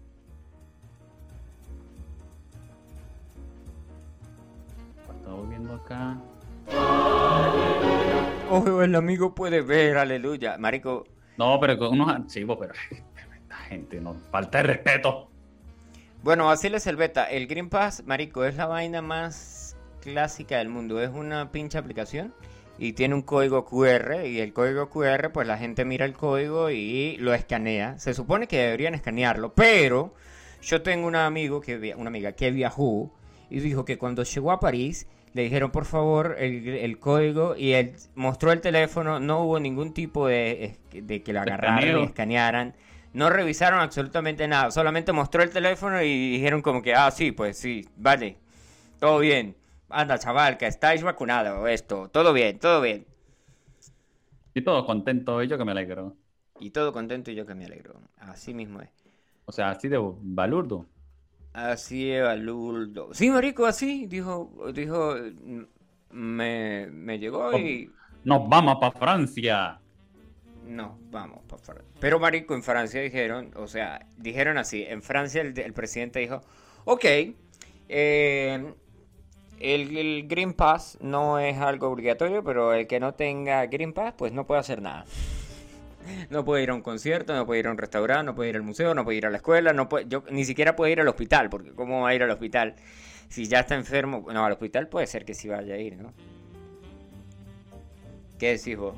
Acá. 5.85 6.16
Oh, 8.51 8.83
el 8.83 8.95
amigo 8.95 9.35
puede 9.35 9.62
ver, 9.62 9.97
aleluya. 9.99 10.57
Marico, 10.59 11.05
No, 11.37 11.59
pero 11.61 11.78
con 11.78 11.93
unos 11.93 12.09
archivos, 12.09 12.59
pero 12.61 12.74
esta 12.91 13.57
gente 13.68 14.01
no 14.01 14.14
falta 14.31 14.59
de 14.59 14.64
respeto. 14.64 15.28
Bueno, 16.22 16.51
así 16.51 16.66
es 16.66 16.87
el 16.87 16.97
beta. 16.97 17.24
El 17.24 17.47
Green 17.47 17.70
Pass, 17.70 18.03
marico, 18.05 18.45
es 18.45 18.57
la 18.57 18.66
vaina 18.66 19.01
más 19.03 19.76
clásica 20.01 20.59
del 20.59 20.68
mundo. 20.68 21.01
Es 21.01 21.11
una 21.11 21.51
pinche 21.51 21.78
aplicación 21.78 22.35
y 22.78 22.93
tiene 22.95 23.14
un 23.14 23.22
código 23.22 23.64
QR 23.64 24.26
y 24.26 24.41
el 24.41 24.53
código 24.53 24.91
QR, 24.91 25.31
pues 25.33 25.47
la 25.47 25.59
gente 25.59 25.85
mira 25.85 26.05
el 26.05 26.14
código 26.14 26.70
y 26.70 27.16
lo 27.18 27.33
escanea. 27.35 27.99
Se 27.99 28.14
supone 28.14 28.49
que 28.49 28.59
deberían 28.59 28.95
escanearlo, 28.95 29.55
pero 29.55 30.14
yo 30.62 30.83
tengo 30.83 31.07
un 31.07 31.16
amigo 31.16 31.61
que 31.61 31.95
una 31.97 32.09
amiga 32.09 32.33
que 32.33 32.51
viajó 32.51 33.11
y 33.49 33.61
dijo 33.61 33.85
que 33.85 33.99
cuando 33.99 34.22
llegó 34.22 34.53
a 34.53 34.61
París 34.61 35.07
le 35.33 35.43
dijeron 35.43 35.70
por 35.70 35.85
favor 35.85 36.37
el, 36.39 36.68
el 36.68 36.99
código 36.99 37.57
y 37.57 37.72
él 37.72 37.95
mostró 38.14 38.53
el 38.53 38.61
teléfono, 38.61 39.20
no 39.20 39.45
hubo 39.45 39.61
ningún 39.61 39.93
tipo 39.95 40.26
de, 40.26 40.78
de 40.93 41.22
que 41.22 41.33
lo 41.33 41.41
agarraran 41.41 41.99
y 41.99 42.03
escanearan. 42.03 42.74
No 43.12 43.28
revisaron 43.28 43.81
absolutamente 43.81 44.47
nada, 44.47 44.70
solamente 44.70 45.12
mostró 45.12 45.43
el 45.43 45.51
teléfono 45.51 46.01
y 46.01 46.31
dijeron 46.31 46.62
como 46.62 46.81
que, 46.81 46.95
ah, 46.95 47.11
sí, 47.11 47.33
pues 47.33 47.59
sí, 47.59 47.89
vale, 47.97 48.37
todo 49.01 49.18
bien. 49.18 49.57
Anda, 49.89 50.18
chaval, 50.18 50.57
que 50.57 50.66
estáis 50.66 51.03
vacunado, 51.03 51.66
esto, 51.66 52.09
todo 52.12 52.33
bien, 52.33 52.61
todo 52.61 52.81
bien. 52.81 53.07
Y 54.55 54.62
todo 54.62 54.87
contento, 54.87 55.43
y 55.43 55.49
yo 55.49 55.59
que 55.59 55.64
me 55.64 55.72
alegro. 55.72 56.16
Y 56.61 56.70
todo 56.70 56.93
contento 56.93 57.31
y 57.31 57.35
yo 57.35 57.47
que 57.47 57.55
me 57.55 57.64
alegro. 57.64 58.01
Así 58.18 58.55
mismo 58.55 58.81
es. 58.81 58.91
O 59.47 59.53
sea, 59.53 59.70
así 59.70 59.89
de 59.89 59.99
balurdo. 59.99 60.87
Así 61.53 62.11
es, 62.11 62.23
balurdo. 62.23 63.13
Sí, 63.13 63.31
marico, 63.31 63.67
así, 63.67 64.07
dijo, 64.07 64.51
dijo, 64.73 65.17
me, 66.11 66.87
me 66.93 67.19
llegó 67.19 67.57
y... 67.59 67.91
Nos 68.25 68.49
vamos 68.49 68.77
para 68.79 68.93
Francia. 68.93 69.81
No, 70.67 70.99
vamos, 71.11 71.41
pa' 71.49 71.57
Fran- 71.59 71.83
Pero 71.99 72.21
marico, 72.21 72.55
en 72.55 72.63
Francia 72.63 73.01
dijeron, 73.01 73.51
o 73.57 73.67
sea, 73.67 74.07
dijeron 74.19 74.59
así, 74.59 74.85
en 74.87 75.03
Francia 75.03 75.41
el, 75.41 75.59
el 75.59 75.73
presidente 75.73 76.21
dijo, 76.21 76.43
ok, 76.85 77.05
eh, 77.89 78.75
el, 79.59 79.97
el 79.99 80.29
Green 80.29 80.53
Pass 80.53 80.99
no 81.01 81.39
es 81.41 81.59
algo 81.59 81.89
obligatorio, 81.89 82.45
pero 82.45 82.73
el 82.75 82.87
que 82.87 83.01
no 83.01 83.15
tenga 83.15 83.67
Green 83.67 83.93
Pass, 83.93 84.15
pues 84.17 84.33
no 84.33 84.47
puede 84.47 84.61
hacer 84.61 84.81
nada. 84.83 85.05
No 86.31 86.45
puede 86.45 86.63
ir 86.63 86.71
a 86.71 86.75
un 86.75 86.83
concierto, 86.83 87.35
no 87.35 87.47
puede 87.47 87.61
ir 87.61 87.67
a 87.67 87.71
un 87.71 87.79
restaurante, 87.79 88.25
no 88.25 88.35
puede 88.35 88.51
ir 88.51 88.57
al 88.57 88.63
museo, 88.63 88.95
no 88.95 89.05
puede 89.05 89.19
ir 89.19 89.27
a 89.27 89.31
la 89.31 89.39
escuela, 89.39 89.73
no 89.73 89.89
puede, 89.89 90.07
yo 90.09 90.25
ni 90.31 90.45
siquiera 90.45 90.77
puede 90.77 90.93
ir 90.93 91.01
al 91.01 91.09
hospital, 91.09 91.51
porque 91.51 91.73
¿cómo 91.73 92.03
va 92.03 92.11
a 92.11 92.15
ir 92.15 92.23
al 92.23 92.31
hospital? 92.31 92.75
Si 93.29 93.47
ya 93.47 93.61
está 93.61 93.75
enfermo, 93.75 94.27
no, 94.33 94.45
al 94.45 94.53
hospital 94.53 94.89
puede 94.89 95.07
ser 95.07 95.25
que 95.25 95.35
sí 95.35 95.49
vaya 95.49 95.75
a 95.75 95.79
ir, 95.79 95.97
¿no? 95.97 96.13
¿Qué 98.39 98.53
decís 98.53 98.77
vos? 98.77 98.97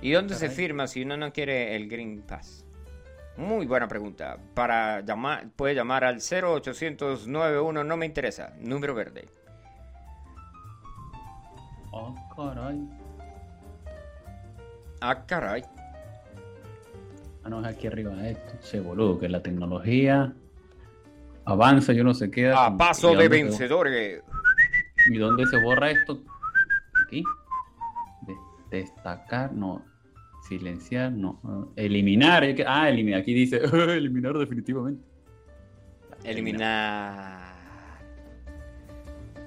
¿Y 0.00 0.12
dónde 0.12 0.34
se 0.34 0.48
firma 0.48 0.86
si 0.86 1.02
uno 1.02 1.16
no 1.16 1.32
quiere 1.32 1.76
el 1.76 1.88
Green 1.88 2.22
Pass? 2.22 2.64
Muy 3.36 3.66
buena 3.66 3.86
pregunta. 3.86 4.38
Para 4.54 5.00
llamar, 5.00 5.48
puede 5.54 5.74
llamar 5.74 6.04
al 6.04 6.20
0800 6.20 7.26
91 7.26 7.84
no 7.84 7.96
me 7.96 8.06
interesa, 8.06 8.52
número 8.58 8.94
verde. 8.94 9.28
Oh, 11.92 12.14
caray. 12.34 13.01
Ah, 15.04 15.24
caray. 15.26 15.62
Ah, 17.44 17.48
no, 17.48 17.60
es 17.60 17.66
aquí 17.66 17.88
arriba 17.88 18.12
esto. 18.28 18.52
Che, 18.62 18.78
boludo, 18.80 19.18
que 19.18 19.28
la 19.28 19.42
tecnología 19.42 20.32
avanza, 21.44 21.92
yo 21.92 22.04
no 22.04 22.14
sé 22.14 22.30
qué. 22.30 22.50
A 22.50 22.76
paso 22.76 23.10
de 23.16 23.22
se- 23.22 23.28
vencedores. 23.28 24.22
¿Y 25.08 25.18
dónde 25.18 25.44
se 25.46 25.60
borra 25.60 25.90
esto? 25.90 26.22
Aquí. 27.04 27.24
De- 28.22 28.36
destacar, 28.78 29.52
no. 29.52 29.84
Silenciar, 30.48 31.10
no. 31.10 31.72
Eliminar. 31.76 32.44
Ah, 32.66 32.88
eliminar. 32.88 33.20
Aquí 33.22 33.34
dice 33.34 33.60
eliminar 33.96 34.34
definitivamente. 34.34 35.02
Eliminar. 36.22 37.52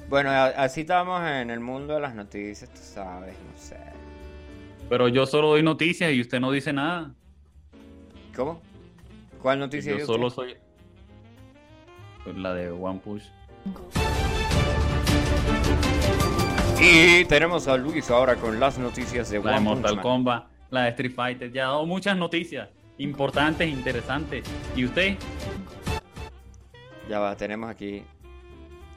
Bueno, 0.10 0.30
así 0.32 0.82
estamos 0.82 1.22
en 1.28 1.50
el 1.50 1.60
mundo 1.62 1.96
de 1.96 2.02
las 2.02 2.14
noticias, 2.14 2.70
tú 2.70 2.80
sabes, 2.82 3.34
no 3.34 3.58
sé. 3.58 3.78
Pero 4.90 5.08
yo 5.08 5.26
solo 5.26 5.50
doy 5.50 5.64
noticias 5.64 6.12
y 6.14 6.22
usted 6.22 6.40
no 6.40 6.52
dice 6.52 6.72
nada. 6.74 7.14
¿Cómo? 8.36 8.62
¿Cuál 9.42 9.60
noticia 9.60 9.92
Yo 9.92 9.98
dio 9.98 10.06
solo 10.06 10.28
usted? 10.28 10.44
soy. 10.44 10.56
pues 12.24 12.38
La 12.38 12.54
de 12.54 12.70
One 12.72 13.00
Push. 13.00 13.24
Y 16.82 17.26
tenemos 17.26 17.68
a 17.68 17.78
Luis 17.78 18.10
ahora 18.12 18.36
con 18.36 18.60
las 18.60 18.78
noticias 18.78 19.30
de 19.30 19.40
La 19.40 19.52
de 19.52 19.58
One 19.58 19.66
Punch 19.66 19.78
Mortal 19.78 19.96
Man. 19.96 20.04
Kombat. 20.04 20.48
La 20.70 20.84
de 20.84 20.90
Street 20.90 21.14
Fighter. 21.16 21.52
Ya 21.52 21.64
ha 21.66 21.68
dado 21.70 21.86
muchas 21.86 22.18
noticias. 22.18 22.70
Importantes, 22.98 23.68
interesantes. 23.70 24.44
¿Y 24.76 24.86
usted? 24.86 25.16
Ya 27.10 27.20
va, 27.20 27.36
tenemos 27.36 27.70
aquí 27.70 28.04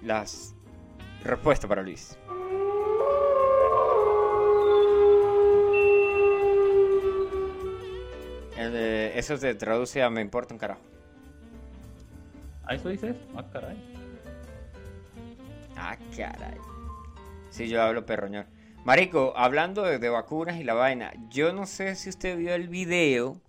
las 0.02 0.54
respuestas 1.24 1.68
para 1.68 1.82
Luis. 1.82 2.18
Eso 9.18 9.36
se 9.36 9.54
traduce 9.54 10.02
a 10.02 10.10
me 10.10 10.20
importa 10.20 10.54
un 10.54 10.58
carajo. 10.58 10.80
¿A 12.64 12.74
eso 12.74 12.88
dices? 12.88 13.16
Ah, 13.36 13.44
caray. 13.52 13.76
Ah, 15.76 15.96
caray. 16.16 16.58
Sí, 17.50 17.68
yo 17.68 17.82
hablo 17.82 18.04
perroñón. 18.04 18.46
Marico, 18.84 19.32
hablando 19.36 19.82
de, 19.82 19.98
de 19.98 20.08
vacunas 20.08 20.56
y 20.56 20.64
la 20.64 20.74
vaina, 20.74 21.12
yo 21.30 21.52
no 21.52 21.66
sé 21.66 21.94
si 21.96 22.08
usted 22.10 22.36
vio 22.36 22.54
el 22.54 22.68
video 22.68 23.40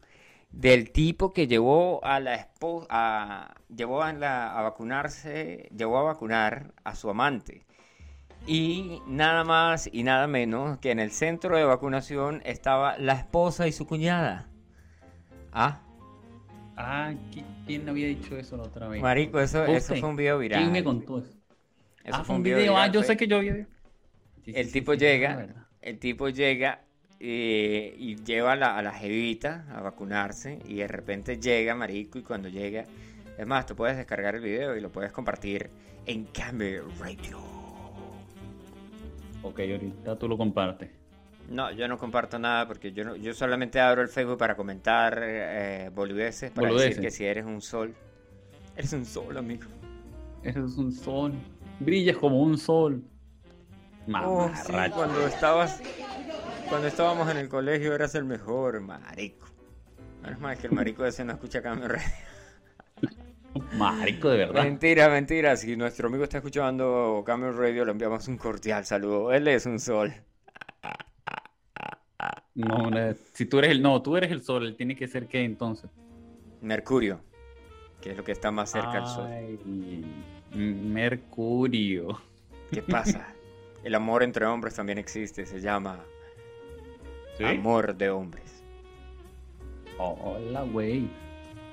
del 0.52 0.92
tipo 0.92 1.34
que 1.34 1.48
llevó 1.48 2.04
a 2.04 2.20
la 2.20 2.36
esposa, 2.36 2.88
a, 2.90 3.56
llevó 3.76 4.02
a, 4.02 4.12
la- 4.14 4.58
a 4.58 4.62
vacunarse, 4.64 5.70
llevó 5.76 6.00
a 6.00 6.04
vacunar 6.04 6.74
a 6.84 6.96
su 6.96 7.10
amante. 7.10 7.66
Y 8.48 9.02
nada 9.06 9.44
más 9.44 9.88
y 9.92 10.04
nada 10.04 10.26
menos 10.26 10.80
que 10.80 10.92
en 10.92 11.00
el 11.00 11.12
centro 11.12 11.56
de 11.58 11.64
vacunación 11.66 12.42
estaba 12.46 12.98
la 12.98 13.14
esposa 13.14 13.68
y 13.68 13.72
su 13.72 13.86
cuñada. 13.86 14.48
Ah, 15.52 15.80
Ah, 16.76 17.14
¿qui- 17.32 17.44
¿quién 17.66 17.88
había 17.90 18.08
dicho 18.08 18.38
eso 18.38 18.56
la 18.58 18.64
otra 18.64 18.88
vez? 18.88 19.02
marico, 19.02 19.40
eso, 19.40 19.66
eso 19.66 19.96
fue 19.96 20.10
un 20.10 20.16
video 20.16 20.40
viral. 20.40 20.62
¿Quién 20.62 20.72
me 20.72 20.84
contó 20.84 21.20
eso? 21.20 21.38
Eso 22.04 22.22
ah, 22.22 22.24
fue 22.24 22.36
un 22.36 22.44
video. 22.44 22.78
Ah, 22.78 22.88
viral, 22.88 22.92
yo 22.94 23.00
fue- 23.02 23.08
sé 23.08 23.18
que 23.18 23.28
yo 23.28 23.40
vi. 23.40 23.50
Sí, 23.50 23.66
sí, 24.46 24.52
El 24.54 24.66
sí, 24.68 24.72
tipo 24.72 24.94
llega, 24.94 25.68
el 25.82 26.00
tipo 26.00 26.30
llega 26.30 26.86
eh, 27.20 27.94
y 27.98 28.16
lleva 28.24 28.54
a 28.54 28.56
la, 28.56 28.78
a 28.78 28.82
la 28.82 28.94
jevita 28.94 29.66
a 29.70 29.82
vacunarse 29.82 30.60
y 30.66 30.76
de 30.76 30.88
repente 30.88 31.38
llega, 31.40 31.76
marico, 31.76 32.18
y 32.18 32.24
cuando 32.24 32.48
llega, 32.48 32.86
es 33.38 33.46
más, 33.48 33.66
tú 33.66 33.76
puedes 33.76 33.98
descargar 33.98 34.36
el 34.36 34.42
video 34.42 34.76
y 34.78 34.82
lo 34.82 34.90
puedes 34.92 35.12
compartir 35.12 35.70
en 36.06 36.26
Camber 36.26 36.84
Radio. 37.00 37.40
Ok, 39.42 39.60
ahorita 39.60 40.18
tú 40.18 40.28
lo 40.28 40.38
compartes. 40.38 40.90
No, 41.50 41.72
yo 41.72 41.88
no 41.88 41.98
comparto 41.98 42.38
nada 42.38 42.68
porque 42.68 42.92
yo, 42.92 43.04
no- 43.04 43.16
yo 43.16 43.34
solamente 43.34 43.80
abro 43.80 44.02
el 44.02 44.08
Facebook 44.10 44.38
para 44.38 44.56
comentar 44.56 45.20
eh, 45.24 45.90
boludeces, 45.94 46.52
para 46.52 46.68
decir 46.72 47.02
que 47.02 47.12
si 47.12 47.26
eres 47.26 47.46
un 47.46 47.62
sol, 47.62 47.94
eres 48.76 48.94
un 48.94 49.06
sol, 49.06 49.38
amigo. 49.38 49.66
Eres 50.44 50.78
un 50.78 50.92
sol. 50.92 51.34
Brillas 51.80 52.18
como 52.18 52.42
un 52.42 52.58
sol. 52.58 53.02
Oh, 54.26 54.50
sí, 54.66 54.74
cuando 54.94 55.28
estabas, 55.28 55.82
cuando 56.70 56.88
estábamos 56.88 57.30
en 57.30 57.38
el 57.38 57.50
colegio 57.50 57.94
eras 57.94 58.16
el 58.16 58.26
mejor, 58.26 58.80
marico. 58.82 59.48
Menos 60.24 60.40
mal 60.40 60.58
que 60.58 60.68
el 60.68 60.74
marico 60.74 61.06
ese 61.06 61.24
no 61.26 61.34
escucha 61.34 61.62
Camber 61.62 61.92
Radio. 61.94 62.08
Marico, 63.78 64.30
de 64.30 64.38
verdad. 64.38 64.64
Mentira, 64.64 65.10
mentira. 65.10 65.56
Si 65.58 65.76
nuestro 65.76 66.08
amigo 66.08 66.24
está 66.24 66.38
escuchando 66.38 67.24
Camel 67.26 67.56
Radio, 67.58 67.84
le 67.84 67.92
enviamos 67.92 68.28
un 68.28 68.38
cordial 68.38 68.86
saludo. 68.86 69.34
Él 69.34 69.48
es 69.48 69.66
un 69.66 69.80
sol. 69.80 70.14
No, 72.56 72.90
no, 72.90 73.16
si 73.34 73.46
tú 73.46 73.60
eres 73.60 73.72
el. 73.72 73.82
No, 73.82 74.02
tú 74.02 74.18
eres 74.18 74.32
el 74.32 74.42
sol. 74.42 74.66
Él 74.66 74.76
tiene 74.76 74.96
que 74.96 75.08
ser 75.08 75.28
qué 75.28 75.44
entonces. 75.44 75.90
Mercurio, 76.62 77.22
que 78.02 78.12
es 78.12 78.18
lo 78.18 78.24
que 78.24 78.32
está 78.32 78.52
más 78.52 78.72
cerca 78.72 78.94
del 78.94 79.06
sol. 79.06 79.30
Mercurio. 80.54 82.22
¿Qué 82.72 82.82
pasa? 82.82 83.34
El 83.84 83.96
amor 83.96 84.24
entre 84.24 84.46
hombres 84.46 84.76
también 84.76 84.98
existe. 84.98 85.46
Se 85.46 85.62
llama 85.62 86.00
¿Sí? 87.38 87.46
amor 87.46 87.96
de 87.96 88.10
hombres. 88.10 88.62
Hola, 89.98 90.64
güey. 90.64 91.10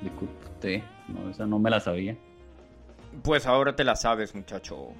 Disculpe 0.03 0.45
usted. 0.45 0.83
No, 1.09 1.31
esa 1.31 1.47
no 1.47 1.59
me 1.59 1.71
la 1.71 1.81
sabía. 1.81 2.17
Pues 3.23 3.47
ahora 3.47 3.75
te 3.75 3.83
la 3.83 3.97
sabes, 3.97 4.35
muchacho. 4.35 4.91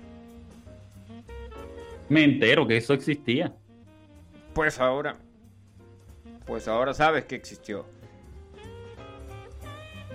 Me 2.09 2.25
entero 2.25 2.67
que 2.67 2.77
eso 2.77 2.93
existía. 2.95 3.55
Pues 4.53 4.81
ahora. 4.81 5.17
Pues 6.47 6.69
ahora 6.69 6.95
sabes 6.95 7.25
que 7.25 7.35
existió. 7.35 7.85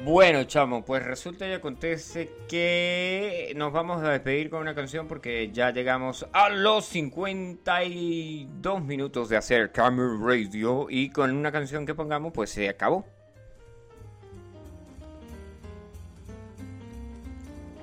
Bueno, 0.03 0.45
chamo, 0.45 0.84
pues 0.84 1.03
resulta 1.03 1.47
y 1.47 1.53
acontece 1.53 2.32
que 2.47 3.53
nos 3.55 3.71
vamos 3.71 4.01
a 4.01 4.09
despedir 4.09 4.49
con 4.49 4.61
una 4.61 4.73
canción 4.73 5.07
porque 5.07 5.51
ya 5.51 5.69
llegamos 5.69 6.25
a 6.34 6.49
los 6.49 6.86
52 6.86 8.84
minutos 8.84 9.29
de 9.29 9.38
hacer 9.38 9.71
Camera 9.71 10.09
Radio 10.19 10.88
y 10.89 11.11
con 11.11 11.36
una 11.36 11.51
canción 11.51 11.86
que 11.86 11.93
pongamos 11.93 12.34
pues 12.34 12.49
se 12.49 12.67
acabó. 12.67 13.05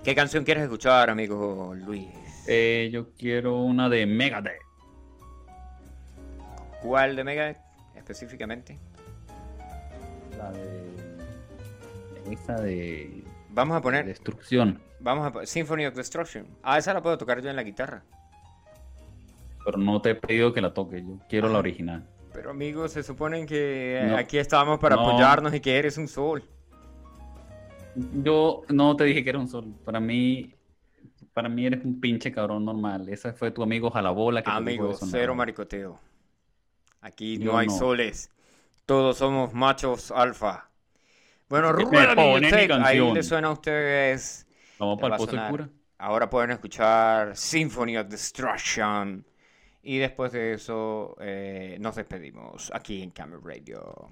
¿Qué 0.02 0.14
canción 0.16 0.42
quieres 0.42 0.64
escuchar, 0.64 1.10
amigo 1.10 1.72
Luis? 1.76 2.08
Eh, 2.48 2.88
yo 2.92 3.12
quiero 3.12 3.60
una 3.60 3.88
de 3.88 4.06
Megadeth. 4.06 4.60
¿Cuál 6.82 7.14
de 7.14 7.22
Megadeth 7.22 7.67
específicamente? 7.98 8.78
La 10.36 10.50
de. 10.52 10.90
Esa 12.30 12.54
de. 12.60 13.24
Vamos 13.50 13.76
a 13.76 13.80
poner 13.80 14.06
Destrucción. 14.06 14.80
Vamos 15.00 15.32
a 15.34 15.46
Symphony 15.46 15.86
of 15.86 15.94
Destruction. 15.94 16.46
Ah, 16.62 16.78
esa 16.78 16.92
la 16.94 17.02
puedo 17.02 17.16
tocar 17.18 17.40
yo 17.40 17.50
en 17.50 17.56
la 17.56 17.62
guitarra. 17.62 18.02
Pero 19.64 19.78
no 19.78 20.00
te 20.00 20.10
he 20.10 20.14
pedido 20.14 20.52
que 20.52 20.60
la 20.60 20.72
toque. 20.74 21.02
Yo 21.02 21.18
quiero 21.28 21.48
la 21.48 21.58
original. 21.58 22.06
Pero 22.32 22.50
amigos, 22.50 22.92
se 22.92 23.02
suponen 23.02 23.46
que 23.46 23.98
eh, 24.00 24.06
No. 24.06 24.16
aquí 24.16 24.38
estamos 24.38 24.78
para 24.78 24.96
No. 24.96 25.08
apoyarnos 25.08 25.52
y 25.54 25.60
que 25.60 25.76
eres 25.78 25.98
un 25.98 26.08
sol. 26.08 26.42
Yo 28.22 28.62
no 28.68 28.94
te 28.96 29.04
dije 29.04 29.24
que 29.24 29.30
era 29.30 29.38
un 29.38 29.48
sol. 29.48 29.74
Para 29.84 30.00
mí. 30.00 30.54
Para 31.32 31.48
mí 31.48 31.66
eres 31.66 31.84
un 31.84 32.00
pinche 32.00 32.32
cabrón 32.32 32.64
normal. 32.64 33.08
Ese 33.08 33.32
fue 33.32 33.50
tu 33.50 33.62
amigo 33.62 33.90
Jalabola 33.90 34.42
que 34.42 34.50
Amigo, 34.50 34.92
cero 34.94 35.34
maricoteo. 35.34 35.98
Aquí 37.00 37.38
no 37.38 37.56
hay 37.56 37.68
soles. 37.70 38.30
Todos 38.86 39.18
somos 39.18 39.52
machos 39.52 40.10
alfa. 40.10 40.70
Bueno, 41.48 41.74
videotape. 41.74 42.72
Ahí 42.84 43.12
le 43.12 43.22
suena 43.22 43.48
a 43.48 43.52
ustedes. 43.52 44.46
Vamos 44.78 45.00
para 45.00 45.14
el 45.14 45.18
pozo 45.18 45.36
del 45.36 45.50
cura. 45.50 45.68
Ahora 45.98 46.30
pueden 46.30 46.50
escuchar 46.50 47.36
Symphony 47.36 47.96
of 47.96 48.08
Destruction. 48.08 49.24
Y 49.82 49.98
después 49.98 50.32
de 50.32 50.54
eso 50.54 51.16
eh, 51.20 51.76
nos 51.80 51.96
despedimos 51.96 52.70
aquí 52.74 53.02
en 53.02 53.10
Camera 53.10 53.40
Radio. 53.42 54.10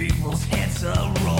people's 0.00 0.42
heads 0.44 0.82
are 0.82 1.14
rolling. 1.22 1.39